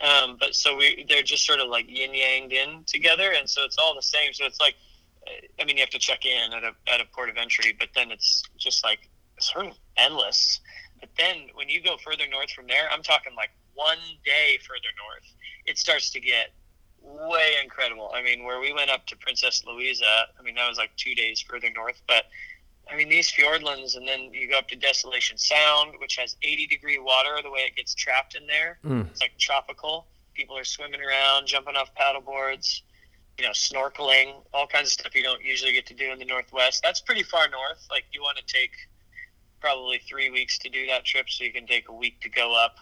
Um, 0.00 0.36
but 0.40 0.54
so 0.54 0.76
we 0.76 1.04
they're 1.08 1.22
just 1.22 1.46
sort 1.46 1.60
of 1.60 1.68
like 1.68 1.86
yin 1.88 2.14
yanged 2.14 2.52
in 2.52 2.84
together, 2.84 3.32
and 3.36 3.48
so 3.48 3.62
it's 3.64 3.76
all 3.78 3.94
the 3.94 4.02
same. 4.02 4.32
So 4.32 4.44
it's 4.44 4.60
like, 4.60 4.74
I 5.60 5.64
mean, 5.64 5.76
you 5.76 5.82
have 5.82 5.90
to 5.90 5.98
check 5.98 6.24
in 6.24 6.52
at 6.52 6.64
a 6.64 6.72
at 6.92 7.00
a 7.00 7.04
port 7.12 7.28
of 7.28 7.36
entry, 7.36 7.76
but 7.78 7.88
then 7.94 8.10
it's 8.10 8.42
just 8.56 8.84
like 8.84 9.08
sort 9.40 9.66
of 9.66 9.72
endless. 9.96 10.60
But 11.00 11.10
then 11.18 11.48
when 11.54 11.68
you 11.68 11.82
go 11.82 11.96
further 11.98 12.24
north 12.30 12.50
from 12.50 12.66
there, 12.66 12.88
I'm 12.90 13.02
talking 13.02 13.34
like 13.34 13.50
one 13.74 13.98
day 14.24 14.58
further 14.66 14.88
north, 14.96 15.24
it 15.66 15.78
starts 15.78 16.10
to 16.10 16.20
get 16.20 16.52
way 17.02 17.52
incredible. 17.62 18.10
I 18.14 18.22
mean, 18.22 18.44
where 18.44 18.60
we 18.60 18.72
went 18.72 18.90
up 18.90 19.06
to 19.08 19.16
Princess 19.16 19.62
Louisa, 19.66 20.26
I 20.38 20.42
mean 20.42 20.54
that 20.54 20.68
was 20.68 20.78
like 20.78 20.90
two 20.96 21.14
days 21.14 21.40
further 21.40 21.68
north, 21.74 22.00
but 22.08 22.24
I 22.90 22.96
mean 22.96 23.08
these 23.08 23.30
fjordlands, 23.30 23.96
and 23.96 24.06
then 24.06 24.32
you 24.32 24.48
go 24.48 24.58
up 24.58 24.68
to 24.68 24.76
Desolation 24.76 25.36
Sound, 25.38 25.94
which 26.00 26.16
has 26.16 26.36
80 26.42 26.66
degree 26.66 26.98
water. 26.98 27.40
The 27.42 27.50
way 27.50 27.60
it 27.60 27.76
gets 27.76 27.94
trapped 27.94 28.34
in 28.34 28.46
there, 28.46 28.78
Mm. 28.84 29.10
it's 29.10 29.20
like 29.20 29.36
tropical. 29.38 30.06
People 30.34 30.56
are 30.56 30.64
swimming 30.64 31.00
around, 31.02 31.46
jumping 31.46 31.76
off 31.76 31.94
paddle 31.94 32.20
boards, 32.20 32.82
you 33.38 33.44
know, 33.44 33.50
snorkeling, 33.52 34.34
all 34.52 34.66
kinds 34.66 34.88
of 34.88 34.92
stuff 34.92 35.14
you 35.14 35.22
don't 35.22 35.42
usually 35.44 35.72
get 35.72 35.86
to 35.86 35.94
do 35.94 36.10
in 36.10 36.18
the 36.18 36.24
Northwest. 36.24 36.82
That's 36.82 37.00
pretty 37.00 37.22
far 37.22 37.48
north. 37.48 37.86
Like 37.90 38.04
you 38.12 38.20
want 38.22 38.38
to 38.38 38.44
take 38.44 38.70
probably 39.64 39.98
three 40.06 40.28
weeks 40.30 40.58
to 40.58 40.68
do 40.68 40.86
that 40.86 41.06
trip, 41.06 41.30
so 41.30 41.42
you 41.42 41.50
can 41.50 41.66
take 41.66 41.88
a 41.88 41.92
week 41.92 42.20
to 42.20 42.28
go 42.28 42.54
up, 42.54 42.76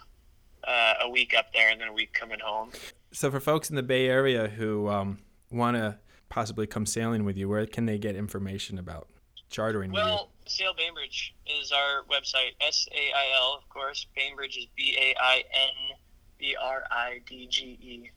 uh, 0.67 0.95
a 1.03 1.09
week 1.09 1.33
up 1.33 1.53
there, 1.53 1.71
and 1.71 1.81
then 1.81 1.87
a 1.87 1.93
week 1.93 2.13
coming 2.13 2.41
home. 2.41 2.73
So 3.13 3.31
for 3.31 3.39
folks 3.39 3.71
in 3.71 3.77
the 3.77 3.85
Bay 3.85 4.09
Area 4.09 4.49
who 4.49 4.89
um, 4.89 5.19
want 5.53 5.77
to 5.77 5.97
possibly 6.29 6.67
come 6.67 6.85
sailing 6.85 7.25
with 7.25 7.37
you, 7.37 7.49
where 7.49 7.65
can 7.67 7.87
they 7.87 7.99
get 7.99 8.17
information 8.17 8.79
about 8.79 9.07
chartering? 9.49 9.93
Well, 9.93 10.31
Sail 10.47 10.75
Bainbridge 10.77 11.37
is 11.47 11.71
our 11.71 12.03
website. 12.11 12.57
S 12.61 12.89
A 12.91 13.17
I 13.17 13.37
L, 13.37 13.55
of 13.57 13.69
course. 13.69 14.05
Bainbridge 14.17 14.57
is 14.57 14.67
B 14.75 14.97
A 14.99 15.15
I 15.23 15.45
N 15.55 15.97
B 16.37 16.57
R 16.61 16.83
I 16.91 17.21
D 17.29 17.47
G 17.49 17.79
E. 17.81 18.11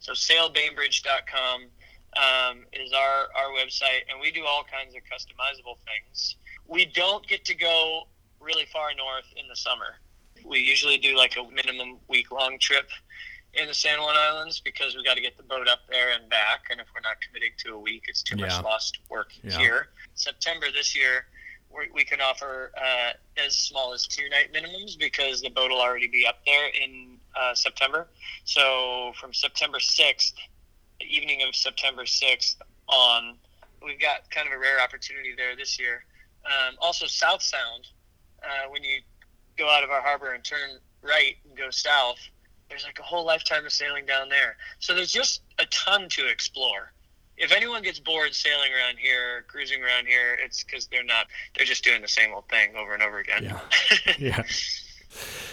So 0.00 0.12
sailbainbridge.com 0.12 1.62
um, 2.16 2.64
is 2.72 2.92
our, 2.92 3.28
our 3.36 3.50
website, 3.54 4.10
and 4.10 4.20
we 4.20 4.32
do 4.32 4.44
all 4.44 4.64
kinds 4.64 4.96
of 4.96 5.02
customizable 5.02 5.76
things. 5.86 6.34
We 6.68 6.84
don't 6.84 7.26
get 7.26 7.44
to 7.46 7.54
go 7.54 8.02
really 8.40 8.66
far 8.72 8.88
north 8.96 9.24
in 9.36 9.48
the 9.48 9.56
summer. 9.56 9.96
We 10.44 10.58
usually 10.60 10.98
do 10.98 11.16
like 11.16 11.36
a 11.36 11.50
minimum 11.50 11.96
week 12.08 12.30
long 12.30 12.58
trip 12.60 12.88
in 13.54 13.66
the 13.66 13.74
San 13.74 13.98
Juan 14.00 14.14
Islands 14.16 14.60
because 14.60 14.94
we 14.94 15.02
got 15.02 15.14
to 15.14 15.22
get 15.22 15.36
the 15.38 15.42
boat 15.42 15.66
up 15.66 15.80
there 15.88 16.12
and 16.12 16.28
back. 16.28 16.64
And 16.70 16.78
if 16.78 16.86
we're 16.94 17.00
not 17.00 17.16
committing 17.26 17.52
to 17.64 17.74
a 17.74 17.78
week, 17.78 18.04
it's 18.06 18.22
too 18.22 18.36
Yeah. 18.38 18.46
much 18.46 18.62
lost 18.62 18.98
work 19.08 19.32
Yeah. 19.42 19.58
here. 19.58 19.88
September 20.14 20.70
this 20.70 20.94
year, 20.94 21.26
we, 21.70 21.88
we 21.92 22.04
can 22.04 22.20
offer 22.20 22.70
uh, 22.76 23.12
as 23.42 23.56
small 23.56 23.92
as 23.94 24.06
two 24.06 24.28
night 24.28 24.52
minimums 24.52 24.98
because 24.98 25.40
the 25.40 25.50
boat 25.50 25.70
will 25.70 25.80
already 25.80 26.06
be 26.08 26.26
up 26.26 26.44
there 26.44 26.68
in 26.68 27.18
uh, 27.34 27.54
September. 27.54 28.08
So 28.44 29.12
from 29.18 29.32
September 29.32 29.78
6th, 29.78 30.34
the 31.00 31.06
evening 31.06 31.42
of 31.48 31.54
September 31.56 32.02
6th 32.04 32.56
on, 32.88 33.36
we've 33.82 34.00
got 34.00 34.30
kind 34.30 34.46
of 34.46 34.52
a 34.52 34.58
rare 34.58 34.80
opportunity 34.80 35.34
there 35.36 35.56
this 35.56 35.78
year. 35.78 36.04
Um, 36.44 36.76
also, 36.80 37.06
South 37.06 37.42
Sound, 37.42 37.88
uh, 38.42 38.68
when 38.70 38.82
you 38.84 39.00
go 39.56 39.68
out 39.68 39.82
of 39.82 39.90
our 39.90 40.00
harbor 40.00 40.32
and 40.32 40.42
turn 40.44 40.78
right 41.02 41.36
and 41.46 41.56
go 41.56 41.70
south, 41.70 42.18
there's 42.68 42.84
like 42.84 42.98
a 42.98 43.02
whole 43.02 43.24
lifetime 43.24 43.64
of 43.64 43.72
sailing 43.72 44.06
down 44.06 44.28
there. 44.28 44.56
So 44.78 44.94
there's 44.94 45.12
just 45.12 45.42
a 45.58 45.66
ton 45.66 46.08
to 46.10 46.26
explore. 46.28 46.92
If 47.36 47.52
anyone 47.52 47.82
gets 47.82 48.00
bored 48.00 48.34
sailing 48.34 48.72
around 48.72 48.98
here, 48.98 49.44
cruising 49.48 49.82
around 49.82 50.06
here, 50.06 50.36
it's 50.44 50.64
because 50.64 50.86
they're 50.88 51.04
not, 51.04 51.26
they're 51.56 51.66
just 51.66 51.84
doing 51.84 52.02
the 52.02 52.08
same 52.08 52.32
old 52.34 52.48
thing 52.48 52.74
over 52.76 52.94
and 52.94 53.02
over 53.02 53.18
again. 53.18 53.44
Yeah. 53.44 53.60
yeah. 54.18 54.42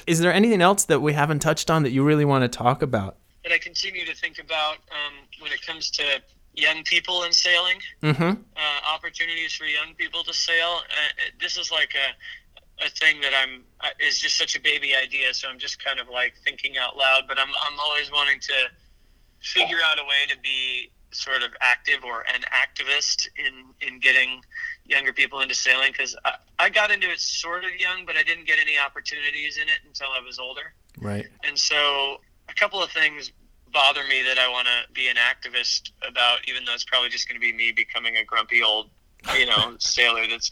Is 0.08 0.20
there 0.20 0.34
anything 0.34 0.62
else 0.62 0.86
that 0.86 1.02
we 1.02 1.14
haven't 1.14 1.40
touched 1.40 1.70
on 1.70 1.84
that 1.84 1.92
you 1.92 2.04
really 2.04 2.26
want 2.26 2.42
to 2.42 2.48
talk 2.48 2.82
about? 2.82 3.18
that 3.46 3.54
I 3.54 3.60
continue 3.60 4.06
to 4.06 4.16
think 4.16 4.40
about 4.40 4.78
um, 4.90 5.14
when 5.40 5.52
it 5.52 5.62
comes 5.62 5.92
to 5.92 6.04
young 6.56 6.84
people 6.84 7.24
in 7.24 7.32
sailing, 7.34 7.80
Mm-hmm. 8.02 8.24
uh, 8.24 8.94
opportunities 8.94 9.54
for 9.54 9.66
young 9.66 9.94
people 9.96 10.24
to 10.24 10.34
sail. 10.34 10.82
Uh, 10.90 11.22
this 11.40 11.58
is 11.58 11.72
like 11.72 11.94
a, 11.96 12.86
a 12.86 12.90
thing 12.90 13.22
that 13.22 13.34
I'm 13.34 13.64
uh, 13.82 13.90
is 14.06 14.20
just 14.20 14.38
such 14.38 14.56
a 14.56 14.62
baby 14.62 14.96
idea, 14.96 15.34
so 15.34 15.48
I'm 15.50 15.60
just 15.60 15.84
kind 15.84 16.00
of 16.00 16.08
like 16.10 16.34
thinking 16.44 16.78
out 16.78 16.98
loud. 16.98 17.24
But 17.28 17.40
I'm 17.40 17.50
I'm 17.50 17.80
always 17.80 18.12
wanting 18.12 18.40
to 18.42 18.54
figure 19.42 19.78
out 19.92 20.00
a 20.00 20.04
way 20.04 20.26
to 20.34 20.38
be 20.42 20.92
sort 21.12 21.44
of 21.44 21.52
active 21.62 22.04
or 22.04 22.26
an 22.34 22.42
activist 22.52 23.28
in 23.38 23.66
in 23.88 24.00
getting 24.00 24.42
younger 24.86 25.14
people 25.14 25.40
into 25.40 25.56
sailing 25.56 25.92
because 25.92 26.16
I, 26.26 26.36
I 26.60 26.70
got 26.70 26.92
into 26.92 27.10
it 27.10 27.20
sort 27.20 27.64
of 27.64 27.72
young, 27.80 28.06
but 28.06 28.18
I 28.18 28.24
didn't 28.24 28.46
get 28.46 28.60
any 28.60 28.78
opportunities 28.78 29.58
in 29.58 29.64
it 29.64 29.80
until 29.88 30.08
I 30.16 30.20
was 30.24 30.38
older. 30.40 30.74
Right. 31.00 31.26
And 31.44 31.58
so 31.58 32.22
a 32.50 32.54
couple 32.54 32.84
of 32.84 32.92
things 32.92 33.32
bother 33.76 34.02
me 34.08 34.24
that 34.24 34.40
I 34.40 34.48
want 34.50 34.68
to 34.68 34.94
be 34.94 35.08
an 35.10 35.18
activist 35.18 35.92
about, 36.08 36.40
even 36.48 36.64
though 36.66 36.74
it's 36.74 36.86
probably 36.86 37.10
just 37.10 37.28
going 37.28 37.40
to 37.40 37.46
be 37.46 37.52
me 37.54 37.72
becoming 37.74 38.16
a 38.18 38.24
grumpy 38.24 38.64
old, 38.64 38.90
you 39.38 39.46
know, 39.46 39.76
sailor 39.80 40.26
that's 40.28 40.52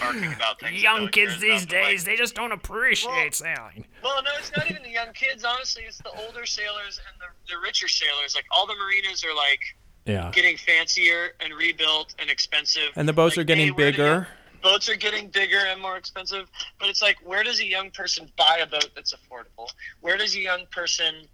barking 0.00 0.32
about 0.32 0.60
things. 0.60 0.80
that 0.80 0.88
no 0.88 0.96
Young 1.00 1.08
kids 1.08 1.40
these. 1.40 1.66
But, 1.66 1.74
like, 1.76 1.86
days, 1.88 2.04
they 2.04 2.14
just 2.16 2.34
don't 2.36 2.52
appreciate 2.52 3.10
Well- 3.12 3.32
sailing. 3.32 3.84
well, 4.02 4.22
no, 4.22 4.30
it's 4.38 4.52
not 4.56 4.70
even 4.70 4.82
the 4.84 4.90
young 4.90 5.12
kids. 5.12 5.44
Honestly, 5.44 5.82
it's 5.82 5.98
the 5.98 6.10
older 6.10 6.46
sailors 6.46 7.00
and 7.10 7.20
the, 7.20 7.52
the 7.52 7.58
richer 7.60 7.88
sailors. 7.88 8.34
Like 8.36 8.44
all 8.56 8.66
the 8.66 8.76
marinas 8.76 9.24
are 9.24 9.34
like 9.34 9.60
Yeah. 10.06 10.30
getting 10.32 10.56
fancier 10.56 11.32
and 11.40 11.52
rebuilt 11.52 12.14
and 12.20 12.30
expensive. 12.30 12.90
And 12.94 13.08
the 13.08 13.12
boats 13.12 13.36
Like, 13.36 13.42
are 13.42 13.46
getting 13.48 13.66
hey, 13.66 13.72
bigger. 13.72 14.28
boats 14.62 14.88
are 14.88 14.94
getting 14.94 15.26
bigger 15.28 15.58
and 15.58 15.80
more 15.82 15.96
expensive 15.96 16.48
but 16.78 16.88
it's 16.88 17.02
like 17.02 17.16
where 17.24 17.42
does 17.42 17.58
a 17.58 17.66
young 17.66 17.90
person 17.90 18.30
buy 18.38 18.58
a 18.62 18.66
boat 18.66 18.90
that's 18.94 19.12
affordable 19.12 19.66
where 20.02 20.16
does 20.16 20.36
a 20.36 20.38
young 20.38 20.64
person 20.70 21.26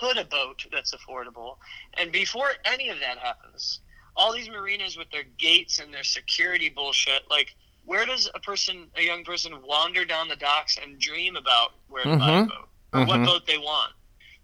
put 0.00 0.16
a 0.16 0.24
boat 0.24 0.64
that's 0.72 0.94
affordable 0.94 1.56
and 1.94 2.12
before 2.12 2.50
any 2.64 2.88
of 2.88 2.98
that 3.00 3.18
happens 3.18 3.80
all 4.16 4.32
these 4.32 4.48
marinas 4.48 4.96
with 4.96 5.10
their 5.10 5.24
gates 5.38 5.78
and 5.78 5.92
their 5.92 6.04
security 6.04 6.68
bullshit 6.68 7.22
like 7.30 7.54
where 7.84 8.04
does 8.06 8.28
a 8.34 8.40
person 8.40 8.86
a 8.96 9.02
young 9.02 9.24
person 9.24 9.52
wander 9.64 10.04
down 10.04 10.28
the 10.28 10.36
docks 10.36 10.78
and 10.82 10.98
dream 10.98 11.36
about 11.36 11.72
where 11.88 12.04
to 12.04 12.16
buy 12.16 12.30
a 12.32 12.42
Mhm. 12.42 12.48
boat 12.48 12.68
or 12.92 13.04
what 13.06 13.20
Mhm. 13.20 13.26
boat 13.26 13.46
they 13.46 13.58
want 13.58 13.92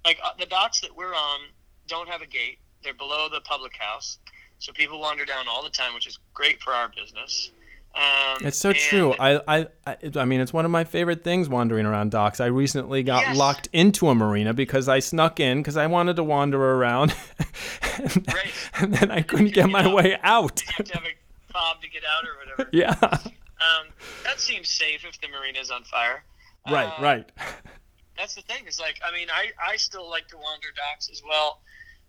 like 0.05 0.19
uh, 0.23 0.33
the 0.39 0.47
docks 0.47 0.81
that 0.81 0.95
we're 0.95 1.15
on 1.15 1.41
don't 1.87 2.09
have 2.09 2.23
a 2.23 2.27
gate. 2.27 2.59
They're 2.83 2.95
below 2.95 3.29
the 3.29 3.41
public 3.43 3.77
house, 3.77 4.19
so 4.59 4.73
people 4.73 4.99
wander 4.99 5.25
down 5.25 5.47
all 5.49 5.63
the 5.63 5.71
time, 5.71 5.95
which 5.95 6.07
is 6.07 6.19
great 6.35 6.61
for 6.63 6.73
our 6.73 6.89
business. 6.89 7.51
Um, 7.95 8.47
It's 8.47 8.59
so 8.59 8.71
and- 8.71 8.79
true. 8.79 9.15
I, 9.19 9.41
I, 9.47 9.67
I, 9.87 9.97
I 10.17 10.25
mean, 10.25 10.41
it's 10.41 10.53
one 10.53 10.65
of 10.65 10.71
my 10.71 10.85
favorite 10.85 11.23
things 11.23 11.49
wandering 11.49 11.85
around 11.87 12.11
docks. 12.11 12.41
I 12.41 12.47
recently 12.47 13.03
got 13.03 13.23
Yes. 13.23 13.37
locked 13.37 13.69
into 13.73 14.09
a 14.09 14.15
marina 14.15 14.55
because 14.55 14.89
I 14.89 14.99
snuck 15.01 15.41
in 15.41 15.59
because 15.59 15.77
I 15.77 15.87
wanted 15.87 16.17
to 16.17 16.25
wander 16.25 16.59
around, 16.77 17.15
and, 17.99 18.27
Right. 18.35 18.53
and 18.77 18.95
then 18.95 19.11
I 19.11 19.21
couldn't 19.23 19.53
get 19.53 19.69
my 19.69 19.83
Yeah. 19.87 19.95
way 19.95 20.19
out. 20.23 20.63
you 20.67 20.73
have 20.79 20.87
to 20.87 20.93
have 20.95 21.05
a 21.05 21.53
fob 21.53 21.83
to 21.83 21.89
get 21.91 22.03
out 22.05 22.25
or 22.27 22.39
whatever. 22.39 22.71
yeah. 22.73 22.97
Um, 23.63 23.87
that 24.25 24.41
seems 24.41 24.69
safe 24.71 25.05
if 25.05 25.21
the 25.21 25.29
marina's 25.29 25.71
on 25.71 25.85
fire. 25.85 26.25
Right. 26.71 26.87
Uh, 26.99 27.03
Right. 27.03 27.33
That's 28.17 28.35
the 28.35 28.43
thing. 28.43 28.67
Is 28.67 28.79
like, 28.81 29.01
I 29.07 29.13
mean, 29.13 29.29
I, 29.31 29.51
I 29.73 29.77
still 29.77 30.09
like 30.09 30.29
to 30.29 30.37
wander 30.37 30.69
docks 30.77 31.11
as 31.11 31.23
well, 31.29 31.61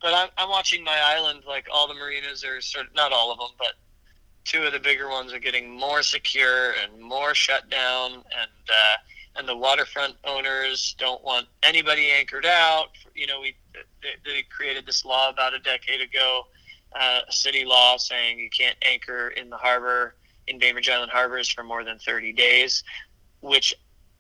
but 0.01 0.13
I'm, 0.13 0.29
I'm 0.37 0.49
watching 0.49 0.83
my 0.83 0.97
island. 0.99 1.43
Like 1.47 1.67
all 1.73 1.87
the 1.87 1.93
marinas 1.93 2.43
are 2.43 2.61
sort 2.61 2.87
of 2.87 2.95
not 2.95 3.11
all 3.11 3.31
of 3.31 3.39
them, 3.39 3.49
but 3.57 3.73
two 4.45 4.63
of 4.63 4.73
the 4.73 4.79
bigger 4.79 5.09
ones 5.09 5.33
are 5.33 5.39
getting 5.39 5.69
more 5.69 6.03
secure 6.03 6.71
and 6.71 7.01
more 7.01 7.33
shut 7.33 7.69
down, 7.69 8.13
and 8.13 8.23
uh, 8.69 8.97
and 9.35 9.47
the 9.47 9.55
waterfront 9.55 10.15
owners 10.25 10.95
don't 10.97 11.23
want 11.23 11.47
anybody 11.63 12.11
anchored 12.11 12.45
out. 12.45 12.89
You 13.15 13.27
know, 13.27 13.41
we 13.41 13.55
they, 13.73 14.09
they 14.25 14.43
created 14.43 14.85
this 14.85 15.05
law 15.05 15.29
about 15.29 15.53
a 15.53 15.59
decade 15.59 16.01
ago, 16.01 16.43
uh, 16.99 17.21
city 17.29 17.65
law 17.65 17.97
saying 17.97 18.39
you 18.39 18.49
can't 18.49 18.77
anchor 18.83 19.29
in 19.29 19.49
the 19.49 19.57
harbor 19.57 20.15
in 20.47 20.59
Bainbridge 20.59 20.89
Island 20.89 21.11
harbors 21.11 21.49
for 21.49 21.63
more 21.63 21.83
than 21.83 21.97
30 21.99 22.33
days, 22.33 22.83
which 23.41 23.73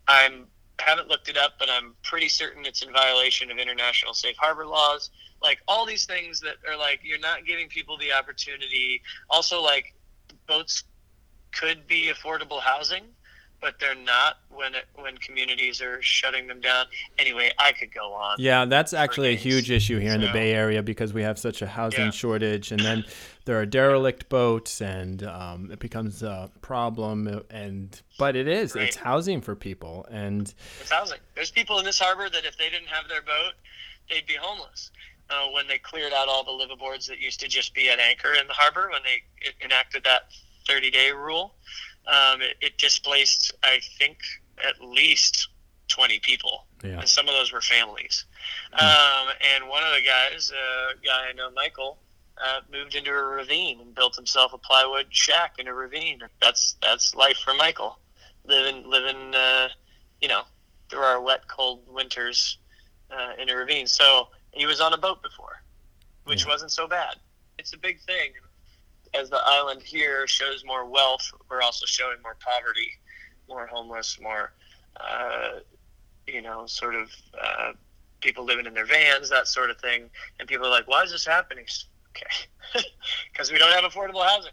I'm 0.07 0.47
haven't 0.79 1.07
looked 1.07 1.29
it 1.29 1.37
up, 1.37 1.53
but 1.59 1.69
I'm 1.69 1.93
pretty 2.03 2.27
certain 2.27 2.65
it's 2.65 2.81
in 2.81 2.91
violation 2.91 3.51
of 3.51 3.57
international 3.57 4.13
safe 4.13 4.35
harbor 4.37 4.65
laws. 4.65 5.11
Like 5.41 5.59
all 5.67 5.85
these 5.85 6.05
things 6.05 6.39
that 6.41 6.55
are 6.67 6.77
like 6.77 6.99
you're 7.03 7.19
not 7.19 7.45
giving 7.45 7.67
people 7.67 7.97
the 7.97 8.11
opportunity. 8.11 9.01
Also, 9.29 9.61
like 9.61 9.93
boats 10.47 10.83
could 11.51 11.85
be 11.87 12.11
affordable 12.13 12.59
housing, 12.61 13.03
but 13.61 13.79
they're 13.79 13.95
not 13.95 14.39
when 14.49 14.75
it, 14.75 14.85
when 14.95 15.17
communities 15.19 15.81
are 15.81 16.01
shutting 16.01 16.47
them 16.47 16.59
down. 16.59 16.85
Anyway, 17.17 17.51
I 17.57 17.71
could 17.71 17.93
go 17.93 18.11
on. 18.11 18.35
Yeah, 18.39 18.65
that's 18.65 18.91
actually 18.93 19.29
a 19.33 19.37
huge 19.37 19.71
issue 19.71 19.99
here 19.99 20.13
in 20.13 20.21
the 20.21 20.31
Bay 20.33 20.51
Area 20.53 20.83
because 20.83 21.13
we 21.13 21.21
have 21.23 21.39
such 21.39 21.61
a 21.61 21.67
housing 21.67 22.05
Yeah. 22.05 22.11
shortage, 22.11 22.71
and 22.71 22.81
then 22.81 23.05
there 23.45 23.59
are 23.59 23.65
derelict 23.65 24.27
boats, 24.29 24.81
and 24.81 25.23
um, 25.23 25.69
it 25.71 25.79
becomes 25.79 26.23
a 26.23 26.51
problem. 26.61 27.41
And 27.49 28.01
but 28.19 28.35
it 28.35 28.47
is, 28.47 28.75
it's 28.75 28.97
housing 28.97 29.39
for 29.41 29.55
people, 29.55 30.05
and 30.09 30.53
It's 30.81 30.91
housing. 30.91 31.19
There's 31.35 31.51
people 31.51 31.79
in 31.79 31.85
this 31.85 31.99
harbor 31.99 32.29
that 32.29 32.45
if 32.45 32.57
they 32.57 32.69
didn't 32.69 32.89
have 32.89 33.07
their 33.07 33.21
boat, 33.21 33.53
they'd 34.09 34.25
be 34.25 34.35
homeless. 34.35 34.91
Uh, 35.29 35.47
when 35.53 35.67
they 35.67 35.77
cleared 35.77 36.13
out 36.13 36.27
all 36.27 36.43
the 36.43 36.51
liveaboards 36.51 37.07
that 37.07 37.19
used 37.19 37.39
to 37.39 37.47
just 37.47 37.73
be 37.73 37.89
at 37.89 37.99
anchor 37.99 38.33
in 38.33 38.45
the 38.47 38.53
harbor, 38.53 38.89
when 38.91 39.01
they 39.03 39.65
enacted 39.65 40.03
that 40.03 40.23
30 40.67 40.91
day 40.91 41.11
rule, 41.11 41.55
um, 42.07 42.41
it, 42.41 42.57
it 42.61 42.77
displaced, 42.77 43.53
I 43.63 43.79
think, 43.97 44.17
at 44.63 44.81
least 44.81 45.47
20 45.87 46.19
people. 46.19 46.67
yeah, 46.83 46.99
And 46.99 47.07
some 47.07 47.27
of 47.27 47.33
those 47.33 47.51
were 47.51 47.61
families. 47.61 48.25
Um, 48.73 49.27
and 49.55 49.69
one 49.69 49.83
of 49.83 49.93
the 49.93 50.01
guys, 50.01 50.51
a 50.51 51.05
guy 51.05 51.29
I 51.29 51.33
know, 51.33 51.51
Michael, 51.51 51.99
uh, 52.43 52.61
moved 52.71 52.95
into 52.95 53.11
a 53.11 53.23
ravine 53.23 53.79
and 53.79 53.93
built 53.93 54.15
himself 54.15 54.53
a 54.53 54.57
plywood 54.57 55.05
shack 55.09 55.55
in 55.59 55.67
a 55.67 55.73
ravine. 55.73 56.19
That's 56.41 56.75
that's 56.81 57.15
life 57.15 57.37
for 57.37 57.53
Michael, 57.53 57.99
living 58.45 58.89
living, 58.89 59.35
uh, 59.35 59.69
you 60.19 60.27
know, 60.27 60.41
through 60.89 61.01
our 61.01 61.21
wet, 61.21 61.47
cold 61.47 61.81
winters 61.87 62.57
uh, 63.11 63.33
in 63.39 63.49
a 63.49 63.55
ravine. 63.55 63.87
So 63.87 64.29
he 64.53 64.65
was 64.65 64.79
on 64.81 64.93
a 64.93 64.97
boat 64.97 65.21
before, 65.21 65.63
which 66.25 66.43
Yeah. 66.45 66.51
wasn't 66.51 66.71
so 66.71 66.87
bad. 66.87 67.19
It's 67.57 67.73
a 67.73 67.77
big 67.77 67.99
thing. 68.01 68.33
As 69.13 69.29
the 69.29 69.41
island 69.45 69.83
here 69.83 70.27
shows 70.27 70.63
more 70.65 70.85
wealth, 70.85 71.31
we're 71.49 71.61
also 71.61 71.85
showing 71.85 72.21
more 72.23 72.35
poverty, 72.35 72.91
more 73.47 73.67
homeless, 73.67 74.19
more, 74.19 74.53
uh, 74.99 75.59
you 76.27 76.41
know, 76.41 76.65
sort 76.65 76.95
of 76.95 77.11
uh, 77.39 77.73
people 78.21 78.43
living 78.43 78.65
in 78.65 78.73
their 78.73 78.85
vans, 78.85 79.29
that 79.29 79.47
sort 79.47 79.69
of 79.69 79.79
thing. 79.79 80.09
And 80.39 80.47
people 80.47 80.65
are 80.67 80.71
like, 80.71 80.87
why 80.87 81.03
is 81.03 81.11
this 81.11 81.25
happening? 81.25 81.65
Okay. 82.15 82.85
Because 83.31 83.51
we 83.51 83.57
don't 83.57 83.71
have 83.71 83.83
affordable 83.91 84.23
housing. 84.23 84.51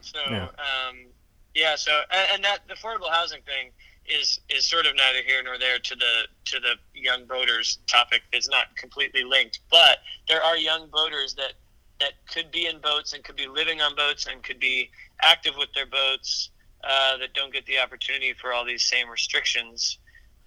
So, 0.00 0.18
Yeah. 0.28 0.48
um, 0.58 1.06
yeah, 1.54 1.76
so, 1.76 2.02
and, 2.10 2.28
and 2.34 2.44
that 2.44 2.66
the 2.66 2.74
affordable 2.74 3.10
housing 3.10 3.42
thing 3.42 3.70
is, 4.06 4.40
is 4.48 4.66
sort 4.66 4.86
of 4.86 4.94
neither 4.96 5.22
here 5.26 5.42
nor 5.42 5.58
there 5.58 5.78
to 5.78 5.94
the, 5.94 6.28
to 6.44 6.60
the 6.60 6.74
young 6.98 7.24
boaters 7.26 7.78
topic. 7.86 8.22
It's 8.32 8.48
not 8.48 8.76
completely 8.76 9.24
linked, 9.24 9.60
but 9.70 9.98
there 10.28 10.42
are 10.42 10.56
young 10.56 10.88
boaters 10.88 11.34
that, 11.34 11.54
that 12.00 12.12
could 12.32 12.50
be 12.50 12.66
in 12.66 12.80
boats 12.80 13.12
and 13.12 13.22
could 13.24 13.36
be 13.36 13.46
living 13.46 13.80
on 13.80 13.94
boats 13.96 14.26
and 14.26 14.42
could 14.42 14.60
be 14.60 14.90
active 15.22 15.54
with 15.56 15.72
their 15.74 15.86
boats 15.86 16.50
uh, 16.82 17.16
that 17.18 17.32
don't 17.34 17.52
get 17.52 17.64
the 17.66 17.78
opportunity 17.78 18.32
for 18.34 18.52
all 18.52 18.64
these 18.64 18.84
same 18.84 19.08
restrictions. 19.08 19.98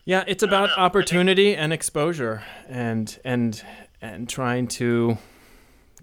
yeah. 0.05 0.23
It's 0.27 0.43
about 0.43 0.69
know. 0.69 0.83
Opportunity 0.83 1.55
and 1.55 1.73
exposure, 1.73 2.43
and 2.67 3.19
and 3.23 3.63
and 4.01 4.29
trying 4.29 4.67
to 4.67 5.17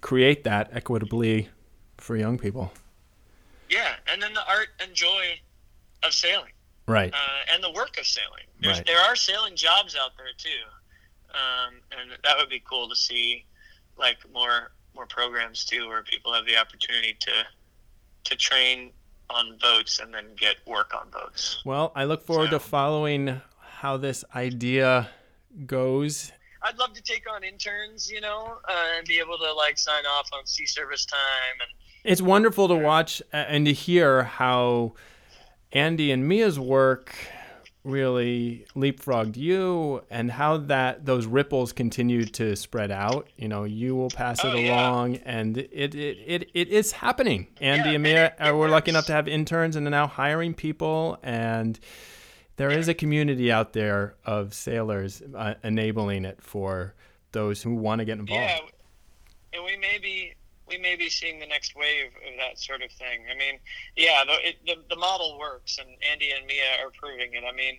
create 0.00 0.44
that 0.44 0.70
equitably 0.72 1.48
for 1.98 2.16
young 2.16 2.36
people. 2.36 2.72
Yeah, 3.70 3.94
and 4.08 4.20
then 4.20 4.34
the 4.34 4.44
art 4.48 4.68
and 4.80 4.92
joy 4.92 5.38
of 6.02 6.12
sailing. 6.12 6.50
Right. 6.86 7.12
uh, 7.12 7.52
and 7.52 7.62
the 7.62 7.70
work 7.72 7.98
of 7.98 8.06
sailing. 8.06 8.44
There's, 8.60 8.78
Right. 8.78 8.86
There 8.86 9.00
are 9.00 9.16
sailing 9.16 9.56
jobs 9.56 9.96
out 9.96 10.12
there 10.16 10.26
too, 10.36 10.48
um, 11.30 11.74
and 11.98 12.10
that 12.22 12.36
would 12.38 12.48
be 12.50 12.60
cool 12.60 12.88
to 12.88 12.96
see, 12.96 13.44
like 13.96 14.18
more 14.32 14.72
more 14.94 15.06
programs 15.06 15.64
too, 15.64 15.88
where 15.88 16.02
people 16.02 16.32
have 16.32 16.46
the 16.46 16.56
opportunity 16.56 17.16
to 17.20 17.32
to 18.24 18.36
train 18.36 18.90
on 19.30 19.58
boats 19.58 20.00
and 20.00 20.12
then 20.12 20.26
get 20.36 20.56
work 20.66 20.94
on 20.94 21.08
boats. 21.10 21.62
Well, 21.64 21.92
I 21.94 22.04
look 22.04 22.22
forward 22.24 22.50
to 22.50 22.60
following 22.60 23.40
how 23.58 23.96
this 23.96 24.24
idea 24.34 25.08
goes. 25.66 26.32
I'd 26.62 26.78
love 26.78 26.94
to 26.94 27.02
take 27.02 27.30
on 27.30 27.44
interns, 27.44 28.10
you 28.10 28.20
know, 28.20 28.58
uh, 28.68 28.96
and 28.96 29.06
be 29.06 29.18
able 29.18 29.36
to 29.38 29.52
like 29.52 29.76
sign 29.78 30.04
off 30.06 30.30
on 30.32 30.46
sea 30.46 30.66
service 30.66 31.04
time 31.04 31.20
and 31.60 31.68
It's 32.10 32.22
wonderful 32.22 32.68
to 32.68 32.74
watch 32.74 33.22
and 33.32 33.66
to 33.66 33.72
hear 33.72 34.22
how 34.22 34.94
Andy 35.74 36.12
and 36.12 36.26
Mia's 36.26 36.58
work 36.58 37.14
really 37.82 38.64
leapfrogged 38.74 39.36
you 39.36 40.02
and 40.08 40.30
how 40.30 40.56
that 40.56 41.04
those 41.04 41.26
ripples 41.26 41.72
continue 41.72 42.24
to 42.24 42.56
spread 42.56 42.90
out. 42.90 43.28
You 43.36 43.48
know, 43.48 43.64
you 43.64 43.94
will 43.94 44.08
pass 44.08 44.42
it 44.42 44.46
Oh, 44.46 44.56
yeah. 44.56 44.72
along 44.88 45.16
and 45.16 45.58
it 45.58 45.94
it, 45.94 45.94
it, 45.94 46.50
it 46.54 46.68
is 46.68 46.92
happening. 46.92 47.48
Andy 47.60 47.90
Yeah, 47.90 47.94
and 47.96 48.02
Mia 48.02 48.24
it- 48.26 48.34
it 48.40 48.42
are 48.42 48.56
we're 48.56 48.70
lucky 48.70 48.90
enough 48.90 49.04
to 49.06 49.12
have 49.12 49.28
interns 49.28 49.76
and 49.76 49.86
are 49.86 49.90
now 49.90 50.06
hiring 50.06 50.54
people 50.54 51.18
and 51.22 51.78
there 52.56 52.70
is 52.70 52.88
a 52.88 52.94
community 52.94 53.50
out 53.52 53.72
there 53.74 54.14
of 54.24 54.54
sailors 54.54 55.22
uh, 55.34 55.54
enabling 55.64 56.24
it 56.24 56.40
for 56.40 56.94
those 57.32 57.60
who 57.62 57.74
want 57.74 57.98
to 57.98 58.04
get 58.04 58.18
involved. 58.18 58.42
Yeah, 58.48 58.60
and 59.54 59.64
we 59.64 59.76
may 59.76 59.98
be 60.00 60.32
we 60.68 60.78
may 60.78 60.96
be 60.96 61.08
seeing 61.08 61.38
the 61.38 61.46
next 61.46 61.74
wave 61.76 62.06
of 62.26 62.32
that 62.38 62.58
sort 62.58 62.82
of 62.82 62.90
thing. 62.92 63.24
I 63.30 63.36
mean, 63.36 63.58
yeah, 63.96 64.24
the, 64.24 64.48
it, 64.48 64.56
the 64.66 64.76
the 64.88 64.96
model 64.96 65.38
works, 65.38 65.78
and 65.78 65.88
Andy 66.10 66.30
and 66.30 66.46
Mia 66.46 66.82
are 66.84 66.90
proving 66.90 67.34
it. 67.34 67.44
I 67.46 67.54
mean, 67.54 67.78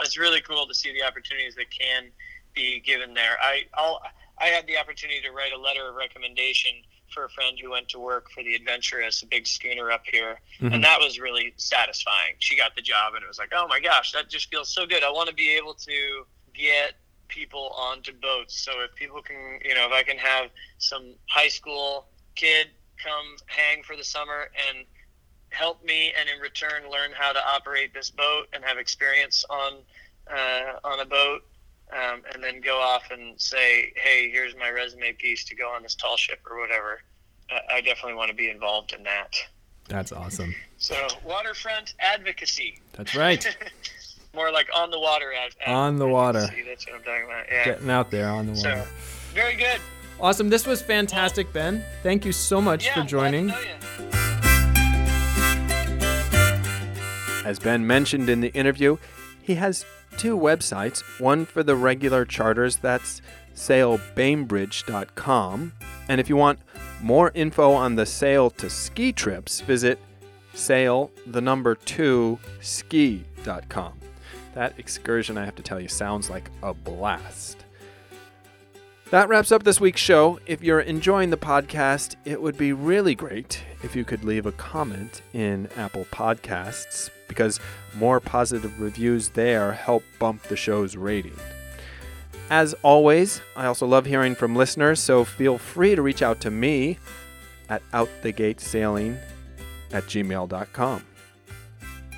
it's 0.00 0.16
really 0.18 0.40
cool 0.40 0.66
to 0.66 0.74
see 0.74 0.92
the 0.92 1.02
opportunities 1.06 1.54
that 1.56 1.70
can 1.70 2.10
be 2.54 2.80
given 2.80 3.14
there. 3.14 3.36
I 3.42 3.64
I'll, 3.74 4.02
I 4.38 4.46
had 4.46 4.66
the 4.66 4.78
opportunity 4.78 5.20
to 5.20 5.30
write 5.30 5.52
a 5.52 5.58
letter 5.60 5.88
of 5.88 5.94
recommendation 5.94 6.72
for 7.12 7.24
a 7.26 7.28
friend 7.28 7.58
who 7.62 7.70
went 7.70 7.88
to 7.90 7.98
work 8.00 8.30
for 8.30 8.42
the 8.42 8.54
Adventuress, 8.54 9.22
a 9.22 9.26
big 9.26 9.46
schooner 9.46 9.90
up 9.92 10.02
here, 10.10 10.40
Mhm. 10.60 10.72
and 10.74 10.84
that 10.84 10.98
was 10.98 11.20
really 11.20 11.52
satisfying. 11.58 12.34
She 12.38 12.56
got 12.56 12.74
the 12.74 12.80
job, 12.80 13.14
and 13.14 13.22
it 13.22 13.26
was 13.28 13.38
like, 13.38 13.50
oh 13.54 13.68
my 13.68 13.80
gosh, 13.80 14.12
that 14.12 14.30
just 14.30 14.48
feels 14.48 14.70
so 14.72 14.86
good. 14.86 15.04
I 15.04 15.10
want 15.10 15.28
to 15.28 15.34
be 15.34 15.50
able 15.50 15.74
to 15.74 16.26
get 16.54 16.94
people 17.28 17.68
onto 17.76 18.12
boats. 18.14 18.58
So 18.58 18.80
if 18.80 18.94
people 18.94 19.20
can, 19.20 19.58
you 19.62 19.74
know, 19.74 19.86
if 19.86 19.92
I 19.92 20.02
can 20.02 20.16
have 20.18 20.50
some 20.78 21.14
high 21.28 21.48
school 21.48 22.06
kid 22.34 22.68
come 23.02 23.36
hang 23.46 23.82
for 23.82 23.96
the 23.96 24.04
summer 24.04 24.48
and 24.68 24.84
help 25.50 25.84
me, 25.84 26.12
and 26.18 26.28
in 26.28 26.40
return 26.40 26.90
learn 26.90 27.10
how 27.14 27.32
to 27.32 27.40
operate 27.46 27.92
this 27.92 28.10
boat 28.10 28.46
and 28.52 28.64
have 28.64 28.78
experience 28.78 29.44
on 29.50 29.74
uh, 30.30 30.78
on 30.84 31.00
a 31.00 31.04
boat, 31.04 31.42
um, 31.92 32.22
and 32.32 32.42
then 32.42 32.60
go 32.60 32.78
off 32.80 33.10
and 33.10 33.38
say, 33.40 33.92
hey, 33.96 34.30
here's 34.30 34.56
my 34.56 34.70
resume 34.70 35.12
piece 35.12 35.44
to 35.44 35.54
go 35.56 35.68
on 35.68 35.82
this 35.82 35.94
tall 35.94 36.16
ship 36.16 36.40
or 36.48 36.58
whatever. 36.60 37.00
Uh, 37.50 37.58
I 37.70 37.80
definitely 37.80 38.14
want 38.14 38.30
to 38.30 38.36
be 38.36 38.48
involved 38.48 38.92
in 38.92 39.02
that. 39.02 39.34
That's 39.88 40.12
awesome. 40.12 40.54
So 40.78 40.94
waterfront 41.24 41.94
advocacy, 41.98 42.80
That's 42.92 43.14
right. 43.14 43.44
more 44.34 44.50
like 44.50 44.68
on 44.74 44.90
the 44.90 44.98
water 44.98 45.32
ad- 45.34 45.70
On 45.70 45.96
the 45.96 46.06
water. 46.06 46.48
That's 46.66 46.86
what 46.86 46.96
I'm 46.96 47.02
talking 47.02 47.24
about. 47.24 47.46
Yeah. 47.50 47.64
Getting 47.64 47.90
out 47.90 48.10
there 48.10 48.28
on 48.30 48.46
the 48.46 48.52
water. 48.52 48.84
So 48.84 48.86
very 49.34 49.56
good. 49.56 49.80
Awesome. 50.20 50.48
This 50.48 50.66
was 50.66 50.82
fantastic, 50.82 51.52
Ben. 51.52 51.84
Thank 52.02 52.24
you 52.24 52.32
so 52.32 52.60
much 52.60 52.84
Yeah, 52.84 52.94
for 52.94 53.00
glad 53.00 53.04
to 53.04 53.10
joining. 53.10 53.50
Oh, 53.50 53.54
know. 53.54 53.58
As 57.44 57.58
Ben 57.58 57.84
mentioned 57.86 58.30
in 58.30 58.40
the 58.40 58.52
interview, 58.52 58.98
he 59.42 59.56
has 59.56 59.84
two 60.16 60.38
websites 60.38 61.02
one 61.20 61.44
for 61.44 61.64
the 61.64 61.74
regular 61.74 62.24
charters, 62.24 62.76
that's 62.76 63.20
sailbainbridge.com. 63.54 65.72
And 66.08 66.20
if 66.20 66.28
you 66.28 66.36
want 66.36 66.60
more 67.00 67.32
info 67.34 67.72
on 67.72 67.96
the 67.96 68.06
sail 68.06 68.48
to 68.50 68.70
ski 68.70 69.12
trips, 69.12 69.60
visit 69.60 69.98
sail 70.54 71.10
the 71.26 71.40
number 71.40 71.74
2 71.74 72.38
ski.com. 72.60 73.94
That 74.54 74.78
excursion, 74.78 75.36
I 75.38 75.44
have 75.44 75.56
to 75.56 75.62
tell 75.62 75.80
you, 75.80 75.88
sounds 75.88 76.30
like 76.30 76.50
a 76.62 76.72
blast. 76.74 77.64
That 79.12 79.28
wraps 79.28 79.52
up 79.52 79.62
this 79.62 79.78
week's 79.78 80.00
show. 80.00 80.40
If 80.46 80.64
you're 80.64 80.80
enjoying 80.80 81.28
the 81.28 81.36
podcast, 81.36 82.16
it 82.24 82.40
would 82.40 82.56
be 82.56 82.72
really 82.72 83.14
great 83.14 83.62
if 83.82 83.94
you 83.94 84.06
could 84.06 84.24
leave 84.24 84.46
a 84.46 84.52
comment 84.52 85.20
in 85.34 85.68
Apple 85.76 86.06
Podcasts 86.10 87.10
because 87.28 87.60
more 87.94 88.20
positive 88.20 88.80
reviews 88.80 89.28
there 89.28 89.72
help 89.72 90.02
bump 90.18 90.44
the 90.44 90.56
show's 90.56 90.96
rating. 90.96 91.36
As 92.48 92.72
always, 92.82 93.42
I 93.54 93.66
also 93.66 93.86
love 93.86 94.06
hearing 94.06 94.34
from 94.34 94.56
listeners, 94.56 94.98
so 94.98 95.26
feel 95.26 95.58
free 95.58 95.94
to 95.94 96.00
reach 96.00 96.22
out 96.22 96.40
to 96.40 96.50
me 96.50 96.98
at 97.68 97.82
outthegatesailing 97.90 99.18
at 99.92 100.04
gmail.com. 100.04 101.04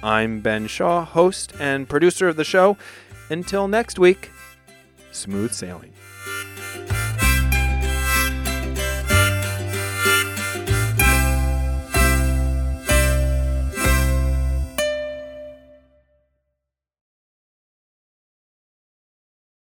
I'm 0.00 0.38
Ben 0.38 0.68
Shaw, 0.68 1.04
host 1.04 1.54
and 1.58 1.88
producer 1.88 2.28
of 2.28 2.36
the 2.36 2.44
show. 2.44 2.76
Until 3.30 3.66
next 3.66 3.98
week, 3.98 4.30
smooth 5.10 5.52
sailing. 5.52 5.90